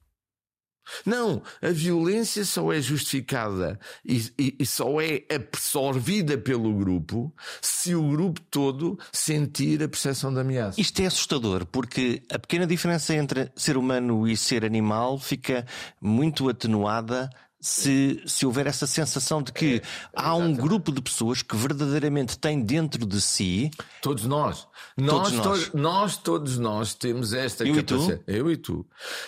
Não, 1.05 1.41
a 1.61 1.69
violência 1.69 2.43
só 2.45 2.71
é 2.71 2.81
justificada 2.81 3.79
e, 4.05 4.17
e- 4.37 4.55
e 4.59 4.65
só 4.65 5.01
é 5.01 5.23
absorvida 5.33 6.37
pelo 6.37 6.73
grupo 6.73 7.33
se 7.61 7.95
o 7.95 8.09
grupo 8.09 8.41
todo 8.49 8.97
sentir 9.11 9.81
a 9.83 9.87
percepção 9.87 10.33
da 10.33 10.41
ameaça. 10.41 10.79
Isto 10.79 11.01
é 11.01 11.05
assustador, 11.05 11.65
porque 11.65 12.23
a 12.29 12.37
pequena 12.39 12.65
diferença 12.67 13.13
entre 13.15 13.51
ser 13.55 13.77
humano 13.77 14.27
e 14.27 14.35
ser 14.37 14.65
animal 14.65 15.17
fica 15.19 15.65
muito 15.99 16.49
atenuada 16.49 17.29
se, 17.62 18.24
se 18.26 18.43
houver 18.43 18.66
essa 18.66 18.88
sensação 18.88 19.43
de 19.43 19.53
que 19.53 19.84
há 20.16 20.34
um 20.34 20.51
grupo 20.53 20.91
de 20.91 20.99
pessoas 20.99 21.43
que 21.43 21.55
verdadeiramente 21.55 22.38
tem 22.38 22.59
dentro 22.59 23.05
de 23.05 23.22
si. 23.22 23.70
Todos 24.01 24.26
nós. 24.26 24.68
Nós, 24.97 25.30
Todos 25.30 25.32
nós. 25.34 25.43
todos, 25.45 25.74
nós, 25.74 26.18
todos 26.18 26.57
nós 26.57 26.93
temos 26.95 27.34
esta 27.34 27.64
Eu 27.64 27.76
e 27.76 27.84
capacidade. 27.84 28.24
Eu 28.26 28.51
e 28.51 28.57
tu. 28.57 28.84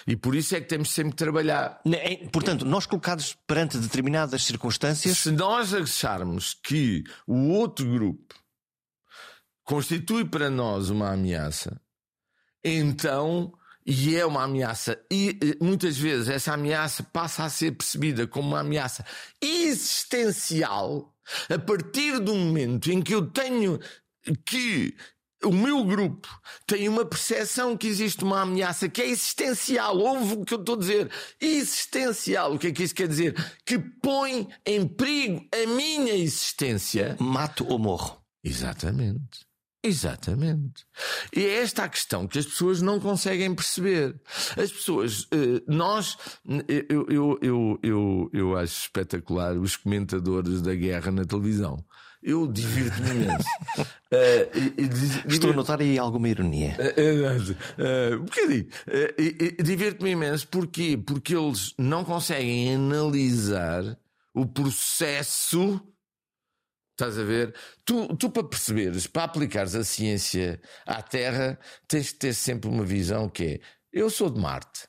E 0.07 0.15
por 0.15 0.35
isso 0.35 0.55
é 0.55 0.61
que 0.61 0.67
temos 0.67 0.89
sempre 0.89 1.11
que 1.11 1.17
trabalhar. 1.17 1.79
Portanto, 2.31 2.65
nós 2.65 2.87
colocados 2.87 3.37
perante 3.45 3.77
determinadas 3.77 4.43
circunstâncias, 4.43 5.19
Se 5.19 5.31
nós 5.31 5.71
acharmos 5.73 6.55
que 6.63 7.03
o 7.27 7.49
outro 7.49 7.87
grupo 7.87 8.33
constitui 9.63 10.25
para 10.25 10.49
nós 10.49 10.89
uma 10.89 11.11
ameaça, 11.13 11.79
então, 12.63 13.53
e 13.85 14.15
é 14.15 14.25
uma 14.25 14.43
ameaça, 14.43 14.99
e 15.11 15.37
eh, 15.41 15.63
muitas 15.63 15.97
vezes 15.97 16.29
essa 16.29 16.53
ameaça 16.53 17.03
passa 17.03 17.43
a 17.43 17.49
ser 17.49 17.71
percebida 17.73 18.25
como 18.25 18.49
uma 18.49 18.61
ameaça 18.61 19.05
existencial, 19.41 21.13
a 21.49 21.59
partir 21.59 22.19
do 22.19 22.33
momento 22.35 22.91
em 22.91 23.01
que 23.01 23.13
eu 23.13 23.25
tenho 23.25 23.79
que 24.45 24.95
o 25.43 25.51
meu 25.51 25.83
grupo 25.83 26.27
tem 26.65 26.87
uma 26.87 27.05
percepção 27.05 27.75
que 27.75 27.87
existe 27.87 28.23
uma 28.23 28.41
ameaça 28.41 28.87
que 28.87 29.01
é 29.01 29.09
existencial. 29.09 29.97
Ouve 29.97 30.35
o 30.35 30.45
que 30.45 30.53
eu 30.53 30.59
estou 30.59 30.75
a 30.75 30.79
dizer? 30.79 31.11
Existencial. 31.39 32.53
O 32.53 32.59
que 32.59 32.67
é 32.67 32.71
que 32.71 32.83
isso 32.83 32.95
quer 32.95 33.07
dizer? 33.07 33.35
Que 33.65 33.77
põe 33.77 34.47
em 34.65 34.87
perigo 34.87 35.45
a 35.53 35.67
minha 35.67 36.13
existência. 36.13 37.17
mato 37.19 37.65
ou 37.67 37.77
morro. 37.77 38.21
Exatamente. 38.43 39.45
Exatamente. 39.83 40.85
E 41.35 41.41
é 41.45 41.61
esta 41.61 41.83
a 41.83 41.89
questão 41.89 42.25
que 42.27 42.39
as 42.39 42.45
pessoas 42.45 42.81
não 42.81 42.99
conseguem 42.99 43.53
perceber. 43.53 44.15
As 44.57 44.71
pessoas, 44.71 45.27
eh, 45.31 45.61
nós, 45.67 46.17
eu, 46.89 47.05
eu, 47.09 47.39
eu, 47.41 47.79
eu, 47.83 48.29
eu 48.31 48.57
acho 48.57 48.83
espetacular 48.83 49.57
os 49.57 49.75
comentadores 49.75 50.61
da 50.61 50.73
guerra 50.73 51.11
na 51.11 51.25
televisão. 51.25 51.83
Eu 52.25 52.47
divirto-me 52.47 53.09
imenso. 53.09 53.43
Diz- 54.89 55.25
Estou 55.25 55.49
a 55.51 55.53
notar 55.53 55.81
aí 55.81 55.99
alguma 55.99 56.29
ironia. 56.29 56.73
é, 56.79 56.93
é, 57.77 58.15
um 58.15 58.23
bocadinho. 58.23 58.67
Divirto-me 59.61 60.11
imenso. 60.11 60.47
Porquê? 60.47 60.97
Porque 60.97 61.35
eles 61.35 61.73
não 61.77 62.05
conseguem 62.05 62.73
analisar 62.75 63.97
o 64.33 64.45
processo. 64.45 65.81
Estás 67.03 67.19
a 67.19 67.23
ver? 67.23 67.53
Tu, 67.83 68.15
tu 68.15 68.31
para 68.31 68.47
perceberes, 68.47 69.07
para 69.07 69.25
aplicares 69.25 69.75
a 69.75 69.83
ciência 69.83 70.61
à 70.85 71.01
Terra, 71.01 71.59
tens 71.85 72.13
que 72.13 72.19
ter 72.19 72.33
sempre 72.33 72.69
uma 72.69 72.85
visão 72.85 73.27
que 73.27 73.43
é: 73.43 73.59
eu 73.91 74.09
sou 74.09 74.29
de 74.29 74.39
Marte. 74.39 74.87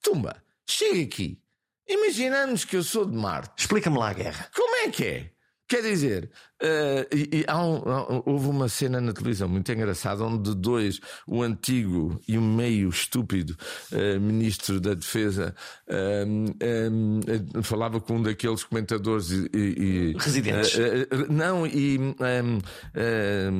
Tumba, 0.00 0.40
chega 0.64 1.02
aqui. 1.02 1.42
Imaginamos 1.88 2.64
que 2.64 2.76
eu 2.76 2.84
sou 2.84 3.04
de 3.04 3.16
Marte. 3.16 3.62
Explica-me 3.62 3.98
lá 3.98 4.10
a 4.10 4.12
guerra. 4.12 4.48
Como 4.54 4.76
é 4.76 4.90
que 4.90 5.04
é? 5.04 5.35
Quer 5.68 5.82
dizer, 5.82 6.30
eh, 6.62 7.08
e- 7.12 7.28
e 7.38 7.44
há 7.48 7.60
um- 7.60 7.82
há 7.90 8.22
houve 8.24 8.46
uma 8.48 8.68
cena 8.68 9.00
na 9.00 9.12
televisão 9.12 9.48
muito 9.48 9.70
engraçada 9.72 10.22
onde 10.24 10.54
dois, 10.54 11.00
o 11.26 11.42
antigo 11.42 12.20
e 12.28 12.38
o 12.38 12.40
meio 12.42 12.88
estúpido 12.88 13.56
eh, 13.90 14.16
ministro 14.18 14.80
da 14.80 14.94
Defesa, 14.94 15.54
eh, 15.88 16.24
eh, 16.60 17.62
falava 17.62 18.00
com 18.00 18.16
um 18.18 18.22
daqueles 18.22 18.62
comentadores 18.62 19.30
e. 19.30 19.50
e- 19.52 19.58
e- 19.58 20.16
Residentes. 20.18 20.78
eh, 20.78 21.06
não, 21.28 21.66
e. 21.66 21.98
eh, 22.20 22.42
eh, 22.94 23.50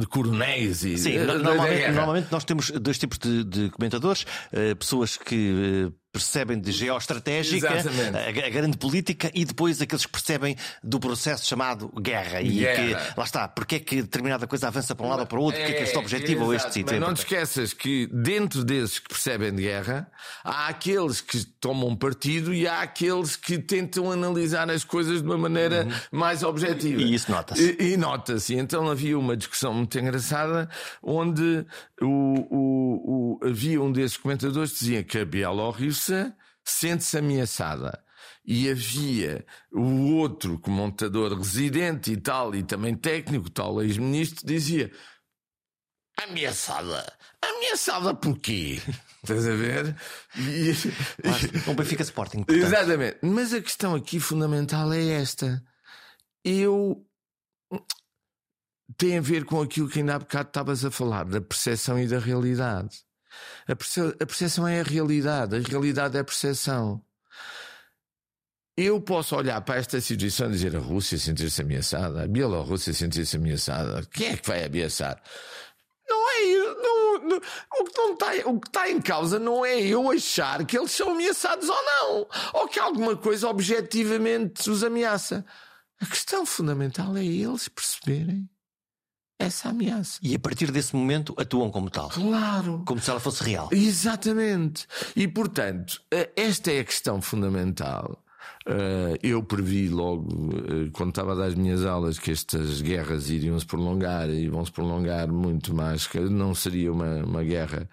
de 0.00 0.06
coronéis 0.06 0.84
e 0.84 0.96
Sim, 0.96 1.18
normalmente, 1.18 1.90
normalmente 1.92 2.32
nós 2.32 2.44
temos 2.44 2.70
dois 2.70 2.98
tipos 2.98 3.18
de, 3.18 3.44
de 3.44 3.70
comentadores: 3.70 4.24
eh, 4.50 4.74
pessoas 4.74 5.16
que 5.18 5.90
eh, 5.90 5.92
percebem 6.12 6.60
de 6.60 6.70
geoestratégica, 6.70 7.70
a, 7.70 8.46
a, 8.46 8.50
grande 8.50 8.76
política, 8.76 9.30
e 9.34 9.46
depois 9.46 9.80
aqueles 9.80 10.04
que 10.04 10.12
percebem 10.12 10.54
do 10.84 11.00
processo 11.00 11.46
chamado 11.46 11.88
guerra. 11.98 12.42
E 12.42 12.50
guerra. 12.50 13.12
que, 13.12 13.18
lá 13.18 13.24
está, 13.24 13.48
porque 13.48 13.76
é 13.76 13.78
que 13.78 14.02
determinada 14.02 14.46
coisa 14.46 14.68
avança 14.68 14.94
para 14.94 15.06
um 15.06 15.08
lado 15.08 15.20
ou 15.20 15.26
para 15.26 15.38
o 15.38 15.42
outro, 15.42 15.58
é, 15.58 15.64
que 15.64 15.72
é 15.72 15.74
que 15.76 15.82
este 15.84 15.96
é, 15.96 15.98
objetivo 15.98 16.44
ou 16.44 16.54
este 16.54 16.70
sítio. 16.74 16.92
Mas 16.92 17.00
não 17.00 17.14
te 17.14 17.20
esqueças 17.20 17.72
que 17.72 18.06
dentro 18.12 18.62
desses 18.62 18.98
que 18.98 19.08
percebem 19.08 19.54
de 19.54 19.62
guerra, 19.62 20.06
há 20.44 20.68
aqueles 20.68 21.22
que 21.22 21.42
tomam 21.44 21.96
partido 21.96 22.52
e 22.52 22.68
há 22.68 22.82
aqueles 22.82 23.34
que 23.34 23.58
tentam 23.58 24.12
analisar 24.12 24.70
as 24.70 24.84
coisas 24.84 25.22
de 25.22 25.26
uma 25.26 25.38
maneira 25.38 25.86
uhum. 25.86 26.18
mais 26.18 26.42
objetiva. 26.42 27.00
E 27.00 27.14
isso 27.14 27.30
nota-se. 27.30 27.76
E, 27.80 27.92
e 27.92 27.96
nota-se. 27.96 28.54
Então 28.54 28.90
havia 28.90 29.18
uma 29.18 29.34
discussão 29.34 29.72
muito 29.72 29.98
engraçada 29.98 30.68
onde 31.02 31.64
o, 32.02 32.06
o, 32.06 33.38
o, 33.40 33.46
havia 33.46 33.80
um 33.80 33.90
desses 33.90 34.18
comentadores 34.18 34.72
que 34.72 34.78
dizia 34.80 35.02
que 35.02 35.18
a 35.18 35.24
Bielorrússia 35.24 36.01
sente-se 36.64 37.18
ameaçada. 37.18 38.02
E 38.44 38.68
havia 38.68 39.44
o 39.70 40.14
outro 40.16 40.58
comentador 40.58 41.36
residente 41.36 42.12
e 42.12 42.16
tal, 42.16 42.54
e 42.54 42.62
também 42.62 42.94
técnico, 42.94 43.48
tal 43.50 43.80
ex-ministro, 43.82 44.44
dizia: 44.44 44.90
Ameaçada? 46.20 47.12
Ameaçada 47.40 48.14
por 48.14 48.38
quê? 48.38 48.80
Estás 49.22 49.46
a 49.46 49.54
ver? 49.54 49.96
E... 50.36 50.72
Um 51.70 51.74
Benfica 51.74 52.02
Sporting. 52.02 52.42
Portanto. 52.42 52.66
Exatamente. 52.66 53.18
Mas 53.22 53.52
a 53.52 53.60
questão 53.60 53.94
aqui 53.94 54.18
fundamental 54.18 54.92
é 54.92 55.04
esta. 55.20 55.62
Eu. 56.44 57.06
Tem 58.96 59.18
a 59.18 59.20
ver 59.20 59.44
com 59.44 59.62
aquilo 59.62 59.88
que 59.88 60.00
ainda 60.00 60.16
há 60.16 60.18
bocado 60.18 60.48
estavas 60.48 60.84
a 60.84 60.90
falar, 60.90 61.24
da 61.24 61.40
percepção 61.40 61.98
e 61.98 62.06
da 62.06 62.18
realidade. 62.18 63.04
A, 63.66 63.76
perce... 63.76 64.00
a 64.00 64.26
percepção 64.26 64.66
é 64.66 64.80
a 64.80 64.84
realidade, 64.84 65.56
a 65.56 65.60
realidade 65.60 66.16
é 66.16 66.20
a 66.20 66.24
percepção. 66.24 67.02
Eu 68.76 69.00
posso 69.00 69.36
olhar 69.36 69.60
para 69.60 69.76
esta 69.76 70.00
situação 70.00 70.48
e 70.48 70.52
dizer 70.52 70.74
a 70.74 70.78
Rússia 70.78 71.18
sentir-se 71.18 71.60
ameaçada, 71.60 72.22
a 72.22 72.26
Bielorrússia 72.26 72.94
sentir-se 72.94 73.36
ameaçada. 73.36 74.02
Quem 74.10 74.28
é 74.28 74.36
que 74.36 74.48
vai 74.48 74.64
ameaçar? 74.64 75.22
Não 76.08 76.30
é 76.30 76.44
eu. 76.44 76.82
Não, 76.82 77.28
não, 77.28 77.36
o, 77.36 77.84
que 77.84 77.98
não 77.98 78.12
está, 78.14 78.48
o 78.48 78.60
que 78.60 78.68
está 78.68 78.90
em 78.90 79.00
causa 79.00 79.38
não 79.38 79.64
é 79.64 79.78
eu 79.80 80.10
achar 80.10 80.64
que 80.64 80.78
eles 80.78 80.90
são 80.90 81.10
ameaçados 81.12 81.68
ou 81.68 81.82
não. 81.82 82.26
Ou 82.54 82.68
que 82.68 82.78
alguma 82.78 83.14
coisa 83.14 83.48
objetivamente 83.48 84.70
os 84.70 84.82
ameaça. 84.82 85.44
A 86.00 86.06
questão 86.06 86.44
fundamental 86.46 87.16
é 87.16 87.24
eles 87.24 87.68
perceberem 87.68 88.48
essa 89.38 89.70
ameaça. 89.70 90.18
E 90.22 90.34
a 90.34 90.38
partir 90.38 90.70
desse 90.70 90.94
momento 90.94 91.34
atuam 91.36 91.70
como 91.70 91.90
tal. 91.90 92.08
Claro. 92.10 92.82
Como 92.86 93.00
se 93.00 93.10
ela 93.10 93.20
fosse 93.20 93.42
real. 93.42 93.68
Exatamente. 93.72 94.86
E 95.16 95.26
portanto, 95.26 96.00
esta 96.36 96.70
é 96.70 96.80
a 96.80 96.84
questão 96.84 97.20
fundamental. 97.20 98.22
Uh, 98.66 99.18
eu 99.24 99.42
previ 99.42 99.88
logo, 99.88 100.28
uh, 100.28 100.90
quando 100.92 101.08
estava 101.10 101.32
a 101.32 101.34
dar 101.34 101.46
as 101.46 101.54
minhas 101.56 101.84
aulas, 101.84 102.18
que 102.18 102.30
estas 102.30 102.80
guerras 102.80 103.28
iriam 103.28 103.58
se 103.58 103.66
prolongar 103.66 104.30
e 104.30 104.48
vão 104.48 104.64
se 104.64 104.70
prolongar 104.70 105.26
muito 105.32 105.74
mais, 105.74 106.06
que 106.06 106.20
não 106.20 106.54
seria 106.54 106.92
uma, 106.92 107.24
uma 107.24 107.42
guerra. 107.42 107.88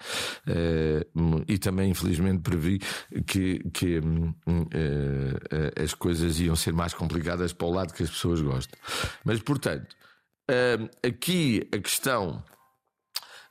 E 1.47 1.57
também, 1.57 1.89
infelizmente, 1.89 2.41
previ 2.41 2.79
que, 3.25 3.59
que 3.73 3.99
as 5.81 5.93
coisas 5.93 6.39
iam 6.39 6.55
ser 6.55 6.73
mais 6.73 6.93
complicadas 6.93 7.51
para 7.51 7.67
o 7.67 7.71
lado 7.71 7.93
que 7.93 8.03
as 8.03 8.09
pessoas 8.09 8.41
gostam. 8.41 8.79
Mas, 9.23 9.39
portanto, 9.39 9.95
aqui 11.03 11.67
a 11.73 11.77
questão 11.77 12.43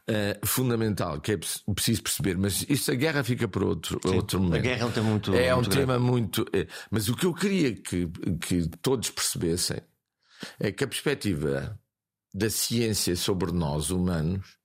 uh, 0.08 0.46
fundamental 0.46 1.20
que 1.20 1.32
é 1.32 1.36
preciso 1.36 2.02
perceber, 2.02 2.36
mas 2.36 2.64
isso 2.68 2.90
a 2.90 2.94
guerra 2.94 3.22
fica 3.22 3.46
para 3.46 3.64
outro, 3.64 4.00
Sim, 4.04 4.16
outro 4.16 4.40
momento. 4.40 4.60
A 4.60 4.62
guerra 4.62 4.82
é 4.82 4.86
um 4.86 4.90
tema 4.90 5.08
muito. 5.08 5.34
É 5.34 5.54
muito 5.54 5.66
um 5.66 5.72
tema 5.72 5.98
muito. 5.98 6.46
É, 6.52 6.66
mas 6.90 7.08
o 7.08 7.16
que 7.16 7.26
eu 7.26 7.34
queria 7.34 7.74
que, 7.74 8.08
que 8.40 8.68
todos 8.82 9.10
percebessem 9.10 9.80
é 10.58 10.72
que 10.72 10.84
a 10.84 10.88
perspectiva 10.88 11.78
da 12.32 12.48
ciência 12.48 13.16
sobre 13.16 13.52
nós 13.52 13.90
humanos 13.90 14.56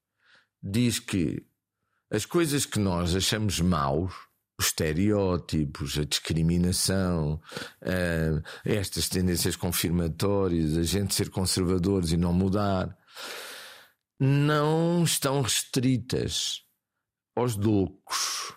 diz 0.62 1.00
que 1.00 1.46
as 2.12 2.26
coisas 2.26 2.66
que 2.66 2.80
nós 2.80 3.16
achamos 3.16 3.60
maus, 3.60 4.14
os 4.60 4.68
estereótipos, 4.68 5.98
a 5.98 6.06
discriminação, 6.06 7.42
uh, 7.82 8.44
estas 8.64 9.10
tendências 9.10 9.56
confirmatórias, 9.56 10.78
a 10.78 10.84
gente 10.84 11.14
ser 11.14 11.30
conservadores 11.30 12.12
e 12.12 12.18
não 12.18 12.34
mudar, 12.34 12.96
não 14.20 15.04
estão 15.04 15.42
restritas 15.42 16.62
aos 17.36 17.56
loucos. 17.56 18.54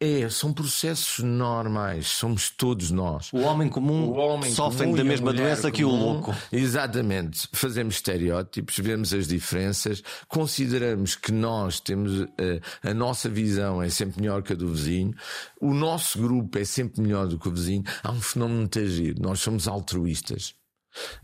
É, 0.00 0.28
são 0.28 0.52
processos 0.52 1.24
normais, 1.24 2.06
somos 2.06 2.50
todos 2.50 2.92
nós. 2.92 3.32
O 3.32 3.38
homem 3.38 3.68
comum 3.68 4.10
o 4.10 4.12
homem 4.14 4.48
sofre 4.52 4.94
da 4.94 5.02
mesma 5.02 5.32
doença 5.32 5.62
comum, 5.62 5.72
que 5.72 5.84
o 5.84 5.88
louco. 5.88 6.34
Exatamente. 6.52 7.48
Fazemos 7.52 7.96
estereótipos, 7.96 8.78
vemos 8.78 9.12
as 9.12 9.26
diferenças, 9.26 10.00
consideramos 10.28 11.16
que 11.16 11.32
nós 11.32 11.80
temos 11.80 12.22
a, 12.22 12.26
eh, 12.38 12.60
a 12.84 12.94
nossa 12.94 13.28
visão 13.28 13.82
é 13.82 13.90
sempre 13.90 14.20
melhor 14.20 14.40
que 14.44 14.52
a 14.52 14.56
do 14.56 14.72
vizinho, 14.72 15.12
o 15.60 15.74
nosso 15.74 16.20
grupo 16.20 16.56
é 16.58 16.64
sempre 16.64 17.02
melhor 17.02 17.26
do 17.26 17.36
que 17.36 17.48
o 17.48 17.52
vizinho. 17.52 17.82
Há 18.00 18.12
um 18.12 18.20
fenómeno 18.20 18.60
muito 18.60 18.78
agir. 18.78 19.18
Nós 19.18 19.40
somos 19.40 19.66
altruístas. 19.66 20.54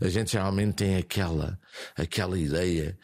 A 0.01 0.09
gente 0.09 0.33
geralmente 0.33 0.75
tem 0.75 0.97
aquela, 0.97 1.57
aquela 1.95 2.37
ideia 2.37 2.97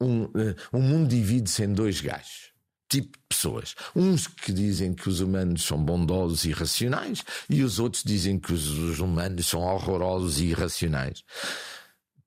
um, 0.00 0.28
um 0.72 0.80
mundo 0.80 1.08
divide-se 1.08 1.64
em 1.64 1.72
dois 1.72 2.00
gajos. 2.00 2.49
Tipo 2.90 3.16
de 3.16 3.24
pessoas. 3.28 3.74
Uns 3.94 4.26
que 4.26 4.52
dizem 4.52 4.92
que 4.92 5.08
os 5.08 5.20
humanos 5.20 5.62
são 5.62 5.82
bondosos 5.82 6.44
e 6.44 6.50
irracionais 6.50 7.24
e 7.48 7.62
os 7.62 7.78
outros 7.78 8.02
dizem 8.02 8.38
que 8.38 8.52
os, 8.52 8.68
os 8.68 8.98
humanos 8.98 9.46
são 9.46 9.60
horrorosos 9.60 10.40
e 10.40 10.46
irracionais. 10.46 11.22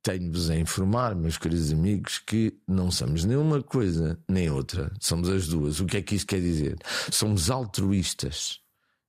Tenho-vos 0.01 0.49
a 0.49 0.57
informar, 0.57 1.16
meus 1.16 1.38
queridos 1.38 1.72
amigos, 1.72 2.18
que 2.20 2.53
não 2.68 2.89
somos 2.89 3.24
nenhuma 3.24 3.61
coisa 3.61 4.20
nem 4.28 4.49
outra. 4.49 4.91
Somos 4.99 5.30
as 5.30 5.47
duas. 5.47 5.80
O 5.80 5.86
que 5.86 5.97
é 5.97 6.01
que 6.01 6.16
isso 6.16 6.26
quer 6.26 6.41
dizer? 6.41 6.78
Somos 7.11 7.49
altruístas 7.49 8.59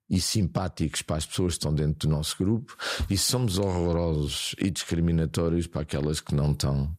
e 0.08 0.20
simpáticos 0.20 1.02
para 1.02 1.16
as 1.16 1.26
pessoas 1.26 1.54
que 1.54 1.58
estão 1.58 1.74
dentro 1.74 2.08
do 2.08 2.14
nosso 2.14 2.36
grupo 2.36 2.76
e 3.08 3.16
somos 3.16 3.58
horrorosos 3.58 4.54
e 4.58 4.70
discriminatórios 4.70 5.66
para 5.66 5.82
aquelas 5.82 6.20
que 6.20 6.34
não 6.34 6.52
estão 6.52 6.96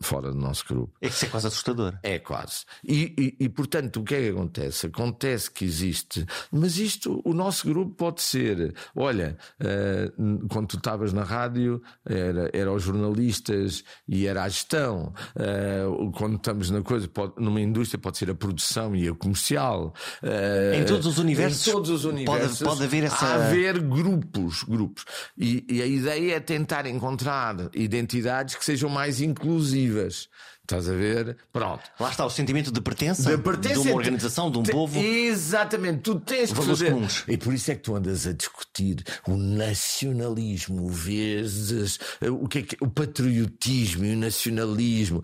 fora 0.00 0.30
do 0.30 0.38
nosso 0.38 0.64
grupo. 0.66 0.92
É 1.00 1.08
isso 1.08 1.24
é 1.24 1.28
quase 1.28 1.46
assustador. 1.46 1.94
É 2.02 2.18
quase. 2.18 2.64
E, 2.84 3.14
e, 3.40 3.44
e, 3.44 3.48
portanto, 3.48 4.00
o 4.00 4.04
que 4.04 4.14
é 4.14 4.20
que 4.22 4.28
acontece? 4.28 4.86
Acontece 4.86 5.50
que 5.50 5.64
existe, 5.64 6.26
mas 6.50 6.78
isto, 6.78 7.20
o 7.24 7.32
nosso 7.32 7.66
grupo 7.66 7.94
pode 7.94 8.22
ser. 8.22 8.74
Olha, 8.94 9.36
uh, 9.60 10.48
quando 10.48 10.68
tu 10.68 10.76
estavas 10.76 11.12
na 11.12 11.24
rádio, 11.24 11.82
era, 12.04 12.50
era 12.52 12.72
os 12.72 12.82
jornalistas 12.82 13.84
e 14.06 14.26
era 14.26 14.42
a 14.44 14.48
gestão. 14.48 15.12
Uh, 15.34 16.10
quando 16.12 16.36
estamos 16.36 16.70
na 16.70 16.82
coisa, 16.82 17.08
pode, 17.08 17.34
numa 17.38 17.60
indústria, 17.60 17.98
pode 17.98 18.18
ser 18.18 18.30
a 18.30 18.34
produção 18.34 18.94
e 18.94 19.08
a 19.08 19.14
comercial. 19.14 19.94
Uh, 20.22 20.74
em 20.80 20.84
todos 20.84 21.06
os 21.06 21.18
universos. 21.18 21.66
Em 21.66 21.72
todos 21.72 21.90
os 21.90 22.04
universos. 22.04 22.58
Pode, 22.58 22.70
pode 22.70 22.84
haver 22.84 23.04
essa. 23.04 23.26
haver 23.34 23.80
grupos, 23.80 24.62
grupos. 24.64 25.04
E, 25.36 25.64
e 25.68 25.82
a 25.82 25.86
ideia 25.86 26.36
é 26.36 26.40
tentar 26.40 26.86
encontrar 26.86 27.56
identidades 27.74 28.54
que 28.54 28.64
sejam 28.64 28.90
mais 28.90 29.20
inclusivas 29.20 29.53
exclusivas. 29.56 30.28
Estás 30.64 30.88
a 30.88 30.94
ver? 30.94 31.36
Pronto. 31.52 31.82
Lá 32.00 32.08
está 32.08 32.24
o 32.24 32.30
sentimento 32.30 32.72
de 32.72 32.80
pertença, 32.80 33.36
de, 33.36 33.42
pertença, 33.42 33.82
de 33.82 33.88
uma 33.88 33.96
organização, 33.96 34.50
de 34.50 34.58
um 34.58 34.62
povo. 34.62 34.98
Exatamente, 34.98 35.98
tu 35.98 36.18
tens 36.18 36.50
que 36.50 36.62
fazer. 36.62 36.90
Comuns. 36.90 37.22
E 37.28 37.36
por 37.36 37.52
isso 37.52 37.70
é 37.70 37.74
que 37.74 37.82
tu 37.82 37.94
andas 37.94 38.26
a 38.26 38.32
discutir 38.32 39.04
o 39.28 39.36
nacionalismo 39.36 40.88
vezes 40.88 41.98
o 42.22 42.48
que 42.48 42.58
é 42.60 42.62
que, 42.62 42.76
o 42.80 42.88
patriotismo 42.88 44.06
e 44.06 44.14
o 44.14 44.16
nacionalismo. 44.16 45.22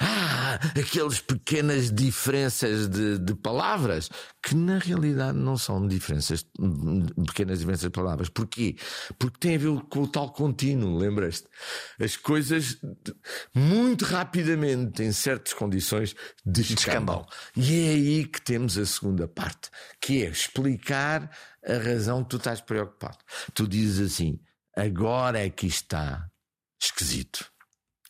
Ah, 0.00 0.58
aquelas 0.76 1.20
pequenas 1.20 1.92
diferenças 1.92 2.88
de, 2.88 3.16
de 3.16 3.34
palavras 3.36 4.10
que 4.42 4.56
na 4.56 4.78
realidade 4.78 5.38
não 5.38 5.56
são 5.56 5.86
diferenças, 5.86 6.44
pequenas 7.26 7.60
diferenças 7.60 7.84
de 7.84 7.90
palavras. 7.90 8.28
Porquê? 8.28 8.74
Porque 9.18 9.38
tem 9.38 9.54
a 9.54 9.58
ver 9.58 9.80
com 9.88 10.02
o 10.02 10.08
tal 10.08 10.32
contínuo, 10.32 10.98
lembras-te? 10.98 11.46
As 12.02 12.16
coisas 12.16 12.78
muito 13.54 14.04
rapidamente 14.04 14.79
em 14.98 15.12
certas 15.12 15.52
condições, 15.52 16.14
descambam. 16.44 17.26
E 17.56 17.86
é 17.86 17.90
aí 17.90 18.24
que 18.24 18.40
temos 18.40 18.76
a 18.78 18.86
segunda 18.86 19.26
parte, 19.28 19.70
que 20.00 20.24
é 20.24 20.28
explicar 20.28 21.30
a 21.66 21.74
razão 21.78 22.22
que 22.22 22.30
tu 22.30 22.36
estás 22.36 22.60
preocupado. 22.60 23.18
Tu 23.54 23.66
dizes 23.66 24.12
assim: 24.12 24.40
agora 24.76 25.44
é 25.44 25.50
que 25.50 25.66
está 25.66 26.28
esquisito. 26.80 27.50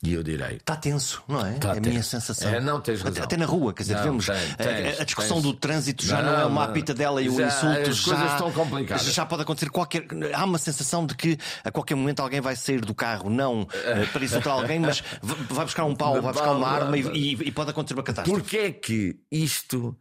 E 0.03 0.14
eu 0.14 0.22
direi. 0.22 0.57
Está 0.57 0.76
tenso, 0.76 1.22
não 1.28 1.44
é? 1.44 1.59
Tá 1.59 1.74
é 1.74 1.78
a 1.78 1.80
minha 1.80 2.03
sensação. 2.03 2.51
É, 2.51 2.59
não 2.59 2.80
tens 2.80 3.03
razão. 3.03 3.22
Até, 3.22 3.34
até 3.34 3.36
na 3.36 3.44
rua, 3.44 3.74
quer 3.74 3.82
dizer, 3.82 3.96
não, 3.96 4.03
vemos 4.05 4.26
tens, 4.26 4.57
tens, 4.57 4.98
a, 4.98 5.03
a, 5.03 5.05
discussão 5.05 5.36
tens. 5.36 5.42
do 5.42 5.53
trânsito 5.53 6.07
já 6.07 6.22
não, 6.22 6.32
não 6.32 6.40
é 6.40 6.46
uma 6.46 6.64
apitadela 6.64 7.20
e 7.20 7.28
o 7.28 7.32
insulto. 7.32 7.90
As 7.90 7.96
já, 7.96 8.05
coisas 8.05 8.32
estão 8.32 8.53
complicadas. 8.53 9.05
Já 9.12 9.26
pode 9.26 9.42
acontecer 9.42 9.68
qualquer. 9.68 10.07
Há 10.34 10.44
uma 10.44 10.57
sensação 10.57 11.05
de 11.05 11.14
que 11.14 11.36
a 11.62 11.70
qualquer 11.70 11.96
momento 11.96 12.20
alguém 12.20 12.40
vai 12.40 12.57
sair 12.57 12.80
do 12.80 12.94
carro, 12.94 13.28
não 13.28 13.62
uh, 13.62 13.68
para 14.11 14.24
insultar 14.24 14.55
alguém, 14.55 14.80
mas 14.80 15.03
vai 15.22 15.66
buscar 15.66 15.84
um 15.84 15.94
pau, 15.94 16.14
vai 16.22 16.32
buscar 16.32 16.53
uma 16.53 16.68
arma 16.68 16.96
e, 16.96 17.03
e, 17.03 17.32
e 17.32 17.53
pode 17.53 17.70
acontecer 17.70 17.92
uma 17.92 18.03
catástrofe. 18.03 18.40
Porquê 18.40 18.57
é 18.57 18.72
que 18.72 19.20
isto 19.30 19.94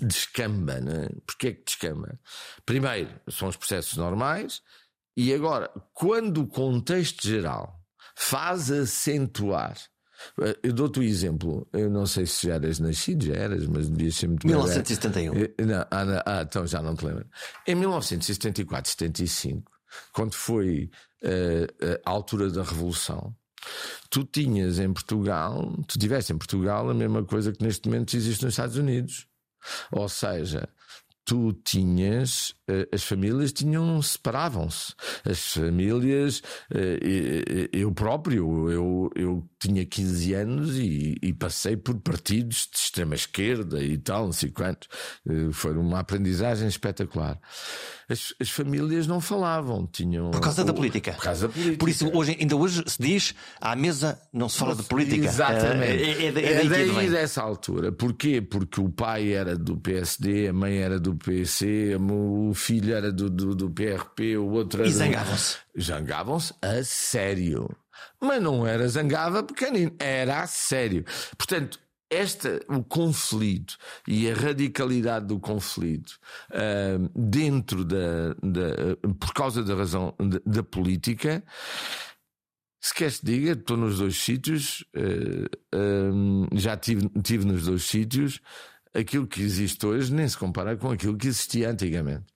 descamba, 0.00 0.80
né? 0.80 1.10
Porquê 1.24 1.48
é 1.48 1.52
que 1.52 1.64
descamba? 1.64 2.18
Primeiro, 2.66 3.10
são 3.30 3.46
os 3.46 3.56
processos 3.56 3.96
normais, 3.96 4.62
e 5.16 5.32
agora, 5.32 5.70
quando 5.92 6.42
o 6.42 6.46
contexto 6.48 7.28
geral 7.28 7.83
faz 8.14 8.70
acentuar. 8.70 9.76
Eh, 10.40 10.56
eu 10.62 10.72
dou-te 10.72 11.00
um 11.00 11.02
exemplo. 11.02 11.66
Eu 11.72 11.90
não 11.90 12.06
sei 12.06 12.26
se 12.26 12.46
já 12.46 12.54
eras 12.54 12.78
nascido, 12.78 13.26
já 13.26 13.34
eras, 13.34 13.66
mas 13.66 13.88
devias 13.88 14.16
ser 14.16 14.28
muito 14.28 14.46
1971. 14.46 15.34
Eh, 15.34 15.64
não, 15.64 15.80
ah, 15.90 16.22
ah, 16.26 16.42
então 16.42 16.66
já 16.66 16.80
não 16.80 16.94
te 16.94 17.04
lembro. 17.04 17.26
Em 17.66 17.74
1974, 17.74 18.90
75, 18.90 19.70
quando 20.12 20.34
foi 20.34 20.90
uh, 21.22 22.00
a 22.04 22.10
altura 22.10 22.50
da 22.50 22.62
Revolução, 22.62 23.34
tu 24.10 24.24
tinhas 24.24 24.78
em 24.78 24.92
Portugal, 24.92 25.72
tu 25.86 25.98
tiveste 25.98 26.32
em 26.32 26.38
Portugal 26.38 26.88
a 26.90 26.94
mesma 26.94 27.24
coisa 27.24 27.52
que 27.52 27.62
neste 27.62 27.88
momento 27.88 28.16
existe 28.16 28.44
nos 28.44 28.54
Estados 28.54 28.76
Unidos. 28.76 29.26
Ou 29.90 30.08
seja, 30.08 30.68
tu 31.24 31.52
tinhas, 31.64 32.54
eh, 32.68 32.88
as 32.92 33.02
famílias 33.02 33.52
tinham, 33.52 34.00
separavam-se. 34.02 34.94
As 35.24 35.54
famílias, 35.54 36.42
eh, 36.70 37.68
eu 37.72 37.92
próprio, 37.92 38.70
eu, 38.70 39.10
eu 39.14 39.48
tinha 39.64 39.84
15 39.84 40.34
anos 40.34 40.76
e, 40.76 41.16
e, 41.22 41.32
passei 41.32 41.74
por 41.74 41.94
partidos 41.96 42.68
de 42.70 42.76
extrema 42.78 43.14
esquerda 43.14 43.82
e 43.82 43.96
tal, 43.96 44.26
não 44.26 44.32
sei 44.32 44.50
quanto. 44.50 44.86
Eh, 45.26 45.50
foi 45.52 45.74
uma 45.74 46.00
aprendizagem 46.00 46.68
espetacular. 46.68 47.40
As, 48.06 48.34
as 48.38 48.50
famílias 48.50 49.06
não 49.06 49.22
falavam, 49.22 49.86
tinham. 49.86 50.30
Por 50.30 50.40
causa 50.40 50.62
da 50.64 50.74
política. 50.74 51.12
Por 51.12 51.22
causa 51.22 51.48
da 51.48 51.54
política. 51.54 51.78
Por 51.78 51.88
isso, 51.88 52.10
hoje, 52.12 52.36
ainda 52.38 52.54
hoje 52.56 52.84
se 52.86 53.00
diz, 53.00 53.34
à 53.58 53.74
mesa 53.74 54.20
não 54.30 54.50
se 54.50 54.58
fala 54.58 54.74
de 54.74 54.82
política. 54.82 55.24
Exatamente. 55.24 56.02
É, 56.02 56.24
é, 56.24 56.26
é, 56.26 56.64
é 56.64 56.68
daí 56.68 57.08
dessa 57.08 57.40
altura. 57.40 57.90
Porquê? 57.90 58.42
Porque 58.42 58.82
o 58.82 58.90
pai 58.90 59.32
era 59.32 59.56
do 59.56 59.78
PSD, 59.78 60.48
a 60.48 60.52
mãe 60.52 60.76
era 60.76 61.00
do 61.00 61.14
PC, 61.14 61.96
o 61.98 62.52
filho 62.52 62.94
era 62.94 63.10
do, 63.10 63.30
do, 63.30 63.54
do 63.54 63.70
PRP, 63.70 64.36
o 64.36 64.50
outro 64.50 64.82
era. 64.82 64.90
E 64.90 64.92
zangavam-se. 64.92 65.56
Zangavam-se 65.80 66.52
a 66.60 66.84
sério. 66.84 67.74
Mas 68.20 68.42
não 68.42 68.66
era 68.66 68.88
zangada 68.88 69.42
pequenino, 69.42 69.94
era 69.98 70.40
a 70.40 70.46
sério. 70.46 71.04
Portanto, 71.36 71.78
esta, 72.10 72.60
o 72.68 72.82
conflito 72.82 73.76
e 74.06 74.30
a 74.30 74.34
radicalidade 74.34 75.26
do 75.26 75.40
conflito 75.40 76.18
uh, 76.50 77.10
dentro 77.14 77.84
da, 77.84 78.34
da, 78.42 78.96
por 79.18 79.32
causa 79.32 79.62
da 79.62 79.74
razão 79.74 80.14
da, 80.18 80.40
da 80.44 80.62
política, 80.62 81.42
se 82.80 82.94
queres 82.94 83.18
te 83.18 83.26
diga, 83.26 83.52
estou 83.52 83.76
nos 83.76 83.98
dois 83.98 84.16
sítios, 84.16 84.84
uh, 84.94 85.76
uh, 85.76 86.48
já 86.52 86.76
tive, 86.76 87.08
tive 87.22 87.46
nos 87.46 87.64
dois 87.64 87.82
sítios, 87.84 88.40
aquilo 88.92 89.26
que 89.26 89.42
existe 89.42 89.84
hoje 89.84 90.12
nem 90.12 90.28
se 90.28 90.38
compara 90.38 90.76
com 90.76 90.90
aquilo 90.90 91.16
que 91.16 91.26
existia 91.26 91.70
antigamente. 91.70 92.26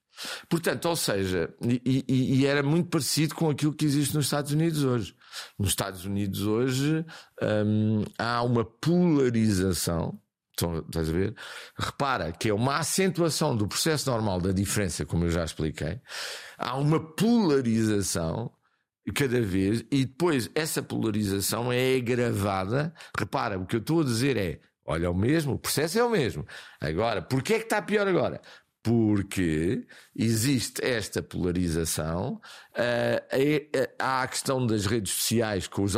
Portanto, 0.49 0.87
ou 0.87 0.97
seja, 0.97 1.55
e, 1.63 2.05
e, 2.09 2.41
e, 2.41 2.47
era 2.47 2.63
muito 2.63 2.89
parecido 2.89 3.37
com 3.37 3.49
aquilo 3.49 3.73
que 3.73 3.85
existe 3.85 4.15
nos 4.17 4.25
Estados 4.25 4.53
Unidos 4.53 4.83
hoje. 4.83 5.15
Nos 5.59 5.71
Estados 5.71 6.05
Unidos 6.05 6.43
hoje 6.43 7.05
hum, 7.43 8.05
há 8.19 8.43
uma 8.43 8.65
polarização. 8.65 10.21
Estás 10.53 11.09
a 11.09 11.13
ver? 11.13 11.37
Repara 11.79 12.33
que 12.33 12.49
é 12.49 12.55
uma 12.55 12.79
acentuação 12.79 13.57
do 13.57 13.69
processo 13.69 14.11
normal 14.11 14.41
da 14.41 14.51
diferença, 14.51 15.07
como 15.07 15.25
eu 15.25 15.31
já 15.31 15.45
expliquei. 15.45 16.01
Há 16.57 16.77
uma 16.77 16.99
polarização 16.99 18.51
cada 19.15 19.41
vez, 19.41 19.85
e 19.91 20.05
depois 20.05 20.51
essa 20.55 20.83
polarização 20.83 21.73
é 21.73 21.97
agravada. 21.97 22.93
Repara, 23.17 23.59
o 23.59 23.67
que 23.67 23.77
eu 23.77 23.81
estou 23.81 24.01
a 24.01 24.05
dizer 24.05 24.37
é: 24.37 24.61
olha, 24.85 25.07
é 25.07 25.09
o 25.09 25.15
mesmo, 25.15 25.55
o 25.55 25.59
processo 25.59 25.99
é 25.99 26.05
o 26.05 26.11
mesmo. 26.11 26.47
Agora, 26.81 27.23
porquê 27.23 27.55
é 27.55 27.59
que 27.59 27.65
está 27.65 27.81
pior 27.81 28.07
agora? 28.07 28.41
Porque 28.89 29.85
existe 30.17 30.83
esta 30.83 31.23
polarização. 31.23 32.41
Uh, 32.73 33.87
há 33.99 34.23
a 34.23 34.29
questão 34.29 34.67
das 34.67 34.87
redes 34.87 35.13
sociais 35.13 35.67
com 35.69 35.83
os, 35.83 35.93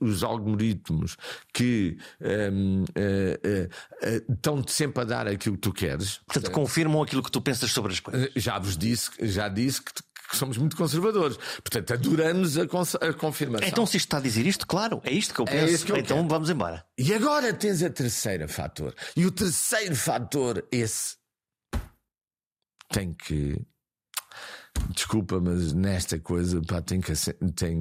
os 0.00 0.22
algoritmos 0.22 1.16
que 1.52 1.98
um, 2.20 2.84
uh, 2.84 2.86
uh, 2.86 4.32
estão-te 4.32 4.70
sempre 4.70 5.02
a 5.02 5.04
dar 5.04 5.26
aquilo 5.26 5.56
que 5.56 5.62
tu 5.62 5.72
queres. 5.72 6.20
Portanto, 6.24 6.52
confirmam 6.52 7.02
aquilo 7.02 7.20
que 7.20 7.32
tu 7.32 7.40
pensas 7.40 7.72
sobre 7.72 7.92
as 7.92 7.98
coisas. 7.98 8.30
Já 8.36 8.60
vos 8.60 8.76
disse, 8.76 9.10
já 9.22 9.48
disse 9.48 9.82
que 9.82 9.92
que 10.30 10.36
somos 10.36 10.56
muito 10.56 10.76
conservadores. 10.76 11.36
Portanto, 11.36 11.92
adoramos 11.92 12.56
a, 12.56 12.62
a, 12.62 13.12
confirmação. 13.12 13.66
Então, 13.66 13.84
se 13.84 13.96
isto 13.96 14.06
está 14.06 14.18
a 14.18 14.20
dizer 14.20 14.46
isto, 14.46 14.64
claro, 14.64 15.00
é 15.02 15.12
isto 15.12 15.34
que 15.34 15.40
eu 15.40 15.44
é 15.48 15.50
penso. 15.50 15.82
É 15.82 15.86
que 15.86 15.90
eu 15.90 15.96
então, 15.96 16.16
quero. 16.18 16.28
vamos 16.28 16.48
embora. 16.48 16.84
E 16.96 17.12
agora 17.12 17.52
tens 17.52 17.82
a 17.82 17.90
terceira 17.90 18.46
fator. 18.46 18.94
E 19.16 19.26
o 19.26 19.32
terceiro 19.32 19.96
fator, 19.96 20.64
esse 20.70 21.16
tem 22.90 23.14
que. 23.14 23.60
Desculpa, 24.90 25.40
mas 25.40 25.72
nesta 25.72 26.18
coisa 26.18 26.60
pá, 26.62 26.80
tem, 26.80 27.00
que, 27.00 27.12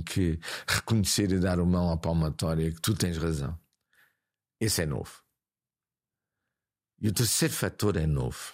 que 0.04 0.40
reconhecer 0.68 1.32
e 1.32 1.40
dar 1.40 1.60
uma 1.60 1.80
mão 1.80 1.92
à 1.92 1.98
palmatória 1.98 2.72
que 2.72 2.82
tu 2.82 2.94
tens 2.94 3.18
razão. 3.18 3.58
Esse 4.60 4.84
é 4.84 4.86
novo. 4.86 5.22
E 7.02 7.08
o 7.08 7.14
terceiro 7.14 7.54
fator 7.54 7.96
é 7.96 8.06
novo. 8.06 8.54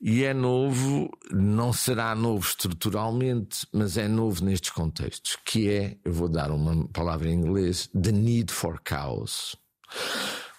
E 0.00 0.24
é 0.24 0.34
novo, 0.34 1.10
não 1.30 1.72
será 1.72 2.14
novo 2.14 2.46
estruturalmente, 2.46 3.66
mas 3.72 3.96
é 3.96 4.06
novo 4.06 4.44
nestes 4.44 4.70
contextos, 4.70 5.36
que 5.44 5.70
é, 5.70 5.98
eu 6.04 6.12
vou 6.12 6.28
dar 6.28 6.50
uma 6.50 6.86
palavra 6.88 7.28
em 7.28 7.34
inglês, 7.34 7.88
the 7.88 8.12
need 8.12 8.52
for 8.52 8.80
chaos. 8.86 9.56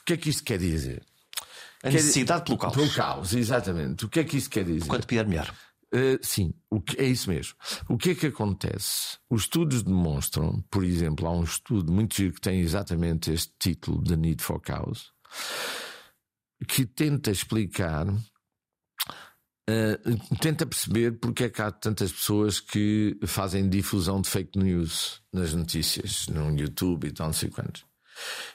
O 0.01 0.05
que 0.05 0.13
é 0.13 0.17
que 0.17 0.29
isto 0.29 0.43
quer 0.43 0.59
dizer? 0.59 1.03
A 1.86 1.91
necessidade 1.91 2.45
pelo 2.45 2.57
caos. 2.57 2.73
Pelo 2.73 2.89
caos, 2.91 3.33
exatamente. 3.33 4.05
O 4.05 4.09
que 4.09 4.19
é 4.19 4.23
que 4.23 4.38
isso 4.38 4.49
quer 4.49 4.65
dizer? 4.65 4.88
Quanto 4.88 5.05
pior, 5.05 5.27
melhor. 5.27 5.53
Uh, 5.93 6.17
sim, 6.21 6.53
o 6.69 6.81
que, 6.81 6.99
é 6.99 7.05
isso 7.05 7.29
mesmo. 7.29 7.53
O 7.88 7.95
que 7.95 8.09
é 8.09 8.15
que 8.15 8.25
acontece? 8.25 9.17
Os 9.29 9.43
estudos 9.43 9.83
demonstram, 9.83 10.63
por 10.71 10.83
exemplo, 10.83 11.27
há 11.27 11.31
um 11.31 11.43
estudo 11.43 11.93
muito 11.93 12.15
giro 12.15 12.33
que 12.33 12.41
tem 12.41 12.59
exatamente 12.59 13.31
este 13.31 13.53
título, 13.59 14.03
The 14.03 14.15
Need 14.15 14.43
for 14.43 14.59
Chaos, 14.65 15.13
que 16.67 16.88
tenta 16.88 17.29
explicar, 17.29 18.09
uh, 18.09 18.17
tenta 20.41 20.65
perceber 20.65 21.19
porque 21.19 21.43
é 21.45 21.49
que 21.49 21.61
há 21.61 21.71
tantas 21.71 22.11
pessoas 22.11 22.59
que 22.59 23.17
fazem 23.27 23.69
difusão 23.69 24.21
de 24.21 24.29
fake 24.29 24.57
news 24.57 25.21
nas 25.31 25.53
notícias, 25.53 26.27
no 26.27 26.49
YouTube 26.59 27.07
e 27.07 27.11
tal, 27.11 27.27
não 27.27 27.33
sei 27.33 27.49
quantos. 27.49 27.86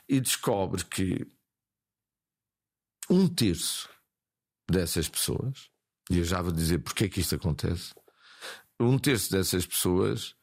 E 0.09 0.20
descobre 0.20 0.85
que 0.85 1.26
um 3.11 3.29
terço 3.29 3.89
dessas 4.71 5.09
pessoas, 5.09 5.69
e 6.09 6.19
eu 6.19 6.25
já 6.25 6.41
vou 6.41 6.53
dizer 6.53 6.79
porque 6.79 7.05
é 7.05 7.09
que 7.09 7.21
isto 7.21 7.35
acontece, 7.35 7.93
um 8.79 8.99
terço 8.99 9.31
dessas 9.31 9.67
pessoas 9.67 10.35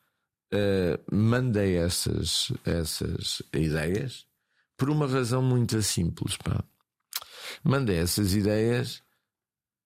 uh, 0.53 1.15
manda 1.15 1.65
essas, 1.65 2.51
essas 2.63 3.41
ideias 3.53 4.27
por 4.77 4.89
uma 4.89 5.07
razão 5.07 5.41
muito 5.41 5.81
simples. 5.81 6.37
Pá. 6.37 6.63
Manda 7.63 7.93
essas 7.93 8.33
ideias 8.35 9.01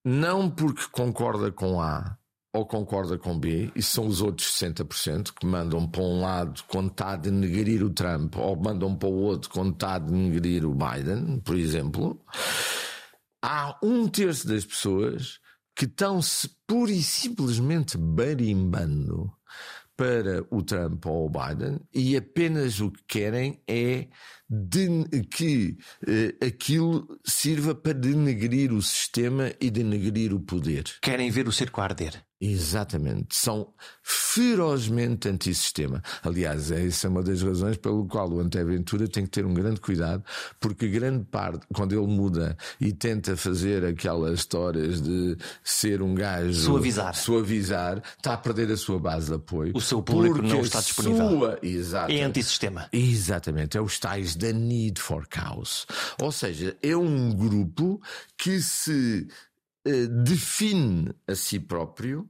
não 0.04 0.50
porque 0.50 0.84
concorda 0.92 1.52
com 1.52 1.80
A 1.80 2.18
ou 2.54 2.66
concorda 2.66 3.18
com 3.18 3.40
B, 3.40 3.72
e 3.76 3.82
são 3.82 4.08
os 4.08 4.22
outros 4.22 4.48
60% 4.60 5.32
que 5.34 5.46
mandam 5.46 5.88
para 5.88 6.02
um 6.02 6.22
lado 6.22 6.62
quando 6.68 6.92
está 6.92 7.12
a 7.12 7.16
denegrir 7.16 7.84
o 7.84 7.90
Trump, 7.90 8.36
ou 8.36 8.56
mandam 8.56 8.96
para 8.96 9.10
o 9.10 9.14
outro 9.14 9.50
quando 9.50 9.74
está 9.74 9.96
a 9.96 10.00
denegrir 10.00 10.66
o 10.66 10.76
Biden, 10.76 11.40
por 11.40 11.58
exemplo. 11.58 12.22
Há 13.42 13.78
um 13.82 14.08
terço 14.08 14.48
das 14.48 14.66
pessoas 14.66 15.40
que 15.76 15.86
estão-se 15.86 16.50
pura 16.68 16.92
e 16.92 17.02
simplesmente 17.02 17.98
barimbando 17.98 19.32
para 19.96 20.46
o 20.50 20.62
Trump 20.64 21.06
ou 21.06 21.28
o 21.28 21.30
Biden 21.30 21.80
e 21.94 22.18
apenas 22.18 22.80
o 22.80 22.92
que 22.92 23.04
querem 23.08 23.62
é 23.68 24.08
de, 24.50 25.06
que 25.30 25.78
eh, 26.08 26.46
aquilo 26.46 27.08
sirva 27.24 27.74
para 27.76 27.94
denegrir 27.94 28.74
o 28.74 28.82
sistema 28.82 29.52
e 29.62 29.70
denegrir 29.70 30.34
o 30.34 30.40
poder. 30.40 30.84
Querem 31.02 31.30
ver 31.30 31.48
o 31.48 31.52
circo 31.52 31.82
arder. 31.82 32.26
Exatamente. 32.42 33.36
São 33.36 33.72
ferozmente 34.02 35.30
antissistema. 35.30 36.02
Aliás, 36.24 36.72
essa 36.72 37.06
é 37.06 37.10
uma 37.10 37.22
das 37.22 37.44
razões 37.44 37.78
pelo 37.78 38.08
qual 38.08 38.32
o 38.32 38.40
Ante 38.40 38.64
Ventura 38.64 39.08
tem 39.08 39.26
que 39.26 39.30
ter 39.30 39.46
um 39.46 39.54
grande 39.54 39.80
cuidado, 39.80 40.24
porque 40.60 40.88
grande 40.88 41.24
parte, 41.26 41.66
quando 41.72 41.94
ele 41.94 42.08
muda 42.08 42.58
e 42.80 42.92
tenta 42.92 43.38
fazer 43.38 43.86
aquelas 43.86 44.40
histórias 44.40 45.00
de 45.02 45.38
ser 45.64 46.02
um 46.02 46.16
gajo. 46.16 46.54
Suavizar. 46.54 47.16
Suavizar, 47.16 48.02
está 48.18 48.34
a 48.34 48.38
perder 48.38 48.72
a 48.72 48.78
sua 48.78 49.00
base 49.00 49.28
de 49.28 49.36
apoio. 49.36 49.74
O 49.76 49.82
seu 49.82 50.02
público 50.02 50.42
não 50.42 50.62
está 50.62 50.80
disponível. 50.80 51.30
Sua, 51.30 51.60
exato, 51.62 52.12
é 52.12 52.24
antissistema. 52.24 52.90
Exatamente. 52.92 53.78
É 53.78 53.82
os 53.82 54.00
tais 54.00 54.36
da 54.36 54.52
Need 54.52 55.00
for 55.00 55.28
Chaos. 55.32 55.86
Ou 56.20 56.32
seja, 56.32 56.76
é 56.82 56.98
um 56.98 57.32
grupo 57.32 58.02
que 58.36 58.60
se 58.60 59.28
define 59.86 61.14
a 61.28 61.36
si 61.36 61.60
próprio 61.60 62.30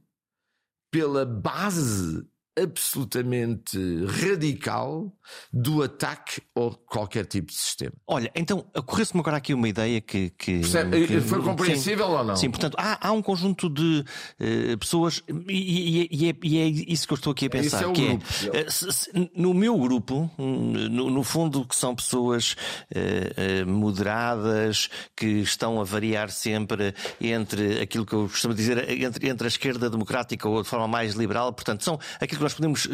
pela 0.90 1.24
base 1.24 2.26
absolutamente 2.58 3.78
radical 4.06 5.10
do 5.52 5.82
ataque 5.82 6.42
a 6.56 6.70
qualquer 6.86 7.24
tipo 7.24 7.48
de 7.48 7.56
sistema. 7.56 7.92
Olha, 8.06 8.30
então 8.34 8.66
ocorreu-se-me 8.76 9.20
agora 9.20 9.38
aqui 9.38 9.54
uma 9.54 9.68
ideia 9.68 10.00
que. 10.00 10.30
que, 10.30 10.60
que 10.60 11.20
Foi 11.22 11.42
compreensível 11.42 12.06
sim, 12.06 12.12
ou 12.12 12.24
não? 12.24 12.36
Sim, 12.36 12.50
portanto, 12.50 12.76
há, 12.78 13.08
há 13.08 13.12
um 13.12 13.22
conjunto 13.22 13.70
de 13.70 14.04
uh, 14.40 14.78
pessoas, 14.78 15.22
e, 15.48 16.08
e, 16.10 16.28
é, 16.28 16.34
e, 16.42 16.58
é, 16.58 16.66
isso 16.66 17.06
que 17.06 17.14
eu 17.14 17.16
estou 17.16 17.32
aqui 17.32 17.46
a 17.46 17.50
pensar. 17.50 17.82
É 17.84 17.86
o 17.86 17.92
que 17.92 18.08
grupo, 18.08 18.24
é, 18.52 18.70
se, 18.70 18.92
se, 18.92 19.30
no 19.34 19.54
meu 19.54 19.78
grupo, 19.78 20.30
no, 20.36 21.10
no, 21.10 21.22
fundo, 21.22 21.64
que 21.66 21.74
são 21.74 21.94
pessoas 21.94 22.54
uh, 22.94 23.62
uh, 23.64 23.70
moderadas, 23.70 24.90
que 25.16 25.26
estão 25.26 25.80
a 25.80 25.84
variar 25.84 26.30
sempre 26.30 26.94
entre 27.20 27.80
aquilo 27.80 28.04
que 28.04 28.12
eu 28.12 28.28
costumo 28.28 28.54
dizer, 28.54 28.90
entre, 28.90 29.28
entre 29.28 29.46
a 29.46 29.48
esquerda 29.48 29.88
democrática 29.88 30.48
ou 30.48 30.62
de 30.62 30.68
forma 30.68 30.86
mais 30.86 31.14
liberal, 31.14 31.52
portanto, 31.52 31.82
são 31.82 31.98
aquilo 32.20 32.41
que 32.42 32.44
nós 32.44 32.54
podemos 32.54 32.88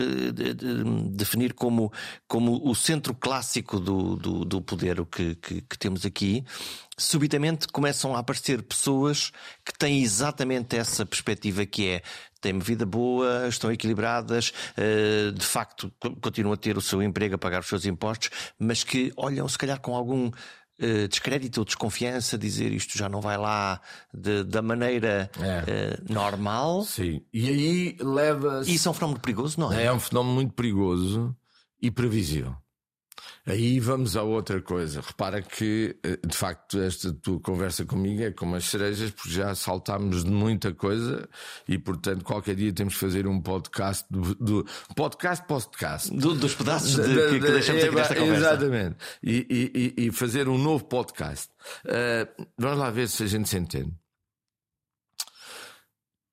definir 1.10 1.54
como, 1.54 1.92
como 2.26 2.68
o 2.68 2.74
centro 2.74 3.14
clássico 3.14 3.80
do, 3.80 4.16
do, 4.16 4.44
do 4.44 4.60
poder 4.60 5.04
que, 5.06 5.34
que, 5.36 5.60
que 5.62 5.78
temos 5.78 6.04
aqui, 6.04 6.44
subitamente 6.96 7.68
começam 7.68 8.14
a 8.14 8.18
aparecer 8.18 8.62
pessoas 8.62 9.32
que 9.64 9.72
têm 9.78 10.02
exatamente 10.02 10.76
essa 10.76 11.06
perspectiva 11.06 11.64
que 11.64 11.88
é 11.88 12.02
têm 12.40 12.58
vida 12.58 12.86
boa, 12.86 13.48
estão 13.48 13.70
equilibradas, 13.72 14.52
eh, 14.76 15.32
de 15.34 15.44
facto 15.44 15.92
continuam 16.20 16.54
a 16.54 16.56
ter 16.56 16.76
o 16.78 16.80
seu 16.80 17.02
emprego, 17.02 17.34
a 17.34 17.38
pagar 17.38 17.60
os 17.60 17.66
seus 17.66 17.84
impostos, 17.84 18.30
mas 18.58 18.84
que 18.84 19.12
olham 19.16 19.48
se 19.48 19.58
calhar 19.58 19.80
com 19.80 19.94
algum 19.94 20.30
Uh, 20.80 21.08
descrédito 21.08 21.60
ou 21.60 21.64
desconfiança, 21.64 22.38
dizer 22.38 22.72
isto 22.72 22.96
já 22.96 23.08
não 23.08 23.20
vai 23.20 23.36
lá 23.36 23.80
de, 24.14 24.44
da 24.44 24.62
maneira 24.62 25.28
é. 25.40 25.98
uh, 25.98 26.12
normal. 26.12 26.84
Sim. 26.84 27.20
E 27.32 27.48
aí 27.48 27.96
leva. 28.00 28.62
Isso 28.64 28.88
é 28.88 28.90
um 28.90 28.94
fenómeno 28.94 29.20
perigoso, 29.20 29.58
não 29.58 29.72
é? 29.72 29.84
É 29.84 29.92
um 29.92 29.98
fenómeno 29.98 30.34
muito 30.34 30.54
perigoso 30.54 31.36
e 31.82 31.90
previsível. 31.90 32.56
Aí 33.46 33.80
vamos 33.80 34.16
a 34.16 34.22
outra 34.22 34.60
coisa. 34.60 35.00
Repara 35.00 35.40
que, 35.40 35.96
eh, 36.02 36.18
de 36.26 36.36
facto, 36.36 36.80
esta 36.80 37.12
tua 37.12 37.40
conversa 37.40 37.84
comigo 37.84 38.22
é 38.22 38.30
como 38.30 38.56
as 38.56 38.64
cerejas, 38.64 39.10
porque 39.10 39.30
já 39.30 39.54
saltámos 39.54 40.24
de 40.24 40.30
muita 40.30 40.72
coisa 40.74 41.28
e, 41.66 41.78
portanto, 41.78 42.24
qualquer 42.24 42.54
dia 42.54 42.72
temos 42.72 42.94
que 42.94 43.00
fazer 43.00 43.26
um 43.26 43.40
podcast 43.40 44.04
do, 44.10 44.34
do 44.34 44.66
podcast 44.94 45.46
podcast. 45.46 46.14
Do, 46.14 46.34
dos 46.34 46.54
pedaços 46.54 46.96
de, 46.96 47.02
de, 47.02 47.28
que, 47.30 47.40
que 47.40 47.52
deixamos 47.52 47.84
aqui 47.84 47.94
nesta 47.94 48.14
conversa. 48.14 48.38
Exatamente. 48.38 48.96
E, 49.22 49.94
e, 49.96 50.06
e, 50.06 50.12
fazer 50.12 50.48
um 50.48 50.58
novo 50.58 50.84
podcast. 50.84 51.50
Uh, 51.84 52.46
vamos 52.58 52.78
lá 52.78 52.90
ver 52.90 53.08
se 53.08 53.22
a 53.22 53.26
gente 53.26 53.48
se 53.48 53.56
entende. 53.56 53.92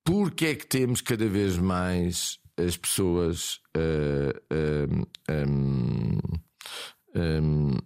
Porque 0.03 0.45
é 0.47 0.55
que 0.55 0.67
temos 0.67 1.01
cada 1.01 1.27
vez 1.27 1.57
mais 1.57 2.39
as 2.57 2.77
pessoas 2.77 3.59
uh, 3.75 4.31
uh, 4.53 5.07
um, 5.29 6.19
um, 7.15 7.77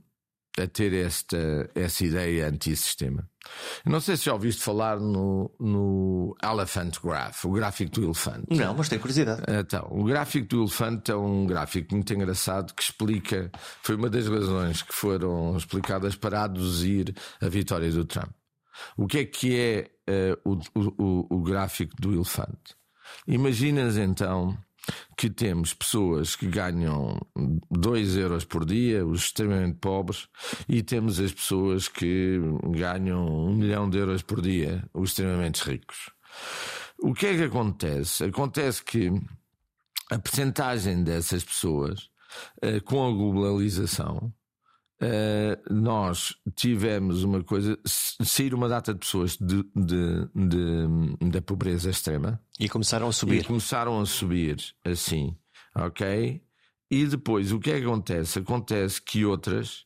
a 0.62 0.68
ter 0.68 0.94
esta, 0.94 1.70
essa 1.74 2.04
ideia 2.04 2.48
antissistema. 2.48 3.30
Não 3.86 4.00
sei 4.02 4.18
se 4.18 4.26
já 4.26 4.34
ouviste 4.34 4.62
falar 4.62 5.00
no, 5.00 5.50
no 5.60 6.36
Elephant 6.44 7.00
Graph, 7.02 7.46
o 7.46 7.52
gráfico 7.52 7.92
do 7.92 8.04
elefante. 8.04 8.46
Não, 8.50 8.74
mas 8.74 8.90
tenho 8.90 9.02
curiosidade. 9.02 9.44
Então, 9.48 9.88
o 9.92 10.04
gráfico 10.04 10.48
do 10.48 10.64
elefante 10.64 11.12
é 11.12 11.16
um 11.16 11.46
gráfico 11.46 11.94
muito 11.96 12.14
engraçado 12.14 12.74
que 12.74 12.84
explica, 12.84 13.50
foi 13.82 13.96
uma 13.96 14.10
das 14.10 14.28
razões 14.28 14.82
que 14.82 14.94
foram 14.94 15.56
explicadas 15.56 16.16
para 16.16 16.44
aduzir 16.44 17.16
a 17.42 17.48
vitória 17.48 17.90
do 17.90 18.06
Trump. 18.06 18.32
O 18.98 19.08
que 19.08 19.20
é 19.20 19.26
que 19.26 19.58
é 19.58 20.36
uh, 20.36 20.60
o, 20.76 20.94
o, 20.98 21.38
o 21.38 21.44
gráfico 21.44 21.94
do 22.00 22.14
elefante? 22.14 22.78
Imaginas 23.28 23.98
então 23.98 24.58
que 25.18 25.30
temos 25.30 25.74
pessoas 25.74 26.36
que 26.36 26.48
ganham 26.48 27.20
2 27.70 28.18
euros 28.18 28.46
por 28.46 28.66
dia, 28.66 29.06
os 29.06 29.26
extremamente 29.26 29.78
pobres, 29.80 30.28
e 30.68 30.82
temos 30.82 31.20
as 31.20 31.34
pessoas 31.34 31.88
que 31.88 32.40
ganham 32.72 33.26
um 33.28 33.56
milhão 33.56 33.90
de 33.90 33.98
euros 33.98 34.22
por 34.22 34.42
dia, 34.42 34.84
os 34.94 35.10
extremamente 35.10 35.60
ricos. 35.62 36.10
O 37.02 37.14
que 37.14 37.28
é 37.28 37.38
que 37.38 37.44
acontece? 37.44 38.26
Acontece 38.26 38.84
que 38.84 39.12
a 40.12 40.18
percentagem 40.18 41.04
dessas 41.04 41.44
pessoas, 41.44 42.10
eh, 42.62 42.80
com 42.80 43.08
a 43.08 43.12
globalização, 43.12 44.34
Uh, 45.02 45.74
nós 45.74 46.36
tivemos 46.56 47.24
uma 47.24 47.42
coisa, 47.42 47.80
sair 47.86 48.54
uma 48.54 48.68
data 48.68 48.94
de 48.94 49.00
pessoas 49.00 49.38
de, 49.38 49.64
de, 49.74 50.28
de, 50.36 51.30
da 51.30 51.42
pobreza 51.42 51.90
extrema 51.90 52.38
e 52.60 52.68
começaram 52.68 53.08
a 53.08 53.14
subir. 53.14 53.40
E 53.40 53.44
começaram 53.46 54.02
a 54.02 54.06
subir 54.06 54.58
assim, 54.84 55.38
ok? 55.74 56.44
E 56.92 57.06
depois 57.06 57.54
o 57.54 57.60
que 57.60 57.72
é 57.72 57.80
que 57.80 57.86
acontece? 57.86 58.40
Acontece 58.40 59.02
que 59.02 59.24
outras 59.24 59.86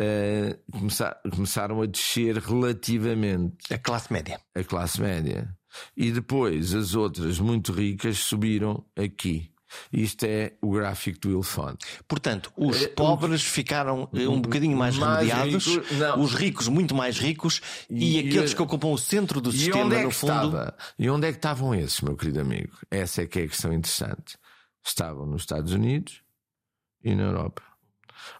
uh, 0.00 0.72
começar, 0.72 1.20
começaram 1.30 1.82
a 1.82 1.86
descer 1.86 2.38
relativamente. 2.38 3.72
A 3.72 3.76
classe 3.76 4.10
média. 4.10 4.40
A 4.54 4.64
classe 4.64 4.98
média. 4.98 5.54
E 5.94 6.10
depois 6.10 6.74
as 6.74 6.94
outras 6.94 7.38
muito 7.38 7.70
ricas 7.70 8.16
subiram 8.16 8.82
aqui. 8.96 9.51
Isto 9.92 10.24
é 10.24 10.52
o 10.60 10.70
gráfico 10.70 11.18
do 11.20 11.32
elefante. 11.32 11.86
Portanto, 12.06 12.52
os 12.56 12.82
é, 12.82 12.88
pobres 12.88 13.42
ficaram 13.42 14.08
eh, 14.12 14.28
um 14.28 14.40
bocadinho 14.40 14.76
mais, 14.76 14.96
mais 14.96 15.28
remediados, 15.28 15.66
rico, 15.66 16.20
os 16.20 16.34
ricos 16.34 16.68
muito 16.68 16.94
mais 16.94 17.18
ricos 17.18 17.60
e, 17.88 18.20
e 18.20 18.28
aqueles 18.28 18.54
que 18.54 18.62
ocupam 18.62 18.88
o 18.88 18.98
centro 18.98 19.40
do 19.40 19.52
sistema, 19.52 19.94
é 19.94 20.04
no 20.04 20.10
fundo. 20.10 20.32
Estava? 20.32 20.76
E 20.98 21.08
onde 21.08 21.26
é 21.26 21.30
que 21.30 21.38
estavam 21.38 21.74
esses, 21.74 22.00
meu 22.00 22.16
querido 22.16 22.40
amigo? 22.40 22.76
Essa 22.90 23.22
é 23.22 23.26
que 23.26 23.40
é 23.40 23.44
a 23.44 23.48
questão 23.48 23.72
interessante. 23.72 24.36
Estavam 24.84 25.26
nos 25.26 25.42
Estados 25.42 25.72
Unidos 25.72 26.22
e 27.02 27.14
na 27.14 27.24
Europa. 27.24 27.62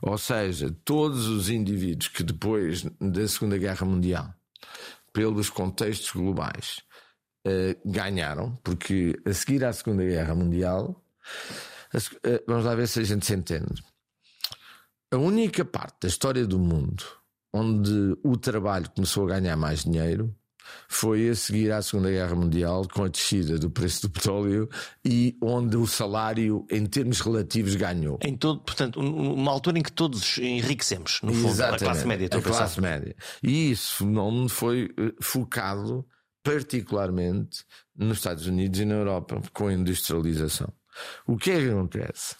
Ou 0.01 0.17
seja, 0.19 0.75
todos 0.85 1.27
os 1.27 1.49
indivíduos 1.49 2.09
que 2.09 2.23
depois 2.23 2.85
da 3.01 3.27
Segunda 3.27 3.59
Guerra 3.59 3.87
Mundial, 3.87 4.33
pelos 5.13 5.51
contextos 5.51 6.11
globais, 6.13 6.83
ganharam, 7.85 8.57
porque 8.63 9.19
a 9.25 9.33
seguir 9.33 9.65
à 9.65 9.73
Segunda 9.73 10.05
Guerra 10.05 10.35
Mundial 10.35 10.95
eh, 10.95 11.02
vamos 12.47 12.65
lá 12.65 12.75
ver 12.75 12.89
se 12.89 13.01
a 13.01 13.05
gente 13.05 13.27
se 13.27 13.35
entende. 13.35 13.83
A 15.11 15.17
única 15.17 15.65
parte 15.65 15.97
da 16.03 16.09
história 16.09 16.47
do 16.47 16.59
mundo 16.59 17.05
onde 17.53 18.17
o 18.25 18.37
trabalho 18.37 18.89
começou 18.91 19.25
a 19.25 19.39
ganhar 19.39 19.57
mais 19.57 19.85
dinheiro 19.85 20.35
foi 20.89 21.29
a 21.29 21.35
seguir 21.35 21.73
à 21.73 21.83
Segunda 21.83 22.11
Guerra 22.11 22.35
Mundial, 22.35 22.87
com 22.89 23.05
a 23.05 23.09
descida 23.09 23.59
do 23.59 23.71
preço 23.71 24.03
do 24.03 24.11
petróleo 24.11 24.69
e 25.05 25.37
onde 25.43 25.77
o 25.77 25.87
salário, 25.87 26.65
em 26.71 26.87
termos 26.87 27.21
relativos, 27.21 27.75
ganhou. 27.75 28.19
Em 28.23 28.37
todo, 28.37 28.61
portanto, 28.61 29.01
uma 29.01 29.51
altura 29.51 29.79
em 29.79 29.83
que 29.83 29.93
todos 29.93 30.39
enriquecemos, 30.39 31.21
no 31.23 31.35
fundo, 31.35 31.49
Exatamente, 31.49 31.83
a 31.83 31.87
classe 31.87 32.07
média. 32.07 32.29
A 32.33 32.43
classe 32.43 32.81
média. 32.81 33.17
E 33.43 33.71
isso 33.73 33.97
fenómeno 33.97 34.49
foi 34.49 34.91
eh, 34.97 35.13
focado 35.21 36.07
particularmente 36.43 37.65
nos 37.97 38.19
Estados 38.19 38.47
Unidos 38.47 38.81
e 38.81 38.85
na 38.85 38.95
Europa, 38.95 39.41
com 39.53 39.69
a 39.69 39.73
industrialização. 39.73 40.73
O 41.27 41.37
que 41.37 41.51
é 41.51 41.59
que 41.59 41.71
acontece? 41.71 42.35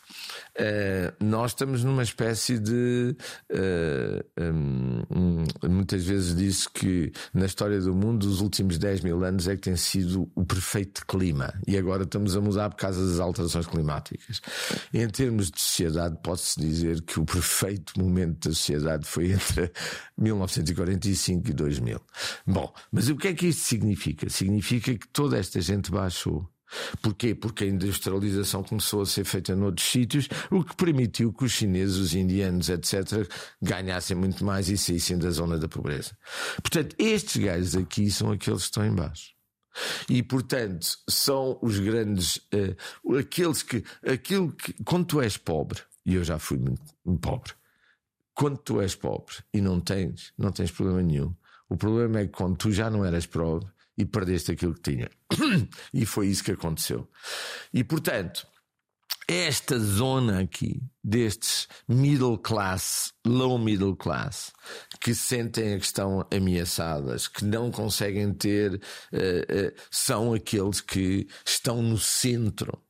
Uh, 0.59 1.25
nós 1.25 1.53
estamos 1.53 1.85
numa 1.85 2.03
espécie 2.03 2.59
de. 2.59 3.17
Uh, 3.51 4.43
um, 4.43 5.45
muitas 5.69 6.05
vezes 6.05 6.37
disse 6.37 6.69
que 6.69 7.13
na 7.33 7.47
história 7.47 7.81
do 7.81 7.95
mundo, 7.95 8.25
os 8.25 8.41
últimos 8.41 8.79
10 8.79 9.01
mil 9.03 9.23
anos 9.25 9.49
é 9.49 9.57
que 9.57 9.63
tem 9.63 9.77
sido 9.77 10.31
o 10.35 10.45
perfeito 10.45 11.07
clima. 11.07 11.53
E 11.67 11.77
agora 11.77 12.05
estamos 12.05 12.37
a 12.37 12.41
mudar 12.41 12.71
por 12.71 12.77
causa 12.77 13.07
das 13.07 13.21
alterações 13.21 13.67
climáticas. 13.67 14.41
Em 14.93 15.09
termos 15.09 15.51
de 15.51 15.61
sociedade, 15.61 16.19
pode-se 16.23 16.61
dizer 16.61 17.03
que 17.03 17.19
o 17.19 17.25
perfeito 17.25 17.99
momento 17.99 18.49
da 18.49 18.55
sociedade 18.55 19.07
foi 19.07 19.33
entre 19.33 19.71
1945 20.17 21.51
e 21.51 21.53
2000. 21.53 22.01
Bom, 22.47 22.73
mas 22.91 23.09
o 23.09 23.17
que 23.17 23.29
é 23.29 23.35
que 23.35 23.47
isto 23.47 23.63
significa? 23.63 24.29
Significa 24.29 24.95
que 24.95 25.09
toda 25.09 25.39
esta 25.39 25.61
gente 25.61 25.91
baixou. 25.91 26.49
Porquê? 27.01 27.35
Porque 27.35 27.65
a 27.65 27.67
industrialização 27.67 28.63
começou 28.63 29.03
a 29.03 29.07
ser 29.07 29.25
feita 29.25 29.55
noutros 29.55 29.87
sítios, 29.87 30.29
o 30.51 30.65
que 30.65 30.75
permitiu 30.77 31.33
que 31.33 31.45
os 31.45 31.53
chineses, 31.53 31.97
os 31.97 32.15
indianos, 32.15 32.69
etc., 32.69 33.29
ganhassem 33.61 34.17
muito 34.17 34.45
mais 34.45 34.69
e 34.69 34.79
saíssem 34.79 35.19
da 35.19 35.31
zona 35.31 35.59
da 35.59 35.69
pobreza. 35.69 36.17
Portanto, 36.57 36.95
estes 36.99 37.43
gajos 37.43 37.77
aqui 37.77 38.11
são 38.11 38.31
aqueles 38.31 38.63
que 38.63 38.67
estão 38.67 38.85
em 38.85 38.95
baixo. 38.95 39.33
E, 40.09 40.23
portanto, 40.23 40.87
são 41.09 41.59
os 41.63 41.79
grandes, 41.79 42.37
uh, 42.37 43.17
aqueles 43.17 43.63
que, 43.63 43.83
aquilo 44.07 44.53
que, 44.53 44.75
quando 44.85 45.07
tu 45.07 45.21
és 45.21 45.37
pobre, 45.37 45.81
e 46.05 46.15
eu 46.15 46.25
já 46.25 46.39
fui 46.39 46.59
muito 46.59 46.83
pobre, 47.21 47.53
quando 48.35 48.59
tu 48.59 48.81
és 48.81 48.95
pobre 48.95 49.37
e 49.53 49.61
não 49.61 49.81
tens, 49.81 50.33
não 50.37 50.53
tens 50.53 50.71
problema 50.71 51.03
nenhum. 51.03 51.35
O 51.69 51.77
problema 51.77 52.21
é 52.21 52.27
que 52.27 52.33
quando 52.33 52.57
tu 52.57 52.71
já 52.71 52.91
não 52.91 53.05
eras 53.05 53.27
pobre, 53.27 53.67
e 53.97 54.05
perdeste 54.05 54.53
aquilo 54.53 54.75
que 54.75 54.91
tinha. 54.91 55.11
e 55.93 56.07
foi 56.07 56.29
isso 56.29 56.45
que 56.45 56.53
aconteceu. 56.53 57.09
E 57.73 57.85
portanto, 57.85 58.47
esta 59.29 59.79
zona 59.79 60.41
aqui, 60.41 60.83
destes 61.03 61.69
middle 61.89 62.39
class, 62.39 63.13
low 63.25 63.59
middle 63.59 63.97
class, 63.97 64.53
que 65.01 65.15
sentem 65.15 65.79
que 65.79 65.85
estão 65.85 66.27
ameaçadas, 66.31 67.29
que 67.29 67.45
não 67.45 67.71
conseguem 67.71 68.33
ter, 68.35 68.75
uh, 68.75 68.77
uh, 68.77 69.73
são 69.91 70.35
aqueles 70.35 70.81
que 70.81 71.27
estão 71.47 71.81
no 71.83 71.99
centro 71.99 72.83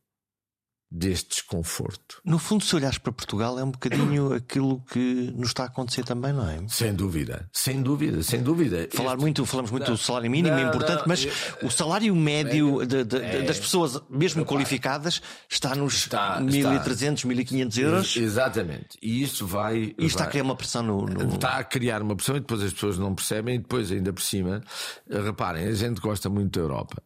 deste 0.95 1.29
desconforto. 1.29 2.21
No 2.23 2.37
fundo, 2.37 2.63
se 2.63 2.75
olhares 2.75 2.99
para 2.99 3.11
Portugal, 3.11 3.57
é 3.57 3.63
um 3.63 3.71
bocadinho 3.71 4.31
aquilo 4.31 4.79
que 4.91 5.33
nos 5.35 5.47
está 5.47 5.63
a 5.63 5.65
acontecer 5.65 6.03
também, 6.03 6.31
não 6.31 6.47
é? 6.47 6.59
Sem 6.67 6.93
dúvida, 6.93 7.49
sem 7.51 7.81
dúvida, 7.81 8.21
sem 8.21 8.43
dúvida. 8.43 8.87
Falar 8.93 9.13
este... 9.13 9.21
muito, 9.21 9.43
falamos 9.43 9.71
muito 9.71 9.87
não, 9.87 9.95
do 9.95 9.97
salário 9.97 10.29
mínimo, 10.29 10.53
é 10.53 10.61
não, 10.61 10.67
é 10.67 10.69
importante, 10.69 10.99
não, 10.99 11.07
mas 11.07 11.27
o 11.63 11.71
salário 11.71 12.15
médio 12.15 12.83
é, 12.83 12.85
de, 12.85 13.03
de, 13.05 13.17
é, 13.17 13.41
das 13.41 13.57
pessoas, 13.57 13.99
mesmo 14.07 14.45
qualificadas, 14.45 15.19
está 15.49 15.73
nos 15.73 15.95
está, 15.95 16.39
1.300, 16.39 17.25
1.500 17.25 17.77
euros. 17.79 18.15
Exatamente. 18.15 18.99
E 19.01 19.23
isso 19.23 19.47
vai. 19.47 19.95
E 19.97 20.05
está 20.05 20.19
vai, 20.19 20.27
a 20.27 20.31
criar 20.31 20.43
uma 20.43 20.55
pressão 20.55 20.83
no, 20.83 21.05
no, 21.07 21.33
Está 21.33 21.57
a 21.57 21.63
criar 21.63 22.03
uma 22.03 22.15
pressão 22.15 22.37
e 22.37 22.39
depois 22.39 22.61
as 22.61 22.71
pessoas 22.71 22.99
não 22.99 23.15
percebem, 23.15 23.55
e 23.55 23.57
depois, 23.57 23.91
ainda 23.91 24.13
por 24.13 24.21
cima, 24.21 24.61
reparem, 25.09 25.65
a 25.65 25.73
gente 25.73 25.99
gosta 25.99 26.29
muito 26.29 26.59
da 26.59 26.63
Europa. 26.63 27.01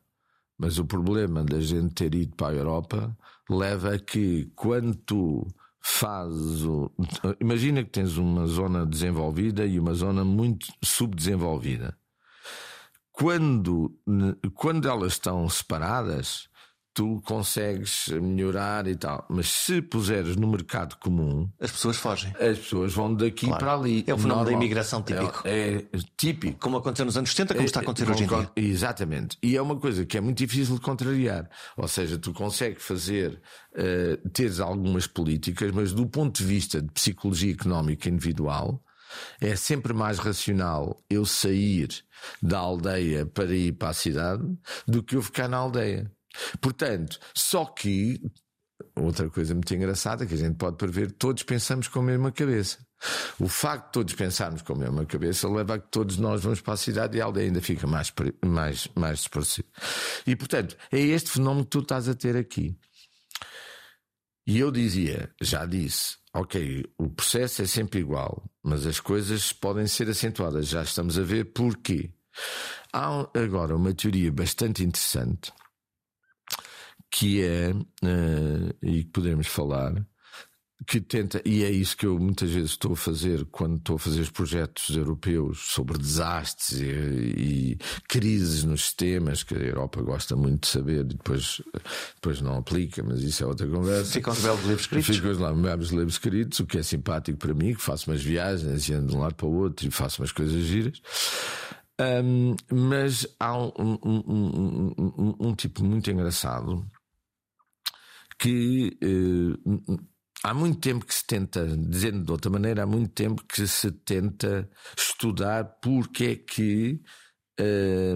Mas 0.57 0.77
o 0.77 0.83
problema 0.83 1.41
da 1.45 1.61
gente 1.61 1.93
ter 1.93 2.13
ido 2.13 2.35
para 2.35 2.47
a 2.47 2.53
Europa 2.53 3.15
leva 3.49 3.95
a 3.95 3.99
que 3.99 4.51
quando 4.55 5.47
fazes 5.79 6.63
o... 6.63 6.91
imagina 7.39 7.83
que 7.83 7.89
tens 7.89 8.17
uma 8.17 8.45
zona 8.45 8.85
desenvolvida 8.85 9.65
e 9.65 9.79
uma 9.79 9.93
zona 9.93 10.23
muito 10.23 10.67
subdesenvolvida. 10.83 11.97
Quando, 13.11 13.97
quando 14.53 14.87
elas 14.87 15.13
estão 15.13 15.49
separadas, 15.49 16.49
tu 16.97 17.21
consegues 17.23 18.07
melhorar 18.07 18.87
e 18.87 18.95
tal. 18.95 19.23
Mas 19.29 19.49
se 19.49 19.83
puseres 19.83 20.35
no 20.35 20.47
mercado 20.47 20.97
comum, 20.97 21.47
as 21.61 21.69
pessoas 21.69 21.95
fogem. 21.97 22.31
As 22.39 22.57
pessoas 22.57 22.91
vão 22.91 23.13
daqui 23.13 23.45
claro. 23.45 23.59
para 23.63 23.73
ali. 23.75 24.03
É 24.07 24.15
o 24.15 24.17
fenómeno 24.17 24.27
Normal. 24.27 24.45
da 24.45 24.51
imigração 24.51 25.03
típico. 25.03 25.43
É, 25.45 25.75
é, 25.75 25.85
típico. 26.17 26.57
Como 26.57 26.77
aconteceu 26.77 27.05
nos 27.05 27.15
anos 27.15 27.29
70, 27.29 27.53
como 27.53 27.61
é, 27.61 27.65
está 27.65 27.81
a 27.81 27.83
acontecer 27.83 28.09
hoje 28.09 28.23
em 28.23 28.27
dia. 28.27 28.51
Exatamente. 28.55 29.37
E 29.43 29.55
é 29.55 29.61
uma 29.61 29.75
coisa 29.75 30.07
que 30.07 30.17
é 30.17 30.21
muito 30.21 30.39
difícil 30.39 30.73
de 30.73 30.81
contrariar. 30.81 31.47
Ou 31.77 31.87
seja, 31.87 32.17
tu 32.17 32.33
consegues 32.33 32.83
fazer, 32.83 33.39
uh, 33.75 34.29
teres 34.29 34.59
algumas 34.59 35.05
políticas, 35.05 35.71
mas 35.71 35.93
do 35.93 36.07
ponto 36.07 36.35
de 36.35 36.45
vista 36.45 36.81
de 36.81 36.91
psicologia 36.91 37.53
económica 37.53 38.09
individual, 38.09 38.83
é 39.39 39.55
sempre 39.55 39.93
mais 39.93 40.17
racional 40.17 40.99
eu 41.07 41.27
sair 41.27 41.89
da 42.41 42.57
aldeia 42.57 43.23
para 43.23 43.53
ir 43.55 43.73
para 43.73 43.89
a 43.89 43.93
cidade 43.93 44.43
do 44.87 45.03
que 45.03 45.15
eu 45.15 45.21
ficar 45.21 45.47
na 45.47 45.57
aldeia. 45.57 46.11
Portanto, 46.61 47.19
só 47.33 47.65
que 47.65 48.21
outra 48.95 49.29
coisa 49.29 49.53
muito 49.53 49.73
engraçada 49.73 50.25
que 50.25 50.33
a 50.33 50.37
gente 50.37 50.55
pode 50.55 50.77
prever, 50.77 51.11
todos 51.11 51.43
pensamos 51.43 51.87
com 51.87 51.99
a 51.99 52.03
mesma 52.03 52.31
cabeça. 52.31 52.77
O 53.39 53.47
facto 53.47 53.85
de 53.85 53.91
todos 53.91 54.13
pensarmos 54.15 54.61
com 54.61 54.73
a 54.73 54.77
mesma 54.77 55.05
cabeça 55.05 55.47
leva 55.47 55.75
a 55.75 55.79
que 55.79 55.87
todos 55.89 56.17
nós 56.17 56.41
vamos 56.41 56.61
para 56.61 56.73
a 56.73 56.77
cidade 56.77 57.17
e 57.17 57.21
a 57.21 57.25
aldeia 57.25 57.47
ainda 57.47 57.61
fica 57.61 57.85
mais, 57.85 58.11
mais, 58.43 58.87
mais 58.95 59.19
distorcida. 59.19 59.67
E 60.25 60.35
portanto, 60.35 60.75
é 60.91 60.99
este 60.99 61.31
fenómeno 61.31 61.65
que 61.65 61.71
tu 61.71 61.79
estás 61.79 62.09
a 62.09 62.15
ter 62.15 62.35
aqui. 62.35 62.75
E 64.47 64.59
eu 64.59 64.71
dizia, 64.71 65.29
já 65.41 65.65
disse, 65.65 66.15
ok, 66.33 66.85
o 66.97 67.09
processo 67.09 67.61
é 67.61 67.65
sempre 67.65 67.99
igual, 67.99 68.49
mas 68.63 68.87
as 68.87 68.99
coisas 68.99 69.51
podem 69.51 69.85
ser 69.87 70.09
acentuadas. 70.09 70.67
Já 70.67 70.83
estamos 70.83 71.19
a 71.19 71.23
ver 71.23 71.51
porquê. 71.53 72.09
Há 72.93 73.27
agora 73.35 73.75
uma 73.75 73.93
teoria 73.93 74.31
bastante 74.31 74.83
interessante 74.83 75.51
que 77.09 77.41
é, 77.43 77.71
uh, 77.71 78.75
e 78.81 79.03
que 79.03 79.11
podemos 79.11 79.47
falar, 79.47 80.05
que 80.85 81.01
tenta, 81.01 81.41
e 81.43 81.63
é 81.63 81.71
isso 81.71 81.97
que 81.97 82.05
eu 82.05 82.19
muitas 82.19 82.51
vezes 82.51 82.71
estou 82.71 82.93
a 82.93 82.95
fazer 82.95 83.45
quando 83.45 83.77
estou 83.77 83.95
a 83.95 83.99
fazer 83.99 84.21
os 84.21 84.29
projetos 84.29 84.95
europeus 84.95 85.71
sobre 85.71 85.97
desastres 85.97 86.79
e, 86.79 86.85
e 86.85 87.77
crises 88.07 88.63
nos 88.63 88.83
sistemas, 88.83 89.41
que 89.41 89.55
a 89.55 89.57
Europa 89.57 90.01
gosta 90.01 90.35
muito 90.35 90.61
de 90.61 90.67
saber 90.67 91.01
e 91.01 91.15
depois, 91.15 91.61
depois 92.15 92.41
não 92.41 92.57
aplica, 92.57 93.03
mas 93.03 93.21
isso 93.21 93.43
é 93.43 93.47
outra 93.47 93.67
conversa. 93.67 94.13
Ficam 94.13 94.31
os 94.31 94.39
belos 94.39 94.61
livros 94.61 94.81
escritos. 94.81 95.15
Ficam 95.15 95.39
lá 95.39 95.51
os 95.51 95.61
belos 95.61 95.89
livros 95.89 96.13
escritos, 96.13 96.59
o 96.59 96.65
que 96.65 96.77
é 96.77 96.83
simpático 96.83 97.37
para 97.37 97.53
mim, 97.53 97.73
que 97.73 97.81
faço 97.81 98.09
umas 98.09 98.21
viagens 98.21 98.87
e 98.87 98.93
ando 98.93 99.07
de 99.07 99.15
um 99.15 99.19
lado 99.19 99.35
para 99.35 99.47
o 99.47 99.53
outro 99.53 99.87
e 99.87 99.91
faço 99.91 100.21
umas 100.21 100.31
coisas 100.31 100.63
giras. 100.63 101.01
Um, 101.99 102.55
mas 102.71 103.27
há 103.39 103.57
um, 103.57 103.97
um, 104.05 105.35
um 105.39 105.55
tipo 105.55 105.83
muito 105.83 106.11
engraçado 106.11 106.85
que 108.37 108.97
eh, 109.01 109.91
há 110.43 110.53
muito 110.53 110.79
tempo 110.79 111.05
que 111.05 111.13
se 111.13 111.25
tenta, 111.25 111.65
dizendo 111.77 112.25
de 112.25 112.31
outra 112.31 112.51
maneira, 112.51 112.83
há 112.83 112.85
muito 112.85 113.11
tempo 113.13 113.43
que 113.45 113.67
se 113.67 113.91
tenta 113.91 114.69
estudar 114.97 115.65
porque 115.81 116.25
é 116.25 116.35
que 116.35 117.01
eh, 117.59 118.15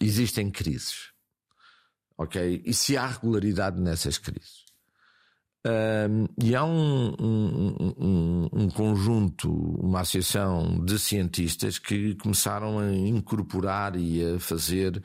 existem 0.00 0.50
crises. 0.50 1.12
Ok? 2.18 2.62
E 2.64 2.74
se 2.74 2.96
há 2.96 3.06
regularidade 3.06 3.80
nessas 3.80 4.18
crises. 4.18 4.61
E 6.38 6.56
há 6.56 6.64
um, 6.64 7.14
um, 7.20 7.94
um, 7.98 8.48
um, 8.52 8.68
conjunto, 8.70 9.48
uma 9.50 10.00
associação 10.00 10.84
de 10.84 10.98
cientistas 10.98 11.78
que 11.78 12.16
começaram 12.16 12.80
a 12.80 12.92
incorporar 12.92 13.94
e 13.96 14.34
a 14.34 14.40
fazer, 14.40 15.00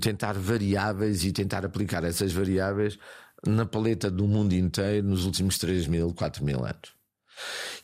tentar 0.00 0.34
variáveis 0.34 1.24
e 1.24 1.32
tentar 1.32 1.64
aplicar 1.64 2.04
essas 2.04 2.32
variáveis 2.32 2.96
na 3.46 3.66
paleta 3.66 4.10
do 4.10 4.26
mundo 4.26 4.52
inteiro 4.54 5.06
nos 5.08 5.24
últimos 5.24 5.58
3 5.58 5.86
mil, 5.86 6.12
4 6.14 6.44
mil 6.44 6.64
anos. 6.64 6.97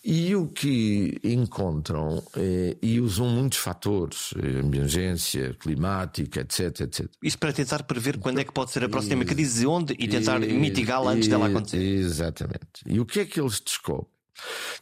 E 0.04 0.34
o 0.34 0.46
que 0.48 1.18
encontram, 1.24 2.22
eh, 2.36 2.76
e 2.82 3.00
usam 3.00 3.26
muitos 3.26 3.58
fatores, 3.58 4.34
eh, 4.36 4.58
emergência 4.58 5.54
climática, 5.54 6.40
etc, 6.40 6.80
etc. 6.80 7.10
Isso 7.22 7.38
para 7.38 7.52
tentar 7.52 7.82
prever 7.84 8.18
quando 8.18 8.38
é 8.38 8.44
que 8.44 8.52
pode 8.52 8.70
ser 8.70 8.84
a 8.84 8.88
próxima 8.88 9.24
crise, 9.24 9.66
onde 9.66 9.94
e 9.98 10.06
tentar 10.06 10.40
mitigá-la 10.40 11.12
antes 11.12 11.28
dela 11.28 11.46
acontecer. 11.46 11.78
Exatamente. 11.78 12.82
E 12.86 13.00
o 13.00 13.06
que 13.06 13.20
é 13.20 13.24
que 13.24 13.40
eles 13.40 13.60
descobrem? 13.60 14.14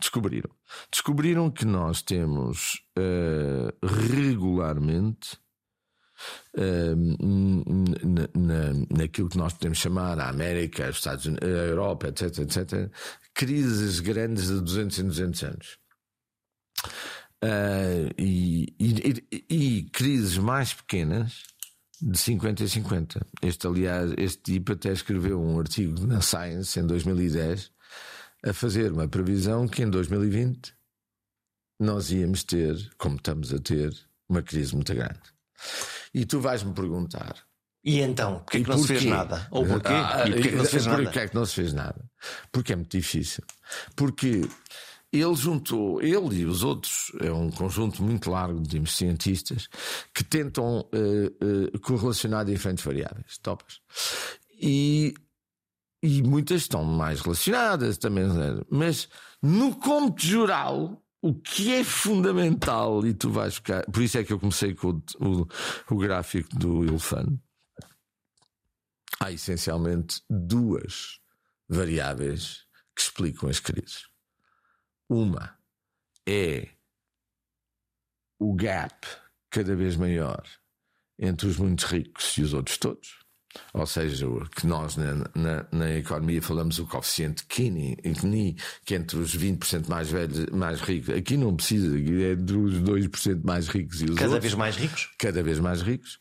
Descobriram. 0.00 0.50
Descobriram 0.90 1.50
que 1.50 1.64
nós 1.64 2.02
temos 2.02 2.82
uh, 2.98 3.86
regularmente 3.86 5.38
na, 6.56 8.28
na, 8.34 8.72
naquilo 8.96 9.28
que 9.28 9.38
nós 9.38 9.52
podemos 9.52 9.78
chamar 9.78 10.18
a 10.18 10.28
América, 10.28 10.88
os 10.88 10.96
Estados 10.96 11.26
Unidos, 11.26 11.48
a 11.48 11.64
Europa, 11.66 12.08
etc, 12.08 12.38
etc, 12.38 12.90
crises 13.34 14.00
grandes 14.00 14.48
de 14.48 14.60
200 14.60 14.98
em 14.98 15.06
200 15.06 15.42
anos. 15.44 15.78
Uh, 17.42 18.06
e, 18.16 18.72
e, 18.78 19.44
e, 19.50 19.82
crises 19.90 20.38
mais 20.38 20.72
pequenas 20.72 21.42
de 22.00 22.16
50 22.16 22.62
em 22.62 22.68
50. 22.68 23.26
Este, 23.42 23.66
aliás, 23.66 24.12
este 24.16 24.42
tipo 24.42 24.72
até 24.72 24.92
escreveu 24.92 25.40
um 25.40 25.58
artigo 25.58 26.06
na 26.06 26.20
Science 26.20 26.78
em 26.78 26.86
2010 26.86 27.72
a 28.44 28.52
fazer 28.52 28.92
uma 28.92 29.08
previsão 29.08 29.66
que 29.66 29.82
em 29.82 29.90
2020 29.90 30.74
nós 31.80 32.10
íamos 32.12 32.44
ter, 32.44 32.76
como 32.96 33.16
estamos 33.16 33.52
a 33.52 33.58
ter, 33.58 33.92
uma 34.28 34.42
crise 34.42 34.74
muito 34.74 34.94
grande. 34.94 35.20
E 36.14 36.24
tu 36.24 36.40
vais-me 36.40 36.72
perguntar. 36.72 37.36
E 37.84 38.00
então, 38.00 38.38
porquê 38.40 38.62
que 38.62 38.70
não 38.70 38.78
se 38.78 38.86
fez 38.86 39.04
nada? 39.04 39.48
Ou 39.50 39.66
porquê? 39.66 39.88
Ah, 39.88 40.24
e 40.26 40.32
porquê 40.32 40.48
que 40.50 40.56
não 40.56 40.64
se 40.64 40.70
fez 40.70 40.86
nada? 40.86 41.02
Porquê 41.02 41.28
que 41.28 41.34
não 41.34 41.46
se 41.46 41.54
fez 41.54 41.72
nada? 41.72 42.10
Porque 42.52 42.72
é 42.72 42.76
muito 42.76 42.96
difícil. 42.96 43.42
Porque 43.96 44.42
ele 45.12 45.34
juntou, 45.34 46.00
ele 46.00 46.40
e 46.40 46.46
os 46.46 46.62
outros, 46.62 47.12
é 47.20 47.30
um 47.30 47.50
conjunto 47.50 48.02
muito 48.02 48.30
largo 48.30 48.60
de 48.60 48.88
cientistas 48.90 49.68
que 50.14 50.22
tentam 50.22 50.80
uh, 50.80 51.74
uh, 51.74 51.80
correlacionar 51.80 52.44
diferentes 52.44 52.84
variáveis. 52.84 53.36
Topas. 53.42 53.80
E, 54.60 55.12
e 56.02 56.22
muitas 56.22 56.62
estão 56.62 56.84
mais 56.84 57.20
relacionadas 57.20 57.98
também. 57.98 58.26
Mas 58.70 59.08
no 59.42 59.74
cômputo 59.74 60.24
geral, 60.24 61.02
o 61.22 61.32
que 61.32 61.72
é 61.72 61.84
fundamental, 61.84 63.06
e 63.06 63.14
tu 63.14 63.30
vais 63.30 63.54
ficar. 63.54 63.84
Por 63.86 64.02
isso 64.02 64.18
é 64.18 64.24
que 64.24 64.32
eu 64.32 64.40
comecei 64.40 64.74
com 64.74 64.88
o, 64.88 65.42
o, 65.42 65.48
o 65.94 65.96
gráfico 65.96 66.48
do 66.56 66.84
elefante. 66.84 67.40
Há 69.20 69.30
essencialmente 69.30 70.20
duas 70.28 71.20
variáveis 71.68 72.66
que 72.94 73.02
explicam 73.02 73.48
as 73.48 73.60
crises. 73.60 74.08
Uma 75.08 75.56
é 76.28 76.70
o 78.40 78.52
gap 78.54 79.06
cada 79.48 79.76
vez 79.76 79.96
maior 79.96 80.44
entre 81.16 81.46
os 81.46 81.56
muito 81.56 81.82
ricos 81.86 82.36
e 82.36 82.42
os 82.42 82.52
outros 82.52 82.78
todos. 82.78 83.21
Ou 83.74 83.86
seja, 83.86 84.26
que 84.54 84.66
nós 84.66 84.96
na, 84.96 85.14
na, 85.34 85.66
na, 85.72 85.90
economia 85.96 86.42
falamos 86.42 86.78
o 86.78 86.86
coeficiente 86.86 87.44
Gini, 87.52 87.96
que 88.84 88.94
entre 88.94 89.18
os 89.18 89.36
20% 89.36 89.88
mais 89.88 90.10
velhos, 90.10 90.46
mais 90.46 90.80
ricos, 90.80 91.10
aqui 91.14 91.36
não 91.36 91.54
precisa, 91.56 91.96
é 91.98 92.34
dos 92.34 92.80
2% 92.80 93.40
mais 93.44 93.68
ricos 93.68 94.02
e 94.02 94.04
os 94.04 94.16
Cada 94.16 94.34
outros, 94.34 94.42
vez 94.42 94.54
mais 94.54 94.76
ricos? 94.76 95.10
Cada 95.18 95.42
vez 95.42 95.58
mais 95.58 95.82
ricos. 95.82 96.18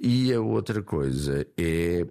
E 0.00 0.32
a 0.32 0.40
outra 0.40 0.82
coisa 0.82 1.46
é, 1.56 2.06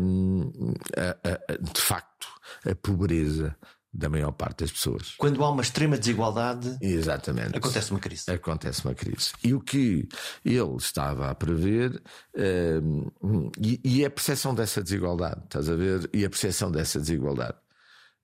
um, 0.00 0.50
a, 0.96 1.52
a, 1.52 1.56
de 1.56 1.80
facto, 1.80 2.28
a 2.64 2.74
pobreza 2.74 3.56
da 3.92 4.08
maior 4.08 4.32
parte 4.32 4.60
das 4.60 4.70
pessoas. 4.70 5.14
Quando 5.18 5.42
há 5.42 5.50
uma 5.50 5.62
extrema 5.62 5.98
desigualdade, 5.98 6.76
Exatamente. 6.80 7.56
acontece 7.56 7.90
uma 7.90 8.00
crise. 8.00 8.30
Acontece 8.30 8.84
uma 8.84 8.94
crise. 8.94 9.32
E 9.42 9.52
o 9.52 9.60
que 9.60 10.08
ele 10.44 10.76
estava 10.76 11.30
a 11.30 11.34
prever, 11.34 12.00
uh, 12.34 13.52
e, 13.60 13.80
e, 13.84 14.04
a 14.04 14.10
percepção 14.10 14.54
dessa 14.54 14.82
desigualdade, 14.82 15.40
estás 15.44 15.68
a 15.68 15.74
ver? 15.74 16.08
E 16.12 16.24
a 16.24 16.30
percepção 16.30 16.70
dessa 16.70 17.00
desigualdade. 17.00 17.56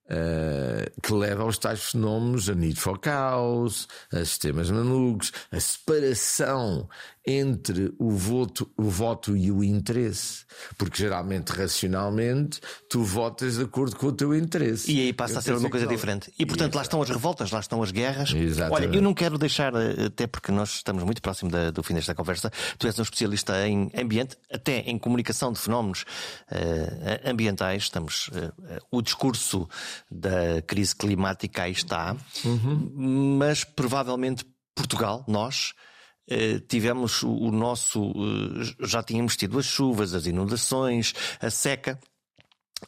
Uh, 0.08 1.00
que 1.02 1.12
leva 1.12 1.42
aos 1.42 1.58
tais 1.58 1.90
fenómenos, 1.90 2.48
a 2.48 2.54
need 2.54 2.78
for 2.78 3.00
chaos, 3.02 3.88
a 4.12 4.18
sistemas 4.18 4.70
malucos, 4.70 5.32
a 5.50 5.58
separação 5.58 6.88
entre 7.26 7.92
o 7.98 8.10
voto, 8.10 8.70
o 8.76 8.84
voto 8.84 9.36
e 9.36 9.50
o 9.50 9.64
interesse. 9.64 10.44
Porque 10.78 11.02
geralmente, 11.02 11.48
racionalmente, 11.50 12.60
tu 12.88 13.02
votas 13.02 13.56
de 13.56 13.64
acordo 13.64 13.96
com 13.96 14.06
o 14.06 14.12
teu 14.12 14.34
interesse. 14.34 14.90
E 14.90 15.00
aí 15.00 15.12
passa 15.12 15.34
eu 15.34 15.38
a 15.38 15.42
ser 15.42 15.56
uma 15.56 15.68
coisa 15.68 15.86
diferente. 15.88 16.32
E 16.38 16.46
portanto, 16.46 16.74
Exato. 16.74 16.76
lá 16.76 16.82
estão 16.82 17.02
as 17.02 17.08
revoltas, 17.08 17.50
lá 17.50 17.58
estão 17.58 17.82
as 17.82 17.90
guerras. 17.90 18.32
Exatamente. 18.32 18.88
Olha, 18.88 18.96
eu 18.96 19.02
não 19.02 19.12
quero 19.12 19.36
deixar, 19.36 19.74
eh, 19.74 20.06
até 20.06 20.28
porque 20.28 20.52
nós 20.52 20.76
estamos 20.76 21.02
muito 21.02 21.20
próximo 21.20 21.50
da, 21.50 21.72
do 21.72 21.82
fim 21.82 21.94
desta 21.94 22.14
conversa, 22.14 22.50
tu 22.78 22.86
és 22.86 22.96
um 22.96 23.02
especialista 23.02 23.66
em 23.66 23.90
ambiente, 23.96 24.36
até 24.52 24.78
em 24.80 24.96
comunicação 24.96 25.52
de 25.52 25.58
fenómenos 25.58 26.02
uh, 26.52 27.28
ambientais. 27.28 27.84
Estamos. 27.84 28.28
Uh, 28.28 28.52
o 28.90 29.02
discurso 29.02 29.68
da 30.10 30.62
crise 30.62 30.94
climática 30.94 31.62
aí 31.62 31.72
está, 31.72 32.16
uhum. 32.44 33.36
mas 33.38 33.64
provavelmente 33.64 34.44
Portugal, 34.74 35.24
nós, 35.26 35.72
eh, 36.28 36.58
tivemos 36.68 37.22
o, 37.22 37.50
nosso. 37.50 38.10
Eh, 38.10 38.86
já 38.86 39.02
tínhamos 39.02 39.36
tido 39.36 39.58
as 39.58 39.64
chuvas, 39.64 40.12
as 40.12 40.26
inundações, 40.26 41.14
a 41.40 41.50
seca. 41.50 41.98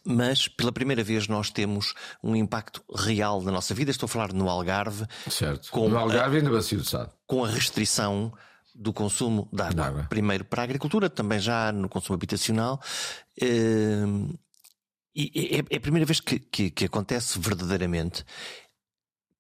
Mas 0.04 0.48
pela 0.48 0.70
primeira 0.70 1.02
vez 1.02 1.28
nós 1.28 1.50
temos 1.50 1.94
um 2.22 2.36
impacto 2.36 2.84
real 2.94 3.40
na 3.40 3.50
nossa 3.50 3.72
vida. 3.72 3.90
Estou 3.90 4.06
a 4.06 4.09
falar 4.09 4.32
no 4.34 4.48
Algarve. 4.48 5.06
Certo. 5.30 5.70
Com 5.70 5.88
no 5.88 5.96
Algarve 5.96 6.36
a, 6.36 6.40
e 6.40 6.42
na 6.42 6.50
Bacia 6.50 6.76
do 6.76 6.84
Sado. 6.84 7.11
Com 7.26 7.42
a 7.42 7.48
restrição 7.48 8.32
do 8.74 8.92
consumo 8.92 9.48
de 9.50 9.62
água. 9.62 9.86
água. 9.86 10.06
Primeiro 10.11 10.44
para 10.44 10.62
a 10.62 10.64
agricultura, 10.64 11.09
também 11.09 11.38
já 11.38 11.72
no 11.72 11.88
consumo 11.88 12.16
habitacional. 12.16 12.80
Eh, 13.40 14.04
e 15.18 15.56
é, 15.56 15.74
é 15.74 15.76
a 15.76 15.80
primeira 15.80 16.06
vez 16.06 16.20
que, 16.20 16.38
que, 16.38 16.70
que 16.70 16.84
acontece 16.84 17.38
verdadeiramente. 17.38 18.24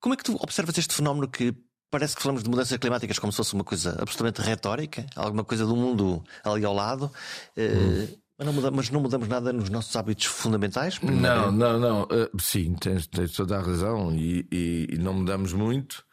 Como 0.00 0.14
é 0.14 0.16
que 0.16 0.24
tu 0.24 0.36
observas 0.40 0.76
este 0.78 0.94
fenómeno 0.94 1.28
que 1.28 1.54
Parece 1.90 2.14
que 2.14 2.20
falamos 2.20 2.42
de 2.42 2.50
mudanças 2.50 2.76
climáticas 2.76 3.18
como 3.18 3.32
se 3.32 3.38
fosse 3.38 3.54
uma 3.54 3.64
coisa 3.64 3.96
absolutamente 3.98 4.42
retórica, 4.42 5.06
alguma 5.16 5.42
coisa 5.42 5.64
do 5.64 5.74
mundo 5.74 6.22
ali 6.44 6.62
ao 6.62 6.74
lado. 6.74 7.10
Hum. 7.56 8.06
Mas 8.38 8.46
não, 8.46 8.52
mudamos, 8.52 8.76
mas 8.76 8.90
não, 8.90 9.00
mudamos, 9.00 9.26
nada 9.26 9.52
nos 9.52 9.70
nossos 9.70 9.96
hábitos 9.96 10.26
fundamentais? 10.26 11.00
Não, 11.00 11.50
não, 11.50 11.78
não. 11.80 12.02
Uh, 12.02 12.40
sim, 12.40 12.74
tens, 12.74 13.06
tens, 13.06 13.32
toda 13.32 13.56
a 13.56 13.62
razão 13.62 14.14
e, 14.14 14.46
e, 14.52 14.86
e 14.92 14.98
não 14.98 15.14
mudamos 15.14 15.52
muito. 15.54 16.04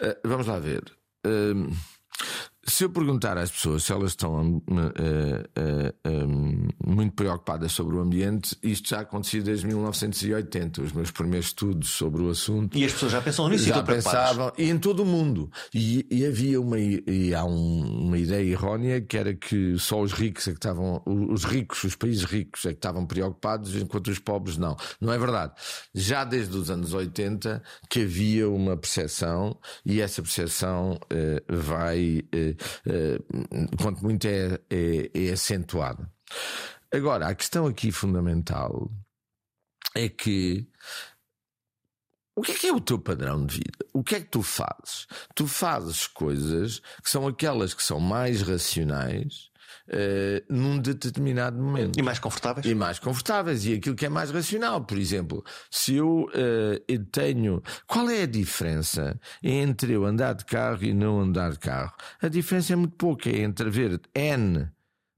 Uh, 0.00 0.16
vamos 0.24 0.46
lá 0.46 0.58
ver. 0.58 0.82
Uh, 1.24 1.70
se 2.68 2.84
eu 2.84 2.90
perguntar 2.90 3.38
às 3.38 3.50
pessoas 3.50 3.84
se 3.84 3.92
elas 3.92 4.12
estão 4.12 4.56
uh, 4.56 4.60
uh, 4.60 4.88
uh, 6.06 6.68
muito 6.86 7.14
preocupadas 7.14 7.72
sobre 7.72 7.96
o 7.96 8.00
ambiente, 8.00 8.56
isto 8.62 8.90
já 8.90 9.00
aconteceu 9.00 9.42
desde 9.42 9.66
1980, 9.66 10.82
os 10.82 10.92
meus 10.92 11.10
primeiros 11.10 11.48
estudos 11.48 11.90
sobre 11.90 12.22
o 12.22 12.30
assunto. 12.30 12.76
E 12.76 12.84
as 12.84 12.92
pessoas 12.92 13.12
já 13.12 13.20
pensam 13.20 13.48
nisso 13.48 13.64
já 13.64 13.82
pensavam, 13.82 14.52
e 14.56 14.70
em 14.70 14.78
todo 14.78 15.02
o 15.02 15.06
mundo. 15.06 15.50
E, 15.74 16.06
e 16.10 16.26
havia 16.26 16.60
uma, 16.60 16.78
e 16.78 17.34
há 17.34 17.44
um, 17.44 18.06
uma 18.06 18.18
ideia 18.18 18.44
errónea 18.44 19.00
que 19.00 19.16
era 19.16 19.34
que 19.34 19.78
só 19.78 20.00
os 20.00 20.12
ricos 20.12 20.46
é 20.48 20.52
que 20.52 20.58
estavam, 20.58 21.02
os 21.06 21.44
ricos, 21.44 21.84
os 21.84 21.94
países 21.94 22.24
ricos 22.24 22.64
é 22.64 22.70
que 22.70 22.78
estavam 22.78 23.06
preocupados, 23.06 23.74
enquanto 23.76 24.08
os 24.08 24.18
pobres 24.18 24.56
não. 24.56 24.76
Não 25.00 25.12
é 25.12 25.18
verdade. 25.18 25.52
Já 25.94 26.24
desde 26.24 26.56
os 26.56 26.70
anos 26.70 26.92
80 26.92 27.62
que 27.88 28.02
havia 28.02 28.48
uma 28.48 28.76
percepção, 28.76 29.58
e 29.84 30.00
essa 30.00 30.22
percepção 30.22 30.98
eh, 31.10 31.42
vai 31.48 32.22
quanto 33.80 34.02
muito 34.02 34.26
é, 34.26 34.58
é, 34.70 35.10
é 35.14 35.32
acentuada. 35.32 36.10
Agora, 36.92 37.28
a 37.28 37.34
questão 37.34 37.66
aqui 37.66 37.92
fundamental 37.92 38.90
é 39.94 40.08
que 40.08 40.66
o 42.34 42.40
que 42.40 42.52
é 42.52 42.54
que 42.54 42.66
é 42.68 42.72
o 42.72 42.80
teu 42.80 43.00
padrão 43.00 43.44
de 43.44 43.56
vida? 43.56 43.84
O 43.92 44.04
que 44.04 44.14
é 44.14 44.20
que 44.20 44.28
tu 44.28 44.42
fazes? 44.42 45.08
Tu 45.34 45.46
fazes 45.48 46.06
coisas 46.06 46.78
que 47.02 47.10
são 47.10 47.26
aquelas 47.26 47.74
que 47.74 47.82
são 47.82 47.98
mais 47.98 48.42
racionais 48.42 49.50
uh, 49.88 50.44
num 50.52 50.78
determinado 50.78 51.60
momento. 51.60 51.98
E 51.98 52.02
mais 52.02 52.18
confortáveis? 52.18 52.66
E 52.66 52.74
mais 52.74 52.98
confortáveis. 52.98 53.64
E 53.66 53.74
aquilo 53.74 53.96
que 53.96 54.06
é 54.06 54.08
mais 54.08 54.30
racional. 54.30 54.84
Por 54.84 54.98
exemplo, 54.98 55.44
se 55.70 55.96
eu, 55.96 56.28
uh, 56.34 56.82
eu 56.86 57.04
tenho. 57.06 57.62
Qual 57.86 58.08
é 58.08 58.22
a 58.22 58.26
diferença 58.26 59.18
entre 59.42 59.92
eu 59.92 60.04
andar 60.04 60.34
de 60.34 60.44
carro 60.44 60.84
e 60.84 60.92
não 60.92 61.20
andar 61.20 61.52
de 61.52 61.58
carro? 61.58 61.94
A 62.20 62.28
diferença 62.28 62.72
é 62.72 62.76
muito 62.76 62.96
pouca. 62.96 63.28
É 63.28 63.38
entre 63.38 63.70
ver 63.70 64.00
N 64.14 64.68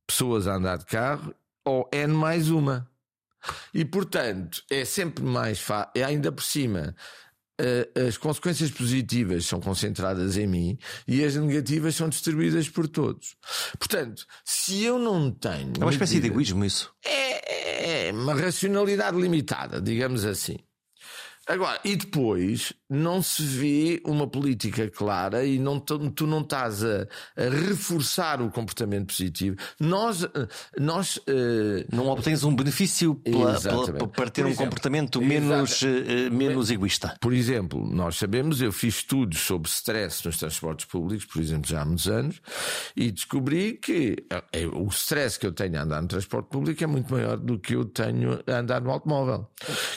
pessoas 0.06 0.46
a 0.46 0.54
andar 0.54 0.78
de 0.78 0.86
carro 0.86 1.34
ou 1.64 1.88
N 1.92 2.12
mais 2.12 2.50
uma. 2.50 2.88
E 3.72 3.84
portanto, 3.84 4.62
é 4.70 4.84
sempre 4.84 5.24
mais 5.24 5.60
fácil, 5.60 6.04
ainda 6.04 6.30
por 6.30 6.42
cima, 6.42 6.94
as 8.08 8.16
consequências 8.16 8.70
positivas 8.70 9.46
são 9.46 9.60
concentradas 9.60 10.36
em 10.36 10.46
mim 10.46 10.78
e 11.06 11.24
as 11.24 11.36
negativas 11.36 11.94
são 11.94 12.08
distribuídas 12.08 12.68
por 12.68 12.88
todos. 12.88 13.36
Portanto, 13.78 14.24
se 14.44 14.82
eu 14.82 14.98
não 14.98 15.30
tenho. 15.30 15.72
É 15.78 15.84
uma 15.84 15.92
espécie 15.92 16.20
de 16.20 16.26
egoísmo 16.26 16.64
isso. 16.64 16.92
É, 17.04 18.08
é 18.08 18.12
uma 18.12 18.34
racionalidade 18.34 19.20
limitada, 19.20 19.80
digamos 19.80 20.24
assim. 20.24 20.56
Agora, 21.50 21.80
e 21.84 21.96
depois 21.96 22.72
não 22.88 23.20
se 23.20 23.42
vê 23.42 24.00
uma 24.04 24.24
política 24.24 24.88
clara 24.88 25.44
e 25.44 25.58
não, 25.58 25.80
tu, 25.80 26.24
não 26.24 26.42
estás 26.42 26.84
a, 26.84 27.08
a, 27.36 27.48
reforçar 27.48 28.40
o 28.40 28.50
comportamento 28.52 29.08
positivo. 29.08 29.56
Nós, 29.80 30.24
nós 30.78 31.16
uh... 31.16 31.84
não 31.92 32.06
obtens 32.06 32.44
um 32.44 32.54
benefício 32.54 33.16
pela, 33.16 33.60
pela, 33.60 34.06
para 34.06 34.30
ter 34.30 34.46
um 34.46 34.54
comportamento 34.54 35.20
menos, 35.20 35.82
uh, 35.82 35.86
menos 36.30 36.70
egoísta. 36.70 37.16
Por 37.20 37.32
exemplo, 37.32 37.84
nós 37.84 38.16
sabemos, 38.16 38.62
eu 38.62 38.70
fiz 38.70 38.98
estudos 38.98 39.40
sobre 39.40 39.68
stress 39.68 40.24
nos 40.24 40.38
transportes 40.38 40.86
públicos, 40.86 41.24
por 41.24 41.42
exemplo, 41.42 41.68
já 41.68 41.82
há 41.82 41.84
muitos 41.84 42.06
anos, 42.06 42.40
e 42.94 43.10
descobri 43.10 43.72
que 43.72 44.24
o 44.72 44.86
stress 44.88 45.36
que 45.36 45.46
eu 45.46 45.52
tenho 45.52 45.78
a 45.78 45.82
andar 45.82 46.00
no 46.00 46.06
transporte 46.06 46.48
público 46.48 46.84
é 46.84 46.86
muito 46.86 47.12
maior 47.12 47.36
do 47.36 47.58
que 47.58 47.74
eu 47.74 47.84
tenho 47.84 48.40
a 48.46 48.58
andar 48.58 48.80
no 48.80 48.90
automóvel. 48.90 49.50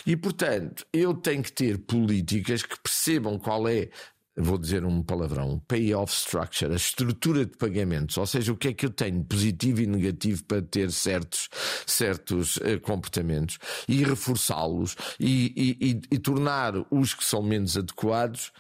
E 0.06 0.16
portanto, 0.16 0.84
eu 0.92 1.14
tenho 1.14 1.43
que 1.44 1.52
ter 1.52 1.78
políticas 1.78 2.64
que 2.64 2.80
percebam 2.82 3.38
qual 3.38 3.68
é 3.68 3.90
vou 4.36 4.58
dizer 4.58 4.84
um 4.84 5.04
palavrão, 5.04 5.60
payoff 5.68 6.12
structure, 6.12 6.74
a 6.74 6.76
estrutura 6.76 7.46
de 7.46 7.56
pagamentos, 7.56 8.18
ou 8.18 8.26
seja, 8.26 8.52
o 8.52 8.58
que 8.58 8.70
é 8.70 8.74
que 8.74 8.86
eu 8.86 8.90
tenho 8.90 9.24
positivo 9.24 9.82
e 9.82 9.88
negativo 9.88 10.44
para 10.46 10.62
ter 10.62 10.92
certos, 10.92 11.50
certos 11.86 12.58
uh, 12.58 12.80
comportamentos 12.82 13.60
e 13.88 14.04
reforçá-los 14.04 14.96
e, 15.20 15.54
e, 15.56 15.92
e, 15.92 16.02
e 16.16 16.20
tornar 16.20 16.74
os 16.90 17.14
que 17.14 17.24
são 17.24 17.44
menos 17.44 17.78
adequados 17.78 18.52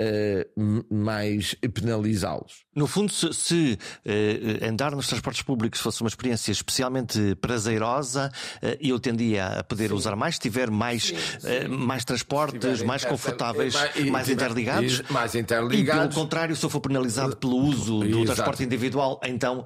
uh, 0.00 0.94
mais 0.94 1.54
penalizá-los. 1.72 2.64
No 2.74 2.86
fundo, 2.86 3.12
se, 3.12 3.32
se 3.32 3.78
uh, 4.04 4.68
andar 4.68 4.92
nos 4.92 5.06
transportes 5.06 5.42
públicos 5.42 5.80
fosse 5.80 6.00
uma 6.00 6.08
experiência 6.08 6.52
especialmente 6.52 7.34
prazerosa, 7.36 8.30
uh, 8.62 8.76
eu 8.80 8.98
tendia 8.98 9.60
a 9.60 9.64
poder 9.64 9.88
sim. 9.88 9.94
usar 9.94 10.16
mais, 10.16 10.34
se 10.36 10.40
tiver 10.40 10.70
mais, 10.70 11.04
sim, 11.04 11.16
sim. 11.16 11.68
mais 11.68 12.04
transportes, 12.04 12.82
mais 12.82 13.04
confortáveis, 13.04 13.74
mais, 13.74 14.10
mais 14.10 14.28
interligados. 14.28 15.02
Mais 15.10 15.34
interligados. 15.34 16.04
E 16.04 16.12
pelo 16.12 16.22
contrário, 16.22 16.56
se 16.56 16.64
eu 16.64 16.70
for 16.70 16.80
penalizado 16.80 17.36
pelo 17.36 17.56
uso 17.56 18.00
do 18.00 18.06
Exato. 18.06 18.24
transporte 18.24 18.64
individual, 18.64 19.20
então 19.24 19.64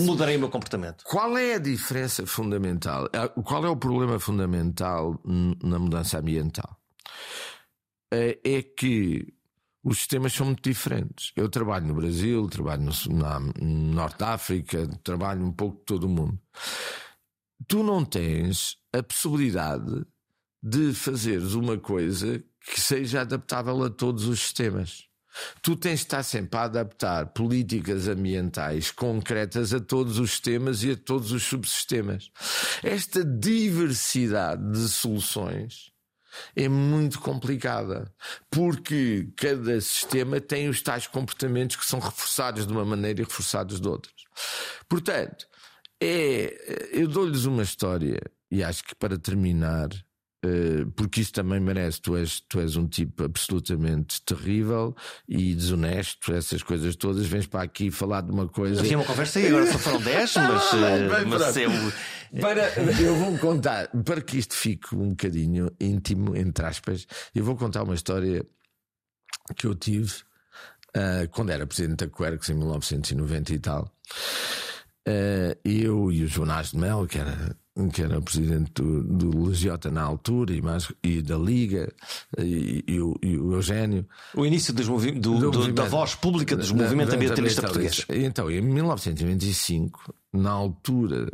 mudarei 0.00 0.36
o 0.36 0.40
meu 0.40 0.48
comportamento. 0.48 1.04
Qual 1.04 1.36
é 1.36 1.54
a 1.54 1.58
diferença 1.58 2.26
fundamental? 2.26 3.08
Qual 3.44 3.64
é 3.64 3.68
o 3.68 3.76
problema 3.76 4.18
fundamental 4.18 5.20
na 5.62 5.78
mudança 5.78 6.18
ambiental? 6.18 6.76
É 8.12 8.62
que 8.62 9.35
os 9.86 9.98
sistemas 9.98 10.32
são 10.32 10.46
muito 10.46 10.68
diferentes. 10.68 11.30
Eu 11.36 11.48
trabalho 11.48 11.86
no 11.86 11.94
Brasil, 11.94 12.48
trabalho 12.48 12.82
no, 12.82 13.14
na, 13.16 13.38
no 13.38 13.94
Norte 13.94 14.24
África, 14.24 14.84
trabalho 15.04 15.46
um 15.46 15.52
pouco 15.52 15.78
de 15.78 15.84
todo 15.84 16.04
o 16.04 16.08
mundo. 16.08 16.36
Tu 17.68 17.84
não 17.84 18.04
tens 18.04 18.78
a 18.92 19.00
possibilidade 19.00 20.04
de 20.60 20.92
fazeres 20.92 21.54
uma 21.54 21.78
coisa 21.78 22.42
que 22.68 22.80
seja 22.80 23.20
adaptável 23.20 23.80
a 23.84 23.88
todos 23.88 24.26
os 24.26 24.40
sistemas. 24.40 25.04
Tu 25.62 25.76
tens 25.76 26.00
de 26.00 26.06
estar 26.06 26.24
sempre 26.24 26.58
a 26.58 26.64
adaptar 26.64 27.26
políticas 27.26 28.08
ambientais 28.08 28.90
concretas 28.90 29.72
a 29.72 29.78
todos 29.78 30.18
os 30.18 30.30
sistemas 30.32 30.82
e 30.82 30.90
a 30.90 30.96
todos 30.96 31.30
os 31.30 31.44
subsistemas. 31.44 32.32
Esta 32.82 33.24
diversidade 33.24 34.68
de 34.72 34.88
soluções 34.88 35.92
é 36.54 36.68
muito 36.68 37.20
complicada, 37.20 38.12
porque 38.50 39.28
cada 39.36 39.80
sistema 39.80 40.40
tem 40.40 40.68
os 40.68 40.82
tais 40.82 41.06
comportamentos 41.06 41.76
que 41.76 41.86
são 41.86 41.98
reforçados 41.98 42.66
de 42.66 42.72
uma 42.72 42.84
maneira 42.84 43.20
e 43.20 43.24
reforçados 43.24 43.80
de 43.80 43.88
outras. 43.88 44.14
Portanto, 44.88 45.46
é, 46.00 46.90
eu 46.92 47.08
dou-lhes 47.08 47.44
uma 47.44 47.62
história, 47.62 48.20
e 48.50 48.62
acho 48.62 48.84
que 48.84 48.94
para 48.94 49.18
terminar, 49.18 49.88
porque 50.94 51.20
isso 51.20 51.32
também 51.32 51.58
merece. 51.58 52.00
Tu 52.00 52.16
és, 52.16 52.40
tu 52.40 52.60
és 52.60 52.76
um 52.76 52.86
tipo 52.86 53.24
absolutamente 53.24 54.22
terrível 54.22 54.94
e 55.28 55.54
desonesto, 55.54 56.32
essas 56.32 56.62
coisas 56.62 56.96
todas. 56.96 57.26
Vens 57.26 57.46
para 57.46 57.62
aqui 57.62 57.90
falar 57.90 58.22
de 58.22 58.30
uma 58.30 58.48
coisa. 58.48 58.82
Tinha 58.82 58.98
uma 58.98 59.04
conversa 59.04 59.40
e 59.40 59.48
agora 59.48 59.66
só 59.70 59.78
foram 59.78 60.00
10, 60.00 60.34
mas, 60.36 60.72
uh, 60.72 61.28
mas 61.28 61.56
eu... 61.56 61.70
Para, 62.40 62.68
eu 63.00 63.14
vou 63.14 63.38
contar, 63.38 63.88
para 64.04 64.20
que 64.20 64.38
isto 64.38 64.54
fique 64.54 64.94
um 64.94 65.10
bocadinho 65.10 65.70
íntimo, 65.80 66.36
entre 66.36 66.66
aspas, 66.66 67.06
eu 67.34 67.44
vou 67.44 67.56
contar 67.56 67.84
uma 67.84 67.94
história 67.94 68.44
que 69.56 69.66
eu 69.66 69.74
tive 69.74 70.12
uh, 70.96 71.28
quando 71.30 71.50
era 71.50 71.66
presidente 71.66 72.04
da 72.04 72.08
Quercus 72.08 72.48
em 72.50 72.54
1990 72.54 73.54
e 73.54 73.58
tal. 73.58 73.90
Eu 75.64 76.10
e 76.10 76.24
o 76.24 76.26
Jonas 76.26 76.70
de 76.72 76.78
Mel, 76.78 77.06
que 77.06 77.18
era 77.18 77.56
que 77.92 78.02
era 78.02 78.18
o 78.18 78.22
presidente 78.22 78.72
do, 78.72 79.02
do 79.02 79.48
Legiota 79.48 79.90
na 79.90 80.02
altura 80.02 80.54
e, 80.54 80.62
mais, 80.62 80.90
e 81.02 81.20
da 81.20 81.36
Liga, 81.36 81.92
e, 82.38 82.82
e, 82.88 83.00
o, 83.00 83.14
e 83.22 83.36
o 83.36 83.52
Eugénio. 83.52 84.06
O 84.34 84.46
início 84.46 84.72
do, 84.72 85.50
do, 85.50 85.72
da 85.72 85.84
voz 85.84 86.14
pública 86.14 86.56
dos 86.56 86.72
movimentos 86.72 87.12
ambientalistas 87.12 87.62
portugueses. 87.62 88.06
Então, 88.08 88.50
em 88.50 88.62
1925, 88.62 90.14
na 90.32 90.50
altura 90.50 91.30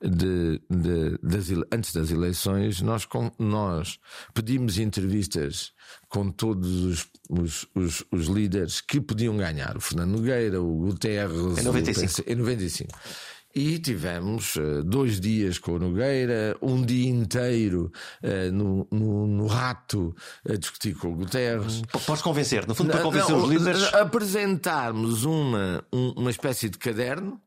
de, 0.00 0.60
de, 0.68 1.18
das, 1.22 1.46
antes 1.72 1.92
das 1.92 2.10
eleições, 2.10 2.80
nós, 2.80 3.06
nós 3.38 3.98
pedimos 4.34 4.78
entrevistas 4.78 5.72
com 6.08 6.30
todos 6.30 6.84
os, 6.84 7.08
os, 7.30 7.66
os, 7.74 8.04
os 8.10 8.26
líderes 8.26 8.80
que 8.80 9.00
podiam 9.00 9.36
ganhar. 9.36 9.76
O 9.76 9.80
Fernando 9.80 10.10
Nogueira, 10.10 10.60
o 10.60 10.76
Guterres. 10.86 11.58
Em 11.58 11.62
95. 11.62 12.28
O, 12.28 12.32
em 12.32 12.34
95. 12.34 12.90
E 13.54 13.78
tivemos 13.78 14.56
uh, 14.56 14.82
dois 14.82 15.20
dias 15.20 15.58
com 15.58 15.72
o 15.72 15.78
Nogueira, 15.78 16.56
um 16.62 16.82
dia 16.82 17.10
inteiro 17.10 17.92
uh, 18.22 18.50
no, 18.50 18.88
no, 18.90 19.26
no, 19.26 19.46
Rato 19.46 20.14
a 20.48 20.56
discutir 20.56 20.94
com 20.94 21.12
o 21.12 21.16
Guterres. 21.16 21.80
Hum, 21.80 22.00
podes 22.06 22.22
convencer, 22.22 22.66
no 22.66 22.74
fundo, 22.74 22.90
para 22.90 23.02
convencer 23.02 23.30
não, 23.30 23.44
os 23.44 23.50
líderes. 23.50 23.92
Apresentarmos 23.92 25.24
uma, 25.24 25.84
uma 25.92 26.30
espécie 26.30 26.70
de 26.70 26.78
caderno. 26.78 27.38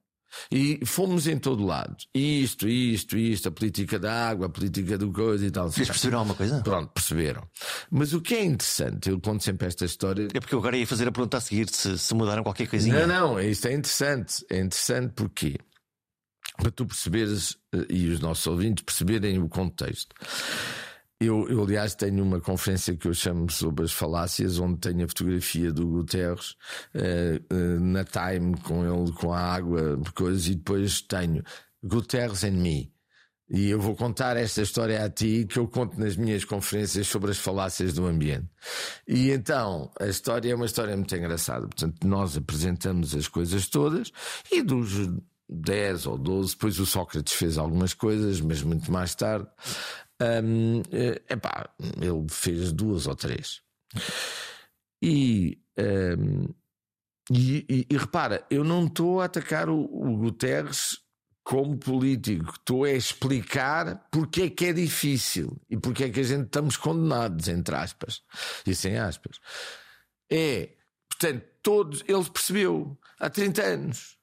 E 0.52 0.80
fomos 0.86 1.28
em 1.28 1.38
todo 1.38 1.66
lado. 1.66 1.96
Isto, 2.14 2.68
isto, 2.68 3.18
isto, 3.18 3.50
a 3.50 3.52
política 3.52 4.00
da 4.00 4.30
água, 4.30 4.48
a 4.48 4.50
política 4.50 4.98
do 4.98 5.12
coisa 5.12 5.46
e 5.46 5.52
tal. 5.52 5.72
Vocês 5.72 5.88
perceberam 5.88 6.20
alguma 6.20 6.36
coisa? 6.36 6.62
Pronto, 6.62 6.92
perceberam. 6.94 7.48
Mas 7.90 8.14
o 8.14 8.22
que 8.22 8.36
é 8.36 8.44
interessante, 8.44 9.10
eu 9.10 9.20
conto 9.20 9.44
sempre 9.44 9.68
esta 9.68 9.86
história. 9.86 10.28
É 10.34 10.40
porque 10.40 10.56
eu 10.56 10.60
agora 10.60 10.78
ia 10.78 10.88
fazer 10.88 11.08
a 11.08 11.12
pergunta 11.12 11.38
a 11.38 11.42
seguir 11.42 11.70
se, 11.70 11.98
se 11.98 12.14
mudaram 12.14 12.44
qualquer 12.44 12.68
coisinha. 12.68 13.06
Não, 13.08 13.34
não, 13.36 13.42
isto 13.42 13.68
é 13.68 13.74
interessante. 13.74 14.46
É 14.50 14.60
interessante 14.60 15.14
porque 15.16 15.58
para 16.58 16.72
tu 16.72 16.86
perceberes 16.86 17.58
eh, 17.74 17.86
e 17.90 18.08
os 18.08 18.20
nossos 18.20 18.46
ouvintes 18.48 18.84
perceberem 18.84 19.40
o 19.40 19.50
contexto. 19.50 20.16
Eu, 21.20 21.48
eu, 21.50 21.64
aliás, 21.64 21.96
tenho 21.96 22.22
uma 22.22 22.42
conferência 22.42 22.96
que 22.96 23.08
eu 23.08 23.14
chamo 23.14 23.50
sobre 23.50 23.86
as 23.86 23.94
falácias, 23.94 24.60
onde 24.60 24.80
tenho 24.80 25.06
a 25.06 25.08
fotografia 25.08 25.72
do 25.72 25.88
Guterres 25.88 26.56
uh, 26.94 27.54
uh, 27.54 27.80
na 27.80 28.04
Time 28.04 28.58
com 28.58 28.84
ele, 28.84 29.12
com 29.14 29.32
a 29.32 29.40
água, 29.40 29.98
coisas, 30.14 30.48
e 30.48 30.56
depois 30.56 31.02
tenho 31.02 31.42
Guterres 31.82 32.44
and 32.44 32.52
me. 32.52 32.94
E 33.50 33.70
eu 33.70 33.80
vou 33.80 33.96
contar 33.96 34.36
esta 34.38 34.62
história 34.62 35.04
a 35.06 35.10
ti 35.10 35.46
que 35.48 35.60
eu 35.60 35.68
conto 35.68 36.00
nas 36.00 36.18
minhas 36.18 36.44
conferências 36.44 37.08
sobre 37.08 37.32
as 37.32 37.38
falácias 37.38 37.94
do 37.94 38.06
ambiente. 38.08 38.50
E 39.08 39.30
então, 39.30 39.92
a 40.00 40.08
história 40.08 40.52
é 40.52 40.56
uma 40.56 40.66
história 40.66 40.98
muito 40.98 41.16
engraçada. 41.16 41.62
Portanto, 41.62 42.06
nós 42.08 42.36
apresentamos 42.36 43.16
as 43.16 43.28
coisas 43.28 43.68
todas 43.68 44.12
e 44.52 44.64
dos 44.64 45.10
10 45.48 46.08
ou 46.08 46.18
12, 46.18 46.54
depois 46.54 46.80
o 46.80 46.86
Sócrates 46.88 47.34
fez 47.34 47.58
algumas 47.58 47.94
coisas, 47.94 48.42
mas 48.42 48.64
muito 48.64 48.92
mais 48.92 49.14
tarde. 49.14 49.48
Um, 50.22 50.82
eh, 50.92 51.22
epá, 51.30 51.70
ele 51.80 52.26
fez 52.30 52.72
duas 52.72 53.06
ou 53.06 53.16
três. 53.16 53.62
E, 55.02 55.62
um, 55.78 56.48
e, 57.30 57.66
e, 57.70 57.88
e, 57.90 57.98
repara, 57.98 58.46
eu 58.50 58.64
não 58.64 58.86
estou 58.86 59.22
a 59.22 59.26
atacar 59.26 59.70
o, 59.70 59.82
o 59.82 60.18
Guterres 60.18 60.98
como 61.44 61.78
político, 61.78 62.54
estou 62.54 62.86
a 62.86 62.92
explicar 62.92 64.08
porque 64.10 64.44
é 64.44 64.50
que 64.50 64.66
é 64.66 64.74
difícil 64.74 65.62
e 65.70 65.78
porque 65.78 66.06
é 66.06 66.10
que 66.10 66.22
a 66.22 66.24
gente 66.24 66.46
estamos 66.46 66.76
condenados, 66.76 67.48
entre 67.48 67.76
aspas, 67.76 68.24
e 68.66 68.74
sem 68.74 68.98
aspas. 68.98 69.40
É, 70.32 70.70
portanto, 71.08 71.46
todos, 71.62 72.04
ele 72.08 72.24
percebeu 72.32 72.98
há 73.20 73.30
30 73.30 73.62
anos 73.62 74.15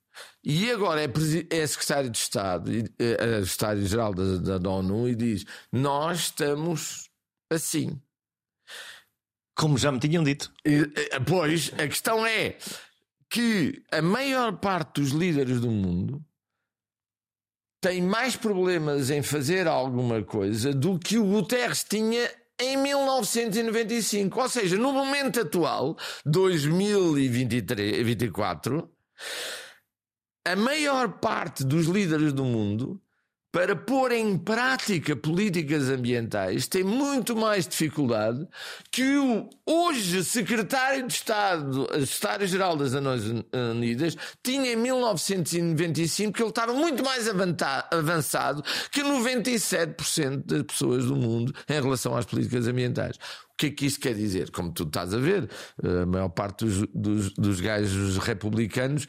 e 0.45 0.71
agora 0.71 1.03
é, 1.03 1.09
é 1.51 1.67
secretário 1.67 2.11
de 2.11 2.19
Estado, 2.19 2.71
é, 2.73 2.83
é 2.99 3.43
secretário-geral 3.45 4.13
da, 4.13 4.59
da 4.59 4.71
ONU, 4.71 5.09
e 5.09 5.15
diz: 5.15 5.45
Nós 5.71 6.19
estamos 6.21 7.09
assim. 7.51 8.01
Como 9.55 9.79
já 9.79 9.93
me 9.93 10.01
tinham 10.01 10.25
dito. 10.25 10.53
E, 10.65 10.91
pois, 11.27 11.71
a 11.75 11.87
questão 11.87 12.27
é 12.27 12.57
que 13.31 13.85
a 13.93 14.03
maior 14.03 14.59
parte 14.59 15.01
dos 15.01 15.11
líderes 15.11 15.61
do 15.61 15.71
mundo 15.71 16.21
tem 17.81 18.03
mais 18.03 18.35
problemas 18.35 19.11
em 19.11 19.23
fazer 19.23 19.69
alguma 19.69 20.23
coisa 20.23 20.73
do 20.73 20.99
que 20.99 21.19
o 21.19 21.25
Guterres 21.25 21.85
tinha 21.85 22.29
em 22.61 22.77
1995. 22.77 24.41
Ou 24.41 24.49
seja, 24.49 24.77
no 24.77 24.93
momento 24.93 25.41
atual, 25.41 25.97
2024 26.25 28.91
a 30.45 30.57
maior 30.57 31.09
parte 31.19 31.65
dos 31.65 31.87
líderes 31.87 32.33
do 32.33 32.45
mundo, 32.45 33.01
para 33.53 33.77
pôr 33.77 34.13
em 34.13 34.39
prática 34.39 35.15
políticas 35.15 35.91
ambientais, 35.91 36.67
tem 36.67 36.83
muito 36.83 37.37
mais 37.37 37.69
dificuldade 37.69 38.49
que 38.91 39.19
o 39.19 39.51
hoje 39.67 40.25
secretário 40.25 41.07
de 41.07 41.13
Estado, 41.13 41.87
secretário-geral 42.07 42.77
das 42.79 42.95
Nações 42.95 43.45
Unidas, 43.53 44.17
tinha 44.43 44.73
em 44.73 44.77
1995, 44.77 46.33
que 46.33 46.43
ele 46.43 46.49
estava 46.49 46.73
muito 46.73 47.05
mais 47.05 47.29
avançado 47.29 48.65
que 48.91 49.03
97% 49.03 50.47
das 50.47 50.63
pessoas 50.63 51.05
do 51.05 51.15
mundo 51.15 51.55
em 51.69 51.75
relação 51.75 52.17
às 52.17 52.25
políticas 52.25 52.67
ambientais. 52.67 53.17
O 53.53 53.57
que 53.59 53.67
é 53.67 53.71
que 53.71 53.85
isto 53.85 54.01
quer 54.01 54.15
dizer? 54.15 54.51
Como 54.51 54.73
tu 54.73 54.85
estás 54.85 55.13
a 55.13 55.19
ver, 55.19 55.49
a 55.85 56.07
maior 56.07 56.31
parte 56.31 56.65
dos, 56.65 56.87
dos, 56.95 57.35
dos 57.35 57.61
gajos 57.61 58.17
republicanos 58.17 59.07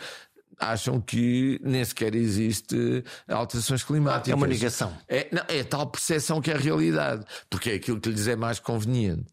acham 0.70 0.99
que 0.99 1.59
nem 1.64 1.84
sequer 1.84 2.16
existe 2.16 3.03
alterações 3.28 3.84
climáticas. 3.84 4.30
É 4.32 4.36
uma 4.36 4.47
negação. 4.47 4.97
É, 5.07 5.28
não, 5.32 5.43
é 5.47 5.64
tal 5.64 5.88
percepção 5.88 6.41
que 6.41 6.51
é 6.51 6.55
a 6.55 6.57
realidade, 6.57 7.26
porque 7.49 7.72
é 7.72 7.74
aquilo 7.76 7.99
que 7.99 8.09
lhes 8.09 8.28
é 8.28 8.36
mais 8.36 8.59
conveniente. 8.59 9.26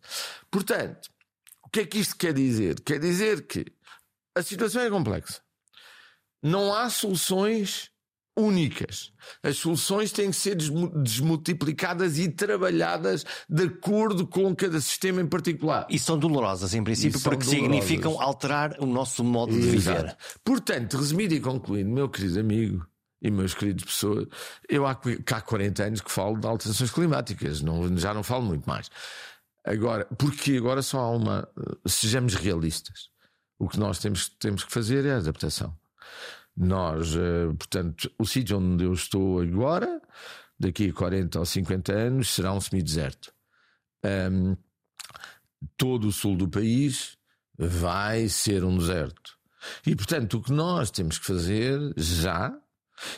Portanto, 0.51 1.09
o 1.63 1.69
que 1.69 1.81
é 1.81 1.87
que 1.87 1.99
isto 1.99 2.17
quer 2.17 2.33
dizer? 2.33 2.81
Quer 2.81 2.99
dizer 2.99 3.47
que 3.47 3.65
a 4.35 4.43
situação 4.43 4.83
é 4.83 4.91
complexa. 4.91 5.41
Não 6.43 6.75
há 6.75 6.89
soluções 6.89 7.91
únicas. 8.37 9.13
As 9.43 9.57
soluções 9.57 10.13
têm 10.13 10.31
que 10.31 10.37
ser 10.37 10.57
desmultiplicadas 10.57 12.19
e 12.19 12.29
trabalhadas 12.29 13.25
de 13.49 13.65
acordo 13.65 14.27
com 14.27 14.55
cada 14.55 14.81
sistema 14.81 15.21
em 15.21 15.27
particular. 15.27 15.87
E 15.91 15.99
são 15.99 16.19
dolorosas, 16.19 16.75
em 16.75 16.83
princípio, 16.83 17.21
porque 17.21 17.45
dolorosas. 17.45 17.63
significam 17.63 18.21
alterar 18.21 18.77
o 18.79 18.87
nosso 18.87 19.23
modo 19.23 19.53
de 19.53 19.61
viver. 19.61 20.17
Portanto, 20.45 20.97
resumido 20.97 21.35
e 21.35 21.41
concluindo, 21.41 21.91
meu 21.91 22.09
querido 22.09 22.41
amigo 22.41 22.87
e 23.23 23.31
meus 23.31 23.53
queridos 23.53 23.85
pessoas, 23.85 24.27
eu 24.69 24.87
há, 24.87 24.93
há 24.93 25.41
40 25.41 25.85
anos 25.85 26.01
que 26.01 26.11
falo 26.11 26.39
de 26.39 26.47
alterações 26.47 26.91
climáticas, 26.91 27.61
não, 27.61 27.97
já 27.99 28.15
não 28.15 28.23
falo 28.23 28.45
muito 28.45 28.67
mais. 28.67 28.91
Agora, 29.65 30.07
porque 30.19 30.57
agora 30.57 30.81
só 30.81 31.01
há 31.01 31.11
uma. 31.11 31.49
Sejamos 31.87 32.35
realistas. 32.35 33.11
O 33.59 33.69
que 33.69 33.79
nós 33.79 33.99
temos, 33.99 34.29
temos 34.39 34.65
que 34.65 34.73
fazer 34.73 35.05
é 35.05 35.13
a 35.13 35.17
adaptação. 35.19 35.77
Nós, 36.63 37.17
eh, 37.17 37.47
portanto, 37.59 38.13
o 38.19 38.27
sítio 38.27 38.59
onde 38.59 38.85
eu 38.85 38.93
estou 38.93 39.41
agora, 39.41 39.99
daqui 40.59 40.91
a 40.91 40.93
40 40.93 41.39
ou 41.39 41.47
50 41.47 41.91
anos, 41.91 42.35
será 42.35 42.53
um 42.53 42.61
semideserto. 42.61 43.33
Um, 44.05 44.55
todo 45.79 46.09
o 46.09 46.13
sul 46.13 46.37
do 46.37 46.47
país 46.47 47.17
vai 47.59 48.29
ser 48.29 48.63
um 48.63 48.77
deserto. 48.77 49.39
E, 49.87 49.97
portanto, 49.97 50.37
o 50.37 50.43
que 50.43 50.53
nós 50.53 50.91
temos 50.91 51.19
que 51.19 51.25
fazer 51.25 51.79
já 51.97 52.55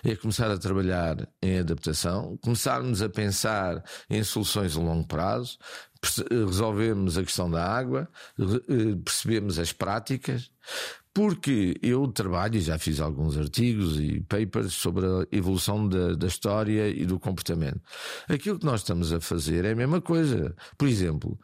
é 0.04 0.14
começar 0.14 0.48
a 0.48 0.58
trabalhar 0.58 1.28
em 1.42 1.58
adaptação, 1.58 2.38
começarmos 2.42 3.02
a 3.02 3.08
pensar 3.08 3.82
em 4.08 4.22
soluções 4.22 4.76
a 4.76 4.80
longo 4.80 5.06
prazo, 5.06 5.58
resolvemos 6.30 7.18
a 7.18 7.24
questão 7.24 7.50
da 7.50 7.64
água, 7.64 8.08
eh, 8.38 8.96
percebemos 9.04 9.58
as 9.58 9.72
práticas, 9.72 10.50
porque 11.14 11.74
eu 11.82 12.08
trabalho 12.08 12.56
e 12.56 12.60
já 12.60 12.78
fiz 12.78 13.00
alguns 13.00 13.36
artigos 13.36 14.00
e 14.00 14.20
papers 14.22 14.72
sobre 14.72 15.06
a 15.06 15.26
evolução 15.30 15.86
da, 15.86 16.14
da, 16.14 16.26
história 16.26 16.88
e 16.88 17.04
do 17.04 17.20
comportamento. 17.20 17.80
Aquilo 18.28 18.58
que 18.58 18.64
nós 18.64 18.80
estamos 18.80 19.12
a 19.12 19.20
fazer 19.20 19.64
é 19.64 19.72
a 19.72 19.76
mesma 19.76 20.00
coisa. 20.00 20.54
Por 20.78 20.88
exemplo, 20.88 21.38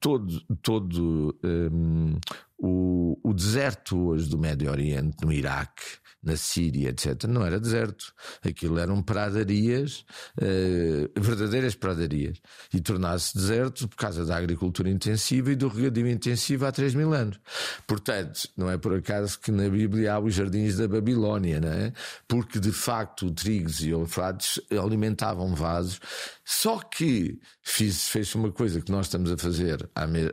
todo, 0.00 0.40
todo 0.62 1.38
um, 1.44 2.18
o, 2.58 3.18
o 3.22 3.34
deserto 3.34 3.98
hoje 4.08 4.28
do 4.28 4.38
Médio 4.38 4.70
Oriente, 4.70 5.16
no 5.22 5.32
Iraque, 5.32 5.98
na 6.22 6.36
Síria, 6.36 6.90
etc., 6.90 7.24
não 7.24 7.44
era 7.44 7.60
deserto. 7.60 8.12
Aquilo 8.42 8.78
eram 8.78 9.02
pradarias, 9.02 10.04
uh, 10.36 11.20
verdadeiras 11.20 11.74
pradarias. 11.74 12.38
E 12.72 12.80
tornasse 12.80 13.36
deserto 13.36 13.88
por 13.88 13.96
causa 13.96 14.24
da 14.24 14.36
agricultura 14.36 14.90
intensiva 14.90 15.52
e 15.52 15.56
do 15.56 15.68
regadio 15.68 16.08
intensivo 16.08 16.66
há 16.66 16.72
3 16.72 16.94
mil 16.94 17.12
anos. 17.12 17.38
Portanto, 17.86 18.48
não 18.56 18.70
é 18.70 18.76
por 18.76 18.94
acaso 18.94 19.38
que 19.38 19.50
na 19.50 19.68
Bíblia 19.68 20.14
há 20.14 20.18
os 20.18 20.34
jardins 20.34 20.76
da 20.76 20.88
Babilónia, 20.88 21.60
não 21.60 21.72
é? 21.72 21.92
Porque 22.26 22.58
de 22.58 22.72
facto 22.72 23.30
trigos 23.30 23.80
e 23.80 23.90
eufrates 23.90 24.60
alimentavam 24.70 25.54
vasos. 25.54 26.00
Só 26.44 26.78
que 26.78 27.38
fez-se 27.70 28.34
uma 28.34 28.50
coisa 28.50 28.80
que 28.80 28.90
nós 28.90 29.06
estamos 29.06 29.30
a 29.30 29.36
fazer 29.36 29.88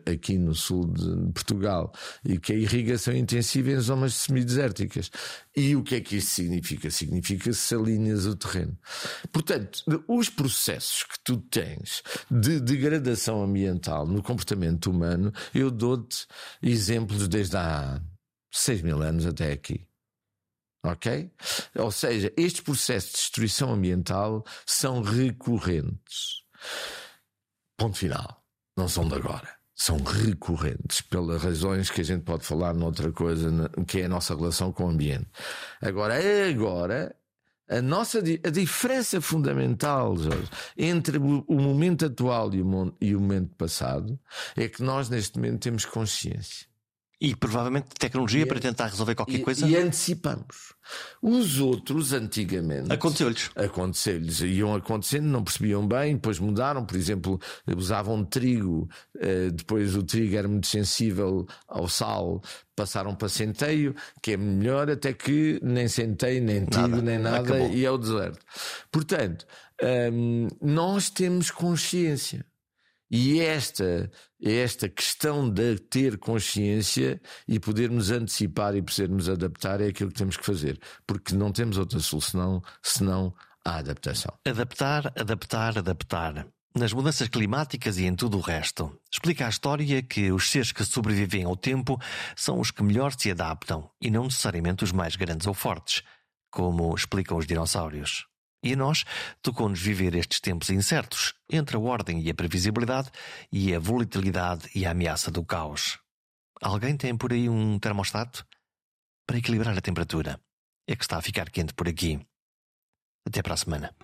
aqui 0.06 0.38
no 0.38 0.56
sul 0.56 0.88
de 0.88 1.32
Portugal 1.34 1.91
e 2.24 2.40
que 2.40 2.53
é 2.53 2.56
a 2.56 2.60
irrigação 2.60 3.14
intensiva 3.14 3.72
em 3.72 3.80
zonas 3.80 4.16
semidesérticas. 4.16 5.12
E 5.56 5.76
o 5.76 5.84
que 5.84 5.95
é 5.95 6.02
que 6.02 6.18
isso 6.18 6.34
significa? 6.36 6.90
Significa 6.90 7.53
salinhas 7.53 8.26
o 8.26 8.36
terreno. 8.36 8.78
Portanto, 9.32 9.84
os 10.07 10.30
processos 10.30 11.03
que 11.03 11.20
tu 11.24 11.38
tens 11.38 12.02
de 12.32 12.60
degradação 12.60 13.44
ambiental 13.44 14.07
no 14.07 14.24
comportamento 14.24 14.90
humano, 14.90 15.32
eu 15.53 15.70
dou-te 15.70 16.26
exemplos 16.64 17.28
desde 17.28 17.57
há 17.57 18.02
6 18.52 18.82
mil 18.82 19.02
anos 19.02 19.26
até 19.26 19.52
aqui. 19.52 19.86
Ok? 20.84 21.32
Ou 21.76 21.91
seja, 21.91 22.32
estes 22.38 22.62
processos 22.62 23.12
de 23.12 23.18
destruição 23.18 23.74
ambiental 23.74 24.45
são 24.66 25.02
recorrentes. 25.02 26.44
Ponto 27.78 27.98
final. 27.98 28.44
Não 28.78 28.88
são 28.88 29.08
de 29.08 29.16
agora 29.16 29.56
são 29.76 29.98
recorrentes, 29.98 31.02
pelas 31.02 31.44
razões 31.44 31.90
que 31.90 32.00
a 32.00 32.04
gente 32.04 32.24
pode 32.24 32.46
falar 32.46 32.74
noutra 32.74 33.12
coisa, 33.12 33.52
que 33.86 34.00
é 34.00 34.06
a 34.06 34.10
nossa 34.10 34.34
relação 34.34 34.72
com 34.72 34.86
o 34.86 34.90
ambiente. 34.90 35.28
Agora, 35.82 36.16
agora, 36.50 37.14
a 37.70 37.82
nossa 37.82 38.20
a 38.20 38.50
diferença 38.50 39.20
fundamental, 39.20 40.16
Jorge, 40.16 40.50
entre 40.78 41.18
o, 41.18 41.44
momento 41.50 42.06
atual 42.06 42.54
e 42.54 42.62
o, 42.62 42.96
e 43.02 43.16
o 43.16 43.20
momento 43.20 43.54
passado 43.56 44.18
é 44.56 44.70
que 44.70 44.82
nós, 44.82 45.10
neste 45.10 45.38
momento, 45.38 45.60
temos 45.60 45.84
consciência. 45.84 46.68
E 47.20 47.34
provavelmente 47.34 47.88
tecnologia 47.98 48.44
e, 48.44 48.46
para 48.46 48.60
tentar 48.60 48.88
resolver 48.88 49.16
qualquer 49.16 49.40
e, 49.40 49.44
coisa. 49.44 49.66
E 49.66 49.76
antecipamos. 49.76 50.74
Os 51.22 51.60
outros, 51.60 52.12
antigamente. 52.12 52.92
Aconteceu-lhes. 52.92 53.50
Aconteceu-lhes. 53.56 54.42
Iam 54.42 54.76
acontecendo, 54.76 55.26
não 55.26 55.44
percebiam 55.44 55.88
bem, 55.88 56.16
depois 56.16 56.40
mudaram. 56.40 56.86
Por 56.86 56.98
exemplo, 56.98 57.40
usavam 57.76 58.24
trigo, 58.26 58.90
eh, 59.18 59.50
depois 59.52 59.96
o 59.96 60.04
trigo 60.04 60.36
era 60.36 60.48
muito 60.48 60.68
sensível 60.68 61.48
ao 61.68 61.88
sal, 61.88 62.42
passaram 62.76 63.16
para 63.16 63.30
centeio, 63.30 63.96
que 64.22 64.34
é 64.34 64.38
melhor, 64.38 64.90
até 64.90 65.14
que 65.14 65.60
nem 65.64 65.88
centeio, 65.88 66.44
nem 66.44 66.66
trigo, 66.66 66.90
nada. 66.90 67.02
nem 67.02 67.18
nada, 67.20 67.40
Acabou. 67.40 67.70
e 67.72 67.86
é 67.86 67.90
o 67.90 67.98
deserto. 67.98 68.46
Portanto, 68.92 69.46
hum, 70.12 70.48
nós 70.62 71.10
temos 71.10 71.50
consciência. 71.50 72.46
E 73.18 73.40
esta, 73.40 74.12
esta 74.44 74.90
questão 74.90 75.50
de 75.50 75.80
ter 75.80 76.18
consciência 76.18 77.22
e 77.48 77.58
podermos 77.62 78.12
antecipar 78.12 78.76
e 78.76 78.82
podermos 78.82 79.30
adaptar 79.30 79.80
é 79.80 79.88
aquilo 79.88 80.10
que 80.12 80.18
temos 80.18 80.36
que 80.36 80.46
fazer, 80.46 80.78
porque 81.08 81.34
não 81.34 81.50
temos 81.50 81.78
outra 81.78 81.98
solução 82.02 82.62
senão 82.84 83.34
a 83.64 83.78
adaptação. 83.78 84.34
Adaptar, 84.46 85.14
adaptar, 85.18 85.78
adaptar. 85.78 86.46
Nas 86.76 86.92
mudanças 86.92 87.30
climáticas 87.30 87.98
e 87.98 88.06
em 88.06 88.14
tudo 88.14 88.38
o 88.38 88.42
resto. 88.42 89.00
Explica 89.10 89.46
a 89.46 89.50
história 89.50 90.04
que 90.04 90.30
os 90.34 90.52
seres 90.52 90.74
que 90.74 90.84
sobrevivem 90.84 91.46
ao 91.46 91.56
tempo 91.56 91.98
são 92.36 92.60
os 92.60 92.70
que 92.70 92.84
melhor 92.84 93.14
se 93.18 93.32
adaptam 93.32 93.90
e 94.02 94.12
não 94.12 94.26
necessariamente 94.26 94.84
os 94.84 94.92
mais 94.92 95.16
grandes 95.16 95.48
ou 95.48 95.54
fortes, 95.54 96.04
como 96.52 96.94
explicam 96.94 97.38
os 97.38 97.48
dinossauros. 97.48 98.26
E 98.66 98.74
a 98.74 98.76
nós 98.76 99.06
tocou-nos 99.44 99.80
viver 99.80 100.16
estes 100.16 100.40
tempos 100.40 100.72
incertos, 100.72 101.36
entre 101.48 101.78
a 101.78 101.80
ordem 101.80 102.20
e 102.20 102.32
a 102.32 102.34
previsibilidade, 102.34 103.12
e 103.52 103.76
a 103.76 103.80
volatilidade 103.80 104.68
e 104.74 104.88
a 104.88 104.92
ameaça 104.92 105.30
do 105.30 105.46
caos. 105.46 106.00
Alguém 106.60 106.98
tem 106.98 107.16
por 107.16 107.32
aí 107.32 107.48
um 107.48 107.78
termostato? 107.78 108.44
Para 109.28 109.38
equilibrar 109.38 109.78
a 109.78 109.82
temperatura. 109.82 110.40
É 110.88 110.96
que 110.96 111.04
está 111.04 111.18
a 111.18 111.22
ficar 111.22 111.52
quente 111.52 111.76
por 111.76 111.88
aqui. 111.88 112.20
Até 113.28 113.44
para 113.44 113.54
a 113.54 113.58
semana. 113.58 113.96